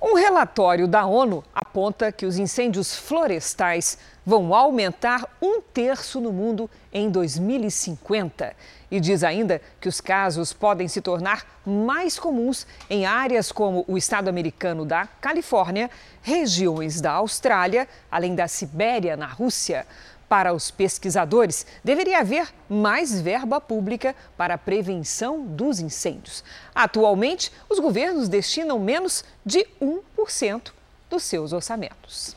Um 0.00 0.14
relatório 0.14 0.86
da 0.86 1.04
ONU 1.06 1.42
aponta 1.52 2.12
que 2.12 2.24
os 2.24 2.38
incêndios 2.38 2.94
florestais 2.94 3.98
vão 4.24 4.54
aumentar 4.54 5.26
um 5.42 5.60
terço 5.60 6.20
no 6.20 6.32
mundo 6.32 6.70
em 6.92 7.10
2050. 7.10 8.54
E 8.90 9.00
diz 9.00 9.24
ainda 9.24 9.60
que 9.80 9.88
os 9.88 10.00
casos 10.00 10.52
podem 10.52 10.86
se 10.86 11.00
tornar 11.00 11.44
mais 11.66 12.16
comuns 12.16 12.64
em 12.88 13.06
áreas 13.06 13.50
como 13.50 13.84
o 13.88 13.98
estado 13.98 14.28
americano 14.28 14.84
da 14.84 15.06
Califórnia, 15.20 15.90
regiões 16.22 17.00
da 17.00 17.12
Austrália, 17.12 17.88
além 18.08 18.36
da 18.36 18.46
Sibéria, 18.46 19.16
na 19.16 19.26
Rússia. 19.26 19.84
Para 20.28 20.52
os 20.52 20.70
pesquisadores, 20.70 21.64
deveria 21.82 22.18
haver 22.18 22.52
mais 22.68 23.20
verba 23.20 23.60
pública 23.60 24.14
para 24.36 24.54
a 24.54 24.58
prevenção 24.58 25.46
dos 25.46 25.80
incêndios. 25.80 26.44
Atualmente, 26.74 27.50
os 27.68 27.78
governos 27.78 28.28
destinam 28.28 28.78
menos 28.78 29.24
de 29.44 29.66
1% 29.80 30.72
dos 31.08 31.22
seus 31.22 31.52
orçamentos. 31.52 32.36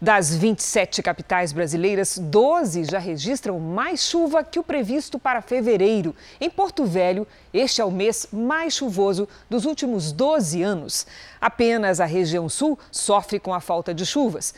Das 0.00 0.34
27 0.34 1.02
capitais 1.02 1.54
brasileiras, 1.54 2.18
12 2.18 2.84
já 2.84 2.98
registram 2.98 3.58
mais 3.58 4.02
chuva 4.02 4.44
que 4.44 4.58
o 4.58 4.62
previsto 4.62 5.18
para 5.18 5.40
fevereiro. 5.40 6.14
Em 6.38 6.50
Porto 6.50 6.84
Velho, 6.84 7.26
este 7.52 7.80
é 7.80 7.84
o 7.84 7.90
mês 7.90 8.28
mais 8.30 8.74
chuvoso 8.74 9.26
dos 9.48 9.64
últimos 9.64 10.12
12 10.12 10.62
anos. 10.62 11.06
Apenas 11.40 11.98
a 11.98 12.04
região 12.04 12.46
sul 12.46 12.78
sofre 12.90 13.40
com 13.40 13.54
a 13.54 13.60
falta 13.60 13.94
de 13.94 14.04
chuvas. 14.04 14.54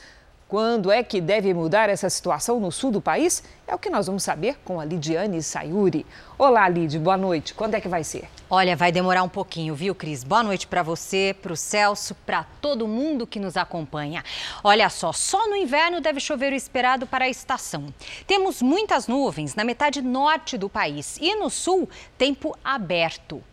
Quando 0.49 0.91
é 0.91 1.03
que 1.03 1.21
deve 1.21 1.53
mudar 1.53 1.91
essa 1.91 2.09
situação 2.09 2.59
no 2.59 2.73
sul 2.73 2.91
do 2.91 3.03
país? 3.03 3.43
É 3.67 3.75
o 3.75 3.79
que 3.79 3.91
nós 3.91 4.07
vamos 4.07 4.23
saber 4.23 4.57
com 4.65 4.81
a 4.81 4.85
Lidiane 4.87 5.43
Sayuri. 5.43 6.07
Olá, 6.39 6.67
Lid, 6.67 6.99
boa 6.99 7.19
noite. 7.19 7.53
Quando 7.53 7.75
é 7.75 7.83
que 7.83 7.87
vai 7.87 8.03
ser? 8.03 8.31
Olha, 8.49 8.75
vai 8.75 8.91
demorar 8.91 9.23
um 9.23 9.29
pouquinho, 9.29 9.75
viu, 9.75 9.95
Cris? 9.95 10.25
Boa 10.25 10.43
noite 10.43 10.67
para 10.67 10.83
você, 10.83 11.37
para 11.43 11.53
o 11.53 11.57
Celso, 11.57 12.15
para 12.25 12.47
todo 12.63 12.89
mundo 12.89 13.27
que 13.27 13.39
nos 13.39 13.59
acompanha. 13.59 14.25
Olha 14.65 14.89
só, 14.89 15.13
só 15.13 15.47
no 15.51 15.55
inverno 15.55 16.01
deve 16.01 16.19
chover 16.19 16.55
o 16.55 16.57
esperado 16.57 17.07
para 17.07 17.27
a 17.27 17.29
estação. 17.29 17.93
Temos 18.27 18.63
muitas 18.63 19.07
nuvens 19.07 19.55
na 19.55 19.65
metade 19.65 20.01
norte 20.01 20.57
do 20.57 20.71
país 20.71 21.19
e 21.21 21.35
no 21.35 21.51
sul, 21.51 21.87
tempo 22.17 22.57
aberto. 22.65 23.45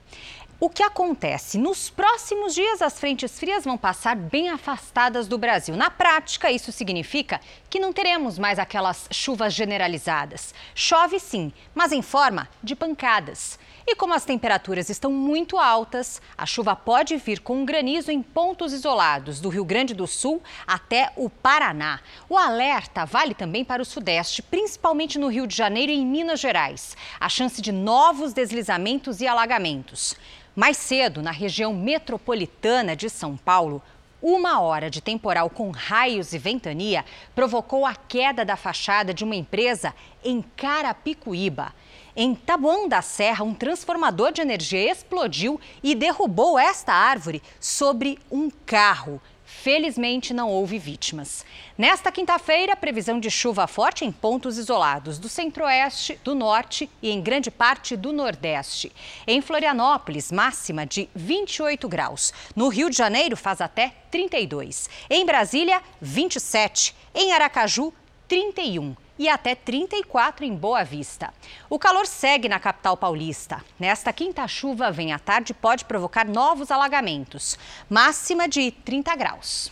O 0.66 0.70
que 0.70 0.82
acontece? 0.82 1.60
Nos 1.60 1.92
próximos 1.92 2.56
dias, 2.56 2.82
as 2.82 3.00
frentes 3.00 3.38
frias 3.38 3.64
vão 3.64 3.78
passar 3.78 4.16
bem 4.16 4.50
afastadas 4.50 5.28
do 5.28 5.38
Brasil. 5.38 5.76
Na 5.76 5.92
prática, 5.92 6.52
isso 6.52 6.72
significa 6.72 7.40
que 7.76 7.80
não 7.82 7.92
teremos 7.92 8.40
mais 8.40 8.58
aquelas 8.58 9.06
chuvas 9.12 9.54
generalizadas. 9.54 10.56
Chove 10.74 11.20
sim, 11.20 11.52
mas 11.74 11.92
em 11.92 12.02
forma 12.02 12.48
de 12.64 12.74
pancadas. 12.74 13.60
E 13.86 13.98
como 13.98 14.14
as 14.14 14.24
temperaturas 14.24 14.90
estão 14.90 15.12
muito 15.12 15.58
altas, 15.58 16.22
a 16.38 16.46
chuva 16.46 16.74
pode 16.74 17.18
vir 17.18 17.42
com 17.42 17.66
granizo 17.66 18.12
em 18.12 18.22
pontos 18.22 18.72
isolados, 18.72 19.42
do 19.42 19.50
Rio 19.50 19.66
Grande 19.66 19.94
do 19.94 20.08
Sul 20.08 20.42
até 20.66 21.12
o 21.18 21.30
Paraná. 21.30 22.00
O 22.30 22.38
alerta 22.38 23.04
vale 23.04 23.34
também 23.34 23.66
para 23.66 23.82
o 23.82 23.86
Sudeste, 23.86 24.42
principalmente 24.42 25.20
no 25.20 25.28
Rio 25.28 25.46
de 25.46 25.54
Janeiro 25.54 25.92
e 25.92 25.98
em 25.98 26.06
Minas 26.06 26.40
Gerais. 26.40 26.96
A 27.20 27.28
chance 27.28 27.62
de 27.62 27.74
novos 27.74 28.32
deslizamentos 28.32 29.20
e 29.20 29.28
alagamentos. 29.28 30.16
Mais 30.56 30.78
cedo, 30.78 31.22
na 31.22 31.32
região 31.32 31.74
metropolitana 31.74 32.96
de 32.96 33.10
São 33.10 33.36
Paulo, 33.36 33.84
uma 34.28 34.60
hora 34.60 34.90
de 34.90 35.02
temporal 35.02 35.52
com 35.52 35.70
raios 35.70 36.34
e 36.34 36.40
ventania 36.40 37.06
provocou 37.36 37.86
a 37.86 37.94
queda 37.94 38.44
da 38.44 38.58
fachada 38.58 39.14
de 39.14 39.24
uma 39.24 39.36
empresa 39.36 39.94
em 40.24 40.42
Carapicuíba. 40.42 41.72
Em 42.16 42.34
Taboão 42.34 42.90
da 42.90 43.04
Serra, 43.04 43.44
um 43.44 43.54
transformador 43.54 44.32
de 44.32 44.42
energia 44.42 44.92
explodiu 44.92 45.62
e 45.84 45.94
derrubou 45.94 46.58
esta 46.58 46.92
árvore 46.92 47.40
sobre 47.60 48.18
um 48.32 48.50
carro. 48.50 49.22
Felizmente 49.66 50.32
não 50.32 50.52
houve 50.52 50.78
vítimas. 50.78 51.44
Nesta 51.76 52.12
quinta-feira, 52.12 52.76
previsão 52.76 53.20
de 53.20 53.32
chuva 53.32 53.66
forte 53.66 54.06
em 54.06 54.12
pontos 54.12 54.60
isolados 54.60 55.18
do 55.18 55.28
centro-oeste, 55.28 56.20
do 56.24 56.36
norte 56.36 56.88
e 57.02 57.10
em 57.10 57.20
grande 57.20 57.50
parte 57.50 57.98
do 57.98 58.14
nordeste. 58.14 58.92
Em 59.26 59.42
Florianópolis, 59.42 60.32
máxima 60.32 60.86
de 60.86 61.10
28 61.16 61.90
graus. 61.90 62.32
No 62.56 62.68
Rio 62.68 62.92
de 62.92 62.96
Janeiro, 62.96 63.36
faz 63.36 63.60
até 63.60 63.92
32. 64.12 64.88
Em 65.10 65.26
Brasília, 65.26 65.82
27. 66.00 66.96
Em 67.16 67.34
Aracaju, 67.34 67.92
31 68.28 68.96
e 69.18 69.30
até 69.30 69.56
34 69.56 70.46
em 70.46 70.56
Boa 70.56 70.84
Vista. 70.84 71.34
O 71.70 71.80
calor 71.80 72.06
segue 72.06 72.50
na 72.50 72.60
capital 72.60 72.98
paulista. 72.98 73.64
Nesta 73.80 74.12
quinta 74.12 74.48
chuva 74.48 74.92
vem 74.92 75.14
à 75.14 75.20
tarde 75.20 75.54
pode 75.54 75.86
provocar 75.86 76.28
novos 76.28 76.72
alagamentos, 76.72 77.58
máxima 77.90 78.48
de 78.48 78.72
30 78.72 79.16
graus. 79.16 79.72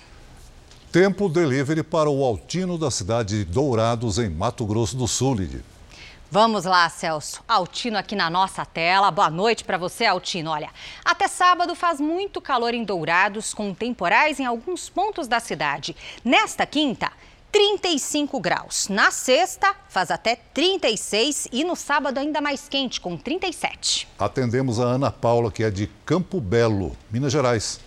Tempo 0.92 1.28
delivery 1.28 1.84
para 1.84 2.10
o 2.10 2.24
Altino 2.24 2.78
da 2.78 2.92
cidade 2.92 3.40
de 3.40 3.46
Dourados, 3.46 4.20
em 4.20 4.30
Mato 4.30 4.66
Grosso 4.66 4.96
do 4.96 5.08
Sul, 5.08 5.36
Lili. 5.36 5.66
Vamos 6.34 6.66
lá, 6.66 6.90
Celso. 6.90 7.44
Altino 7.48 7.96
aqui 7.96 8.16
na 8.16 8.28
nossa 8.28 8.66
tela. 8.66 9.12
Boa 9.12 9.30
noite 9.30 9.64
para 9.64 9.78
você, 9.78 10.06
Altino. 10.06 10.50
Olha, 10.50 10.72
até 11.06 11.28
sábado 11.28 11.76
faz 11.76 12.00
muito 12.00 12.42
calor 12.42 12.74
em 12.74 12.84
Dourados, 12.84 13.54
com 13.54 13.72
temporais 13.72 14.40
em 14.40 14.46
alguns 14.46 14.90
pontos 14.90 15.28
da 15.28 15.40
cidade. 15.40 15.96
Nesta 16.26 16.66
quinta, 16.66 17.12
35 17.54 18.40
graus. 18.40 18.88
Na 18.90 19.12
sexta, 19.12 19.76
faz 19.88 20.10
até 20.10 20.36
36 20.36 21.50
e 21.52 21.64
no 21.64 21.76
sábado 21.76 22.18
ainda 22.18 22.42
mais 22.42 22.68
quente, 22.68 23.00
com 23.00 23.16
37. 23.16 24.08
Atendemos 24.18 24.80
a 24.80 24.86
Ana 24.86 25.12
Paula, 25.12 25.52
que 25.52 25.64
é 25.64 25.70
de 25.70 25.86
Campo 26.04 26.42
Belo, 26.42 26.98
Minas 27.12 27.32
Gerais. 27.32 27.80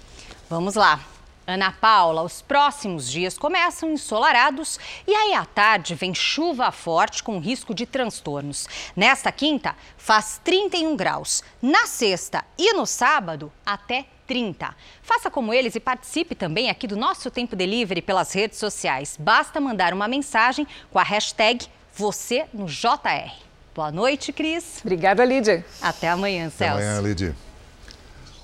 Vamos 0.48 0.76
lá. 0.76 1.00
Ana 1.44 1.72
Paula, 1.72 2.22
os 2.22 2.40
próximos 2.40 3.10
dias 3.10 3.36
começam 3.36 3.90
ensolarados 3.90 4.78
e 5.04 5.12
aí 5.12 5.34
à 5.34 5.44
tarde 5.44 5.96
vem 5.96 6.14
chuva 6.14 6.70
forte 6.70 7.22
com 7.22 7.40
risco 7.40 7.74
de 7.74 7.86
transtornos. 7.86 8.68
Nesta 8.94 9.32
quinta, 9.32 9.74
faz 9.96 10.40
31 10.44 10.96
graus. 10.96 11.42
Na 11.60 11.86
sexta 11.86 12.44
e 12.56 12.72
no 12.72 12.86
sábado, 12.86 13.52
até 13.64 14.06
30. 14.26 14.74
Faça 15.02 15.30
como 15.30 15.54
eles 15.54 15.74
e 15.74 15.80
participe 15.80 16.34
também 16.34 16.68
aqui 16.68 16.86
do 16.86 16.96
nosso 16.96 17.30
Tempo 17.30 17.54
Delivery 17.54 18.02
pelas 18.02 18.32
redes 18.32 18.58
sociais. 18.58 19.16
Basta 19.18 19.60
mandar 19.60 19.94
uma 19.94 20.08
mensagem 20.08 20.66
com 20.90 20.98
a 20.98 21.02
hashtag 21.02 21.66
você 21.94 22.46
no 22.52 22.66
JR. 22.66 23.32
Boa 23.74 23.92
noite, 23.92 24.32
Cris. 24.32 24.80
Obrigada, 24.82 25.24
Lídia. 25.24 25.64
Até 25.80 26.08
amanhã, 26.08 26.50
Celso. 26.50 26.74
Até 26.74 26.88
amanhã, 26.88 27.00
Lídia. 27.00 27.36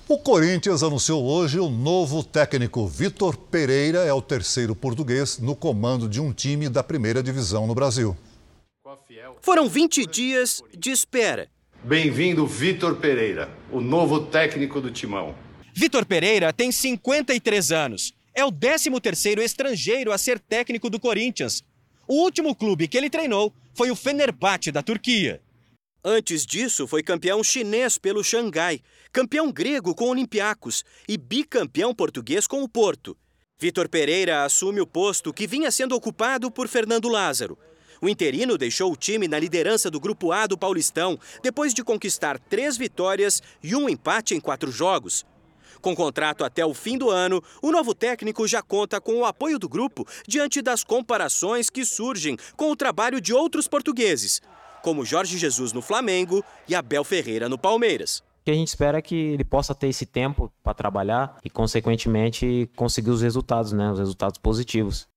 O 0.08 0.18
Corinthians 0.18 0.82
anunciou 0.82 1.24
hoje 1.24 1.58
o 1.58 1.70
novo 1.70 2.22
técnico 2.22 2.86
Vitor 2.86 3.36
Pereira 3.36 4.00
é 4.00 4.12
o 4.12 4.20
terceiro 4.20 4.74
português 4.76 5.38
no 5.38 5.56
comando 5.56 6.08
de 6.08 6.20
um 6.20 6.32
time 6.32 6.68
da 6.68 6.82
primeira 6.82 7.22
divisão 7.22 7.66
no 7.66 7.74
Brasil. 7.74 8.16
Foram 9.40 9.68
20 9.68 10.04
dias 10.06 10.62
de 10.76 10.90
espera. 10.90 11.48
Bem-vindo, 11.82 12.46
Vitor 12.46 12.96
Pereira, 12.96 13.48
o 13.70 13.80
novo 13.80 14.20
técnico 14.20 14.80
do 14.80 14.90
Timão. 14.90 15.34
Vitor 15.74 16.04
Pereira 16.04 16.52
tem 16.52 16.70
53 16.70 17.72
anos. 17.72 18.12
É 18.34 18.44
o 18.44 18.52
13º 18.52 19.40
estrangeiro 19.40 20.12
a 20.12 20.18
ser 20.18 20.38
técnico 20.38 20.90
do 20.90 21.00
Corinthians. 21.00 21.62
O 22.06 22.14
último 22.14 22.54
clube 22.54 22.88
que 22.88 22.96
ele 22.96 23.08
treinou 23.08 23.52
foi 23.74 23.90
o 23.90 23.96
Fenerbahçe 23.96 24.70
da 24.70 24.82
Turquia. 24.82 25.40
Antes 26.04 26.44
disso, 26.44 26.86
foi 26.86 27.02
campeão 27.02 27.42
chinês 27.42 27.96
pelo 27.96 28.24
Xangai, 28.24 28.80
campeão 29.12 29.50
grego 29.52 29.94
com 29.94 30.06
o 30.06 30.10
Olympiacos 30.10 30.84
e 31.08 31.16
bicampeão 31.16 31.94
português 31.94 32.46
com 32.46 32.62
o 32.62 32.68
Porto. 32.68 33.16
Vitor 33.58 33.88
Pereira 33.88 34.44
assume 34.44 34.80
o 34.80 34.86
posto 34.86 35.32
que 35.32 35.46
vinha 35.46 35.70
sendo 35.70 35.94
ocupado 35.94 36.50
por 36.50 36.68
Fernando 36.68 37.08
Lázaro. 37.08 37.56
O 38.00 38.08
interino 38.08 38.58
deixou 38.58 38.92
o 38.92 38.96
time 38.96 39.28
na 39.28 39.38
liderança 39.38 39.88
do 39.88 40.00
Grupo 40.00 40.32
A 40.32 40.48
do 40.48 40.58
Paulistão, 40.58 41.18
depois 41.40 41.72
de 41.72 41.84
conquistar 41.84 42.38
três 42.38 42.76
vitórias 42.76 43.40
e 43.62 43.76
um 43.76 43.88
empate 43.88 44.34
em 44.34 44.40
quatro 44.40 44.72
jogos. 44.72 45.24
Com 45.82 45.96
contrato 45.96 46.44
até 46.44 46.64
o 46.64 46.72
fim 46.72 46.96
do 46.96 47.10
ano, 47.10 47.42
o 47.60 47.72
novo 47.72 47.92
técnico 47.92 48.46
já 48.46 48.62
conta 48.62 49.00
com 49.00 49.16
o 49.16 49.24
apoio 49.24 49.58
do 49.58 49.68
grupo 49.68 50.06
diante 50.28 50.62
das 50.62 50.84
comparações 50.84 51.68
que 51.68 51.84
surgem 51.84 52.36
com 52.56 52.70
o 52.70 52.76
trabalho 52.76 53.20
de 53.20 53.34
outros 53.34 53.66
portugueses, 53.66 54.40
como 54.80 55.04
Jorge 55.04 55.36
Jesus 55.36 55.72
no 55.72 55.82
Flamengo 55.82 56.44
e 56.68 56.74
Abel 56.76 57.02
Ferreira 57.02 57.48
no 57.48 57.58
Palmeiras. 57.58 58.22
O 58.42 58.44
que 58.44 58.52
a 58.52 58.54
gente 58.54 58.68
espera 58.68 58.98
é 58.98 59.02
que 59.02 59.14
ele 59.14 59.44
possa 59.44 59.74
ter 59.74 59.88
esse 59.88 60.06
tempo 60.06 60.52
para 60.62 60.72
trabalhar 60.72 61.36
e, 61.44 61.50
consequentemente, 61.50 62.70
conseguir 62.76 63.10
os 63.10 63.22
resultados, 63.22 63.72
né? 63.72 63.90
os 63.90 63.98
resultados 63.98 64.38
positivos. 64.38 65.08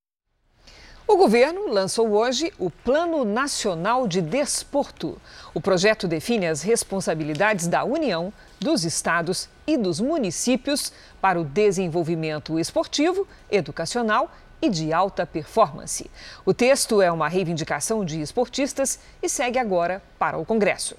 O 1.08 1.18
governo 1.18 1.68
lançou 1.68 2.10
hoje 2.14 2.52
o 2.58 2.72
Plano 2.72 3.24
Nacional 3.24 4.08
de 4.08 4.22
Desporto. 4.22 5.22
O 5.54 5.62
projeto 5.62 6.08
define 6.08 6.48
as 6.48 6.64
responsabilidades 6.64 7.68
da 7.68 7.84
União, 7.84 8.34
dos 8.60 8.84
estados 8.84 9.48
e 9.68 9.78
dos 9.78 10.00
municípios 10.00 10.92
para 11.22 11.40
o 11.40 11.44
desenvolvimento 11.44 12.58
esportivo, 12.58 13.28
educacional 13.52 14.32
e 14.60 14.68
de 14.68 14.92
alta 14.92 15.28
performance. 15.28 16.10
O 16.44 16.56
texto 16.56 17.00
é 17.04 17.12
uma 17.12 17.28
reivindicação 17.28 18.04
de 18.04 18.20
esportistas 18.20 19.00
e 19.22 19.30
segue 19.30 19.60
agora 19.60 20.02
para 20.18 20.40
o 20.40 20.46
Congresso. 20.46 20.96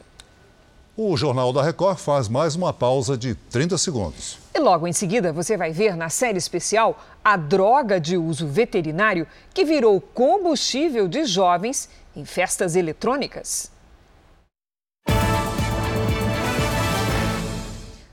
O 0.99 1.15
Jornal 1.15 1.53
da 1.53 1.63
Record 1.63 1.99
faz 1.99 2.27
mais 2.27 2.55
uma 2.55 2.73
pausa 2.73 3.19
de 3.19 3.35
30 3.35 3.77
segundos. 3.77 4.39
E 4.55 4.59
logo 4.59 4.87
em 4.87 4.95
seguida 4.95 5.31
você 5.31 5.55
vai 5.55 5.71
ver 5.71 5.95
na 5.95 6.09
série 6.09 6.39
especial 6.39 6.99
a 7.23 7.37
droga 7.37 8.01
de 8.01 8.17
uso 8.17 8.47
veterinário 8.47 9.27
que 9.53 9.63
virou 9.63 10.01
combustível 10.01 11.07
de 11.07 11.27
jovens 11.27 11.91
em 12.17 12.25
festas 12.25 12.75
eletrônicas. 12.75 13.71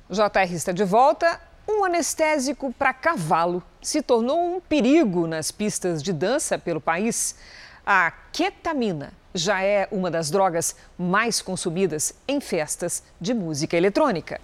JR 0.10 0.54
está 0.54 0.74
de 0.74 0.84
volta. 0.84 1.40
Um 1.66 1.86
anestésico 1.86 2.74
para 2.78 2.94
cavalo 2.94 3.64
se 3.82 4.02
tornou 4.02 4.58
um 4.58 4.60
perigo 4.60 5.26
nas 5.26 5.52
pistas 5.52 6.04
de 6.04 6.12
dança 6.12 6.60
pelo 6.60 6.82
país. 6.82 7.38
A 7.86 8.12
ketamina 8.32 9.12
já 9.36 9.62
é 9.62 9.90
uma 9.92 10.10
das 10.10 10.32
drogas 10.32 10.74
mais 10.98 11.42
consumidas 11.42 12.14
em 12.26 12.40
festas 12.40 13.04
de 13.20 13.34
música 13.34 13.76
eletrônica. 13.76 14.40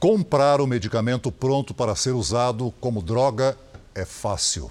Comprar 0.00 0.58
o 0.58 0.66
medicamento 0.66 1.30
pronto 1.30 1.74
para 1.74 1.94
ser 1.94 2.12
usado 2.12 2.72
como 2.80 3.02
droga 3.02 3.58
é 3.94 4.06
fácil. 4.06 4.70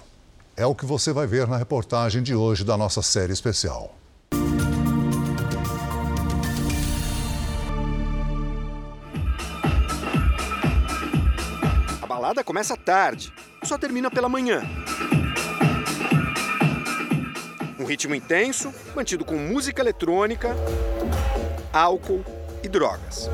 É 0.56 0.66
o 0.66 0.74
que 0.74 0.84
você 0.84 1.12
vai 1.12 1.28
ver 1.28 1.46
na 1.46 1.56
reportagem 1.56 2.20
de 2.20 2.34
hoje 2.34 2.64
da 2.64 2.76
nossa 2.76 3.02
série 3.02 3.32
especial. 3.32 3.94
A 12.02 12.06
balada 12.08 12.42
começa 12.42 12.76
tarde, 12.76 13.32
só 13.62 13.78
termina 13.78 14.10
pela 14.10 14.28
manhã. 14.28 14.62
Ritmo 17.88 18.14
intenso, 18.14 18.70
mantido 18.94 19.24
com 19.24 19.34
música 19.38 19.80
eletrônica, 19.80 20.54
álcool 21.72 22.22
e 22.62 22.68
drogas. 22.68 23.30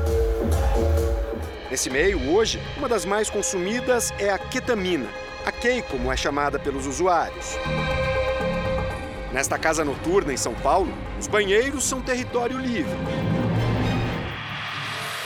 Nesse 1.69 1.89
meio, 1.89 2.31
hoje, 2.31 2.57
uma 2.77 2.87
das 2.87 3.03
mais 3.03 3.29
consumidas 3.29 4.13
é 4.17 4.29
a 4.29 4.37
ketamina, 4.37 5.09
a 5.45 5.51
Kei, 5.51 5.81
como 5.81 6.09
é 6.09 6.15
chamada 6.15 6.57
pelos 6.57 6.87
usuários. 6.87 7.57
Nesta 9.33 9.59
casa 9.59 9.83
noturna 9.83 10.31
em 10.31 10.37
São 10.37 10.53
Paulo, 10.53 10.93
os 11.19 11.27
banheiros 11.27 11.83
são 11.83 12.01
território 12.01 12.57
livre. 12.57 12.97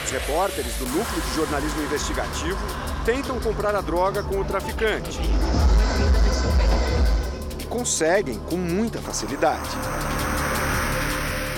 Os 0.06 0.10
repórteres 0.10 0.74
do 0.78 0.88
Núcleo 0.88 1.22
de 1.22 1.36
Jornalismo 1.36 1.84
Investigativo 1.84 2.58
tentam 3.06 3.40
comprar 3.40 3.76
a 3.76 3.82
droga 3.82 4.24
com 4.24 4.40
o 4.40 4.44
traficante. 4.44 5.20
Conseguem 7.80 8.38
com 8.50 8.58
muita 8.58 9.00
facilidade. 9.00 9.70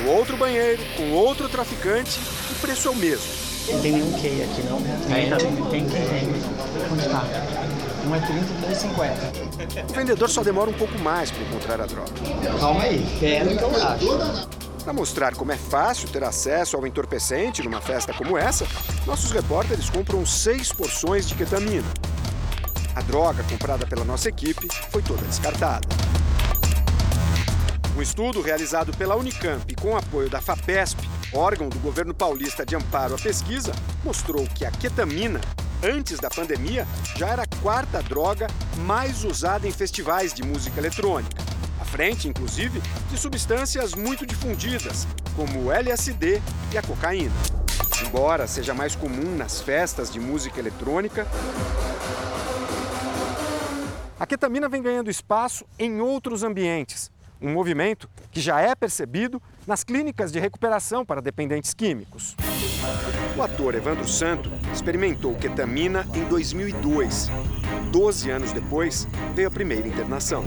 No 0.04 0.12
outro 0.12 0.38
banheiro, 0.38 0.80
com 0.96 1.14
outro 1.14 1.50
traficante, 1.50 2.20
o 2.52 2.56
preço 2.62 2.90
é 2.90 2.92
o 2.92 2.96
mesmo. 2.96 3.26
Não 3.72 3.82
tem 3.82 3.94
nenhum 3.94 4.12
Key 4.20 4.44
aqui, 4.44 4.62
não? 4.70 4.78
Aí 5.12 5.32
tem, 5.36 5.56
tem 5.72 5.90
Key. 5.90 5.98
Onde 6.92 7.10
tá? 7.10 7.24
Um 8.06 8.14
é 8.14 8.20
30 8.20 8.40
e 8.40 8.62
dois 8.62 8.72
é 8.72 8.76
50. 8.76 9.90
O 9.90 9.94
vendedor 9.96 10.30
só 10.30 10.44
demora 10.44 10.70
um 10.70 10.74
pouco 10.74 10.96
mais 11.00 11.32
para 11.32 11.42
encontrar 11.42 11.82
a 11.82 11.88
droga. 11.88 12.12
Calma 12.60 12.84
aí, 12.84 13.04
quero 13.20 13.58
que 13.58 13.64
eu 13.64 13.76
acho. 13.84 14.48
Para 14.84 14.94
mostrar 14.94 15.34
como 15.34 15.52
é 15.52 15.58
fácil 15.58 16.08
ter 16.10 16.24
acesso 16.24 16.78
ao 16.78 16.86
entorpecente 16.86 17.64
numa 17.64 17.82
festa 17.82 18.14
como 18.14 18.38
essa, 18.38 18.68
nossos 19.08 19.32
repórteres 19.32 19.90
compram 19.90 20.24
seis 20.24 20.72
porções 20.72 21.28
de 21.28 21.34
ketamina. 21.34 21.88
A 22.94 23.02
droga 23.02 23.42
comprada 23.44 23.88
pela 23.88 24.04
nossa 24.04 24.28
equipe 24.28 24.68
foi 24.90 25.02
toda 25.02 25.26
descartada. 25.26 25.88
Um 27.96 28.02
estudo 28.02 28.42
realizado 28.42 28.96
pela 28.98 29.16
Unicamp 29.16 29.74
com 29.76 29.96
apoio 29.96 30.30
da 30.30 30.42
FAPESP, 30.42 31.10
órgão 31.34 31.70
do 31.70 31.80
governo 31.80 32.14
paulista 32.14 32.66
de 32.66 32.76
amparo 32.76 33.16
à 33.16 33.18
pesquisa, 33.18 33.72
mostrou 34.04 34.46
que 34.46 34.66
a 34.66 34.72
ketamina, 34.72 35.40
antes 35.82 36.20
da 36.20 36.30
pandemia, 36.30 36.86
já 37.16 37.30
era 37.30 37.44
a 37.44 37.62
quarta 37.62 38.04
droga 38.04 38.48
mais 38.80 39.24
usada 39.24 39.66
em 39.66 39.72
festivais 39.72 40.34
de 40.34 40.44
música 40.44 40.78
eletrônica. 40.78 41.42
À 41.80 41.86
frente, 41.86 42.28
inclusive, 42.28 42.82
de 43.10 43.18
substâncias 43.18 43.94
muito 43.94 44.26
difundidas, 44.26 45.08
como 45.36 45.66
o 45.66 45.72
LSD 45.72 46.42
e 46.74 46.78
a 46.78 46.82
cocaína. 46.82 47.32
Embora 48.06 48.48
seja 48.48 48.74
mais 48.74 48.96
comum 48.96 49.36
nas 49.38 49.62
festas 49.62 50.12
de 50.12 50.20
música 50.20 50.60
eletrônica, 50.60 51.28
a 54.22 54.26
ketamina 54.28 54.70
vem 54.70 54.84
ganhando 54.84 55.10
espaço 55.10 55.66
em 55.80 56.00
outros 56.00 56.44
ambientes, 56.44 57.12
um 57.42 57.52
movimento 57.52 58.08
que 58.30 58.40
já 58.40 58.62
é 58.62 58.76
percebido 58.76 59.42
nas 59.66 59.84
clínicas 59.84 60.32
de 60.32 60.40
recuperação 60.40 61.04
para 61.04 61.20
dependentes 61.20 61.74
químicos. 61.74 62.36
O 63.36 63.42
ator 63.42 63.74
Evandro 63.74 64.08
Santo 64.08 64.52
experimentou 64.72 65.34
ketamina 65.34 66.06
em 66.14 66.24
2002. 66.26 67.30
Doze 67.92 68.30
anos 68.30 68.52
depois, 68.52 69.08
veio 69.34 69.48
a 69.48 69.52
primeira 69.52 69.88
internação. 69.88 70.44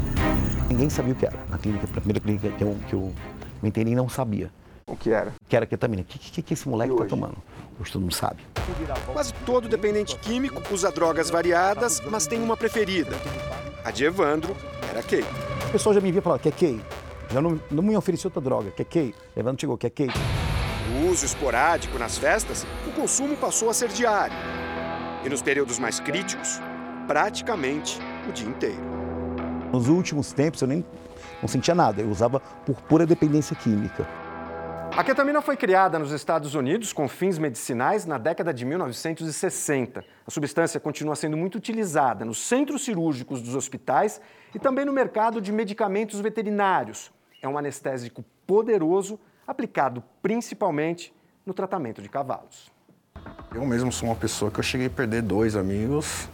Ninguém 0.68 0.88
sabia 0.88 1.12
o 1.12 1.16
que 1.16 1.26
era. 1.26 1.36
Na 1.50 1.58
clínica, 1.58 1.84
a 1.84 2.00
primeira 2.00 2.20
clínica 2.20 2.50
que 2.52 2.62
eu, 2.62 2.78
que 2.88 2.94
eu 2.94 3.12
me 3.60 3.70
internei 3.70 3.96
não 3.96 4.08
sabia. 4.08 4.52
O 4.86 4.94
que 4.94 5.10
era? 5.10 5.32
Que 5.48 5.56
era 5.56 5.66
ketamina. 5.66 6.02
O 6.02 6.04
que, 6.04 6.16
que, 6.16 6.42
que 6.42 6.54
esse 6.54 6.68
moleque 6.68 6.92
está 6.92 7.06
tomando? 7.06 7.38
Hoje 7.80 7.92
todo 7.92 8.02
mundo 8.02 8.14
sabe. 8.14 8.42
Quase 9.12 9.32
todo 9.46 9.68
dependente 9.68 10.16
químico 10.18 10.62
usa 10.72 10.90
drogas 10.90 11.30
variadas, 11.30 12.00
mas 12.08 12.26
tem 12.26 12.40
uma 12.40 12.56
preferida. 12.56 13.16
A 13.84 13.90
de 13.90 14.04
Evandro 14.04 14.56
era 14.88 15.02
Kei. 15.02 15.24
O 15.68 15.72
pessoal 15.72 15.94
já 15.94 16.00
me 16.00 16.12
via 16.12 16.22
falar, 16.22 16.38
quer 16.38 16.52
Kei? 16.52 16.80
Já 17.30 17.40
não, 17.42 17.60
não 17.70 17.82
me 17.82 17.96
ofereceu 17.96 18.28
outra 18.28 18.40
droga, 18.40 18.70
quer 18.70 18.84
Kei? 18.84 19.14
Evandro 19.36 19.60
chegou, 19.60 19.76
quer 19.76 19.90
Kei? 19.90 20.08
No 20.92 21.10
uso 21.10 21.26
esporádico 21.26 21.98
nas 21.98 22.16
festas, 22.16 22.64
o 22.86 22.92
consumo 22.92 23.36
passou 23.36 23.68
a 23.68 23.74
ser 23.74 23.88
diário. 23.88 24.36
E 25.24 25.28
nos 25.28 25.42
períodos 25.42 25.78
mais 25.78 25.98
críticos, 25.98 26.60
praticamente 27.06 27.98
o 28.28 28.32
dia 28.32 28.46
inteiro. 28.48 28.82
Nos 29.72 29.88
últimos 29.88 30.32
tempos 30.32 30.62
eu 30.62 30.68
nem 30.68 30.84
não 31.42 31.48
sentia 31.48 31.74
nada, 31.74 32.00
eu 32.00 32.08
usava 32.08 32.38
por 32.38 32.80
pura 32.82 33.04
dependência 33.04 33.56
química. 33.56 34.06
A 34.96 35.02
ketamina 35.02 35.42
foi 35.42 35.56
criada 35.56 35.98
nos 35.98 36.12
Estados 36.12 36.54
Unidos 36.54 36.92
com 36.92 37.08
fins 37.08 37.36
medicinais 37.36 38.06
na 38.06 38.16
década 38.16 38.54
de 38.54 38.64
1960. 38.64 40.04
A 40.24 40.30
substância 40.30 40.78
continua 40.78 41.16
sendo 41.16 41.36
muito 41.36 41.58
utilizada 41.58 42.24
nos 42.24 42.38
centros 42.38 42.84
cirúrgicos 42.84 43.42
dos 43.42 43.56
hospitais 43.56 44.20
e 44.54 44.58
também 44.60 44.84
no 44.84 44.92
mercado 44.92 45.40
de 45.40 45.50
medicamentos 45.50 46.20
veterinários. 46.20 47.10
É 47.42 47.48
um 47.48 47.58
anestésico 47.58 48.24
poderoso 48.46 49.18
aplicado 49.44 50.00
principalmente 50.22 51.12
no 51.44 51.52
tratamento 51.52 52.00
de 52.00 52.08
cavalos. 52.08 52.70
Eu 53.52 53.66
mesmo 53.66 53.90
sou 53.90 54.08
uma 54.10 54.16
pessoa 54.16 54.48
que 54.48 54.60
eu 54.60 54.64
cheguei 54.64 54.86
a 54.86 54.90
perder 54.90 55.22
dois 55.22 55.56
amigos 55.56 56.28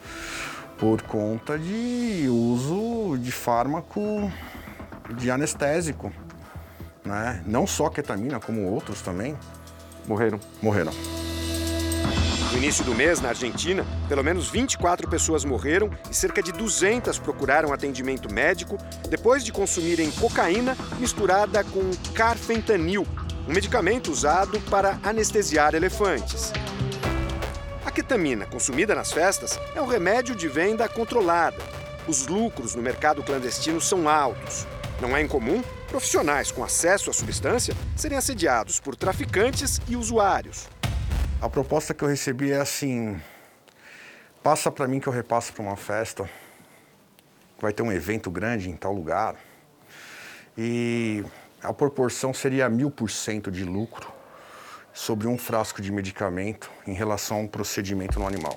por 0.78 1.00
conta 1.00 1.58
de 1.58 2.28
uso 2.28 3.16
de 3.16 3.32
fármaco 3.32 4.30
de 5.16 5.30
anestésico, 5.30 6.12
né? 7.04 7.42
Não 7.46 7.66
só 7.66 7.88
ketamina, 7.88 8.40
como 8.40 8.66
outros 8.66 9.00
também. 9.00 9.36
Morreram. 10.06 10.40
Morreram. 10.62 10.92
No 12.52 12.58
início 12.58 12.84
do 12.84 12.94
mês, 12.94 13.20
na 13.20 13.28
Argentina, 13.28 13.86
pelo 14.08 14.24
menos 14.24 14.50
24 14.50 15.08
pessoas 15.08 15.44
morreram 15.44 15.88
e 16.10 16.14
cerca 16.14 16.42
de 16.42 16.50
200 16.50 17.16
procuraram 17.18 17.72
atendimento 17.72 18.32
médico 18.32 18.76
depois 19.08 19.44
de 19.44 19.52
consumirem 19.52 20.10
cocaína 20.10 20.76
misturada 20.98 21.62
com 21.62 21.90
carfentanil, 22.12 23.06
um 23.48 23.52
medicamento 23.52 24.10
usado 24.10 24.60
para 24.62 24.98
anestesiar 25.04 25.76
elefantes. 25.76 26.52
A 27.86 27.90
ketamina, 27.90 28.46
consumida 28.46 28.96
nas 28.96 29.12
festas, 29.12 29.58
é 29.74 29.80
um 29.80 29.86
remédio 29.86 30.34
de 30.34 30.48
venda 30.48 30.88
controlada. 30.88 31.56
Os 32.08 32.26
lucros 32.26 32.74
no 32.74 32.82
mercado 32.82 33.22
clandestino 33.22 33.80
são 33.80 34.08
altos. 34.08 34.66
Não 35.00 35.16
é 35.16 35.22
incomum 35.22 35.62
profissionais 35.90 36.52
com 36.52 36.62
acesso 36.62 37.10
à 37.10 37.12
substância 37.12 37.74
serem 37.96 38.16
assediados 38.16 38.78
por 38.78 38.94
traficantes 38.94 39.80
e 39.88 39.96
usuários. 39.96 40.68
A 41.42 41.48
proposta 41.48 41.92
que 41.92 42.04
eu 42.04 42.08
recebi 42.08 42.52
é 42.52 42.60
assim: 42.60 43.20
passa 44.42 44.70
para 44.70 44.86
mim 44.86 45.00
que 45.00 45.08
eu 45.08 45.12
repasso 45.12 45.52
para 45.52 45.62
uma 45.62 45.76
festa, 45.76 46.30
vai 47.60 47.72
ter 47.72 47.82
um 47.82 47.90
evento 47.90 48.30
grande 48.30 48.70
em 48.70 48.76
tal 48.76 48.94
lugar, 48.94 49.34
e 50.56 51.24
a 51.62 51.72
proporção 51.72 52.32
seria 52.32 52.68
mil 52.70 52.90
por 52.90 53.10
cento 53.10 53.50
de 53.50 53.64
lucro 53.64 54.12
sobre 54.94 55.26
um 55.26 55.36
frasco 55.36 55.82
de 55.82 55.90
medicamento 55.90 56.70
em 56.86 56.94
relação 56.94 57.38
a 57.38 57.40
um 57.40 57.48
procedimento 57.48 58.18
no 58.18 58.26
animal. 58.26 58.54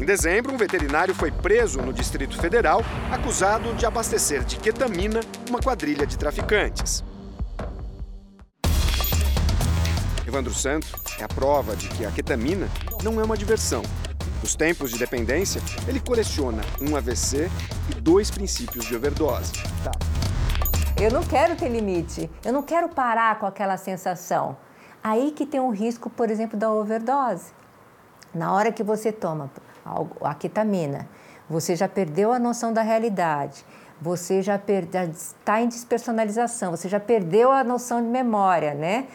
Em 0.00 0.04
dezembro, 0.06 0.54
um 0.54 0.56
veterinário 0.56 1.14
foi 1.14 1.30
preso 1.30 1.82
no 1.82 1.92
Distrito 1.92 2.40
Federal, 2.40 2.80
acusado 3.12 3.74
de 3.74 3.84
abastecer 3.84 4.42
de 4.44 4.56
ketamina 4.56 5.20
uma 5.46 5.60
quadrilha 5.60 6.06
de 6.06 6.16
traficantes. 6.16 7.04
Evandro 10.26 10.54
Santo 10.54 10.86
é 11.18 11.24
a 11.24 11.28
prova 11.28 11.76
de 11.76 11.86
que 11.90 12.06
a 12.06 12.10
ketamina 12.10 12.66
não 13.04 13.20
é 13.20 13.24
uma 13.24 13.36
diversão. 13.36 13.82
Nos 14.40 14.54
tempos 14.54 14.90
de 14.90 14.98
dependência, 14.98 15.60
ele 15.86 16.00
coleciona 16.00 16.62
um 16.80 16.96
AVC 16.96 17.50
e 17.90 18.00
dois 18.00 18.30
princípios 18.30 18.86
de 18.86 18.96
overdose. 18.96 19.52
Tá. 19.84 19.92
Eu 20.98 21.10
não 21.10 21.22
quero 21.22 21.54
ter 21.56 21.68
limite, 21.68 22.30
eu 22.42 22.54
não 22.54 22.62
quero 22.62 22.88
parar 22.88 23.38
com 23.38 23.44
aquela 23.44 23.76
sensação. 23.76 24.56
Aí 25.04 25.30
que 25.30 25.44
tem 25.44 25.60
um 25.60 25.70
risco, 25.70 26.08
por 26.08 26.30
exemplo, 26.30 26.58
da 26.58 26.72
overdose. 26.72 27.52
Na 28.34 28.54
hora 28.54 28.72
que 28.72 28.82
você 28.82 29.12
toma 29.12 29.50
a 30.20 30.34
ketamina, 30.34 31.08
você 31.48 31.74
já 31.74 31.88
perdeu 31.88 32.32
a 32.32 32.38
noção 32.38 32.72
da 32.72 32.82
realidade, 32.82 33.64
você 34.00 34.40
já, 34.40 34.60
já 34.92 35.04
está 35.04 35.60
em 35.60 35.68
despersonalização, 35.68 36.70
você 36.70 36.88
já 36.88 37.00
perdeu 37.00 37.50
a 37.50 37.62
noção 37.62 38.02
de 38.02 38.08
memória, 38.08 38.72
né? 38.74 39.08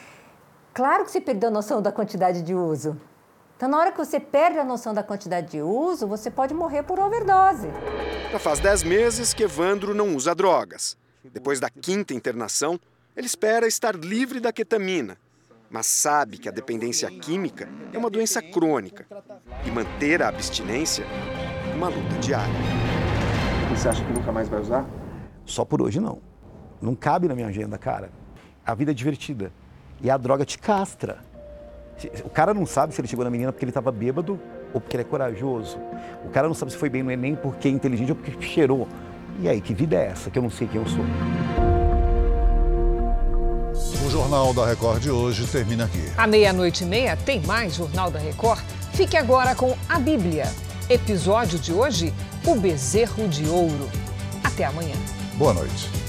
Claro 0.74 1.06
que 1.06 1.12
você 1.12 1.22
perdeu 1.22 1.50
a 1.50 1.52
noção 1.52 1.82
da 1.82 1.92
quantidade 1.92 2.42
de 2.42 2.54
uso. 2.54 3.00
Então, 3.56 3.70
na 3.70 3.80
hora 3.80 3.92
que 3.92 3.98
você 3.98 4.20
perde 4.20 4.60
a 4.60 4.66
noção 4.66 4.94
da 4.94 5.02
quantidade 5.02 5.52
de 5.52 5.62
uso, 5.62 6.06
você 6.06 6.30
pode 6.30 6.54
morrer 6.54 6.84
por 6.84 7.00
overdose. 7.00 7.70
Já 8.32 8.38
faz 8.38 8.60
10 8.60 8.84
meses 8.84 9.34
que 9.34 9.44
Evandro 9.44 9.96
não 9.96 10.14
usa 10.14 10.36
drogas. 10.36 10.98
Depois 11.24 11.60
da 11.60 11.70
quinta 11.70 12.14
internação, 12.14 12.78
ele 13.16 13.28
espera 13.28 13.66
estar 13.66 13.96
livre 13.96 14.42
da 14.42 14.52
ketamina, 14.52 15.18
mas 15.70 15.86
sabe 15.86 16.38
que 16.38 16.48
a 16.48 16.52
dependência 16.52 17.10
química 17.10 17.68
é 17.92 17.98
uma 17.98 18.10
doença 18.10 18.42
crônica 18.42 19.06
e 19.66 19.72
manter 19.72 20.22
a 20.22 20.30
abstinência 20.30 21.06
é 21.72 21.76
uma 21.76 21.90
luta 21.90 22.16
diária. 22.20 22.54
E 23.72 23.78
você 23.78 23.90
acha 23.90 24.04
que 24.04 24.14
nunca 24.14 24.32
mais 24.32 24.48
vai 24.48 24.62
usar? 24.62 24.86
Só 25.46 25.66
por 25.66 25.82
hoje 25.82 26.00
não. 26.00 26.22
Não 26.82 26.96
cabe 26.96 27.28
na 27.28 27.36
minha 27.36 27.48
agenda, 27.48 27.78
cara. 27.78 28.10
A 28.66 28.74
vida 28.74 28.92
é 28.92 28.94
divertida. 28.94 29.52
E 30.02 30.10
a 30.10 30.18
droga 30.18 30.46
te 30.46 30.58
castra. 30.58 31.20
O 32.24 32.30
cara 32.30 32.54
não 32.54 32.66
sabe 32.66 32.94
se 32.94 33.02
ele 33.02 33.08
chegou 33.08 33.24
na 33.24 33.32
menina 33.32 33.52
porque 33.52 33.64
ele 33.64 33.72
estava 33.72 33.92
bêbado 33.92 34.40
ou 34.74 34.82
porque 34.82 34.98
ele 34.98 35.04
é 35.04 35.06
corajoso. 35.06 35.78
O 36.26 36.30
cara 36.30 36.48
não 36.48 36.54
sabe 36.54 36.72
se 36.72 36.78
foi 36.78 36.90
bem 36.90 37.02
no 37.02 37.12
Enem 37.12 37.36
porque 37.36 37.68
é 37.68 37.72
inteligente 37.72 38.12
ou 38.12 38.16
porque 38.16 38.42
cheirou. 38.42 38.88
E 39.40 39.50
aí, 39.50 39.62
que 39.62 39.74
vida 39.74 39.96
é 39.96 40.08
essa 40.08 40.30
que 40.30 40.38
eu 40.38 40.44
não 40.44 40.50
sei 40.50 40.68
quem 40.68 40.80
eu 40.80 40.88
sou? 40.88 41.04
Jornal 44.16 44.54
da 44.54 44.66
Record 44.66 45.02
de 45.02 45.12
hoje 45.12 45.46
termina 45.46 45.84
aqui. 45.84 46.10
À 46.16 46.26
meia-noite 46.26 46.86
e 46.86 46.88
meia 46.88 47.18
tem 47.18 47.42
mais 47.42 47.76
Jornal 47.76 48.10
da 48.10 48.18
Record. 48.18 48.64
Fique 48.94 49.18
agora 49.18 49.54
com 49.54 49.76
a 49.90 50.00
Bíblia. 50.00 50.50
Episódio 50.90 51.60
de 51.60 51.74
hoje: 51.74 52.14
O 52.46 52.56
Bezerro 52.56 53.28
de 53.28 53.46
Ouro. 53.50 53.90
Até 54.42 54.64
amanhã. 54.64 54.96
Boa 55.38 55.54
noite. 55.54 56.05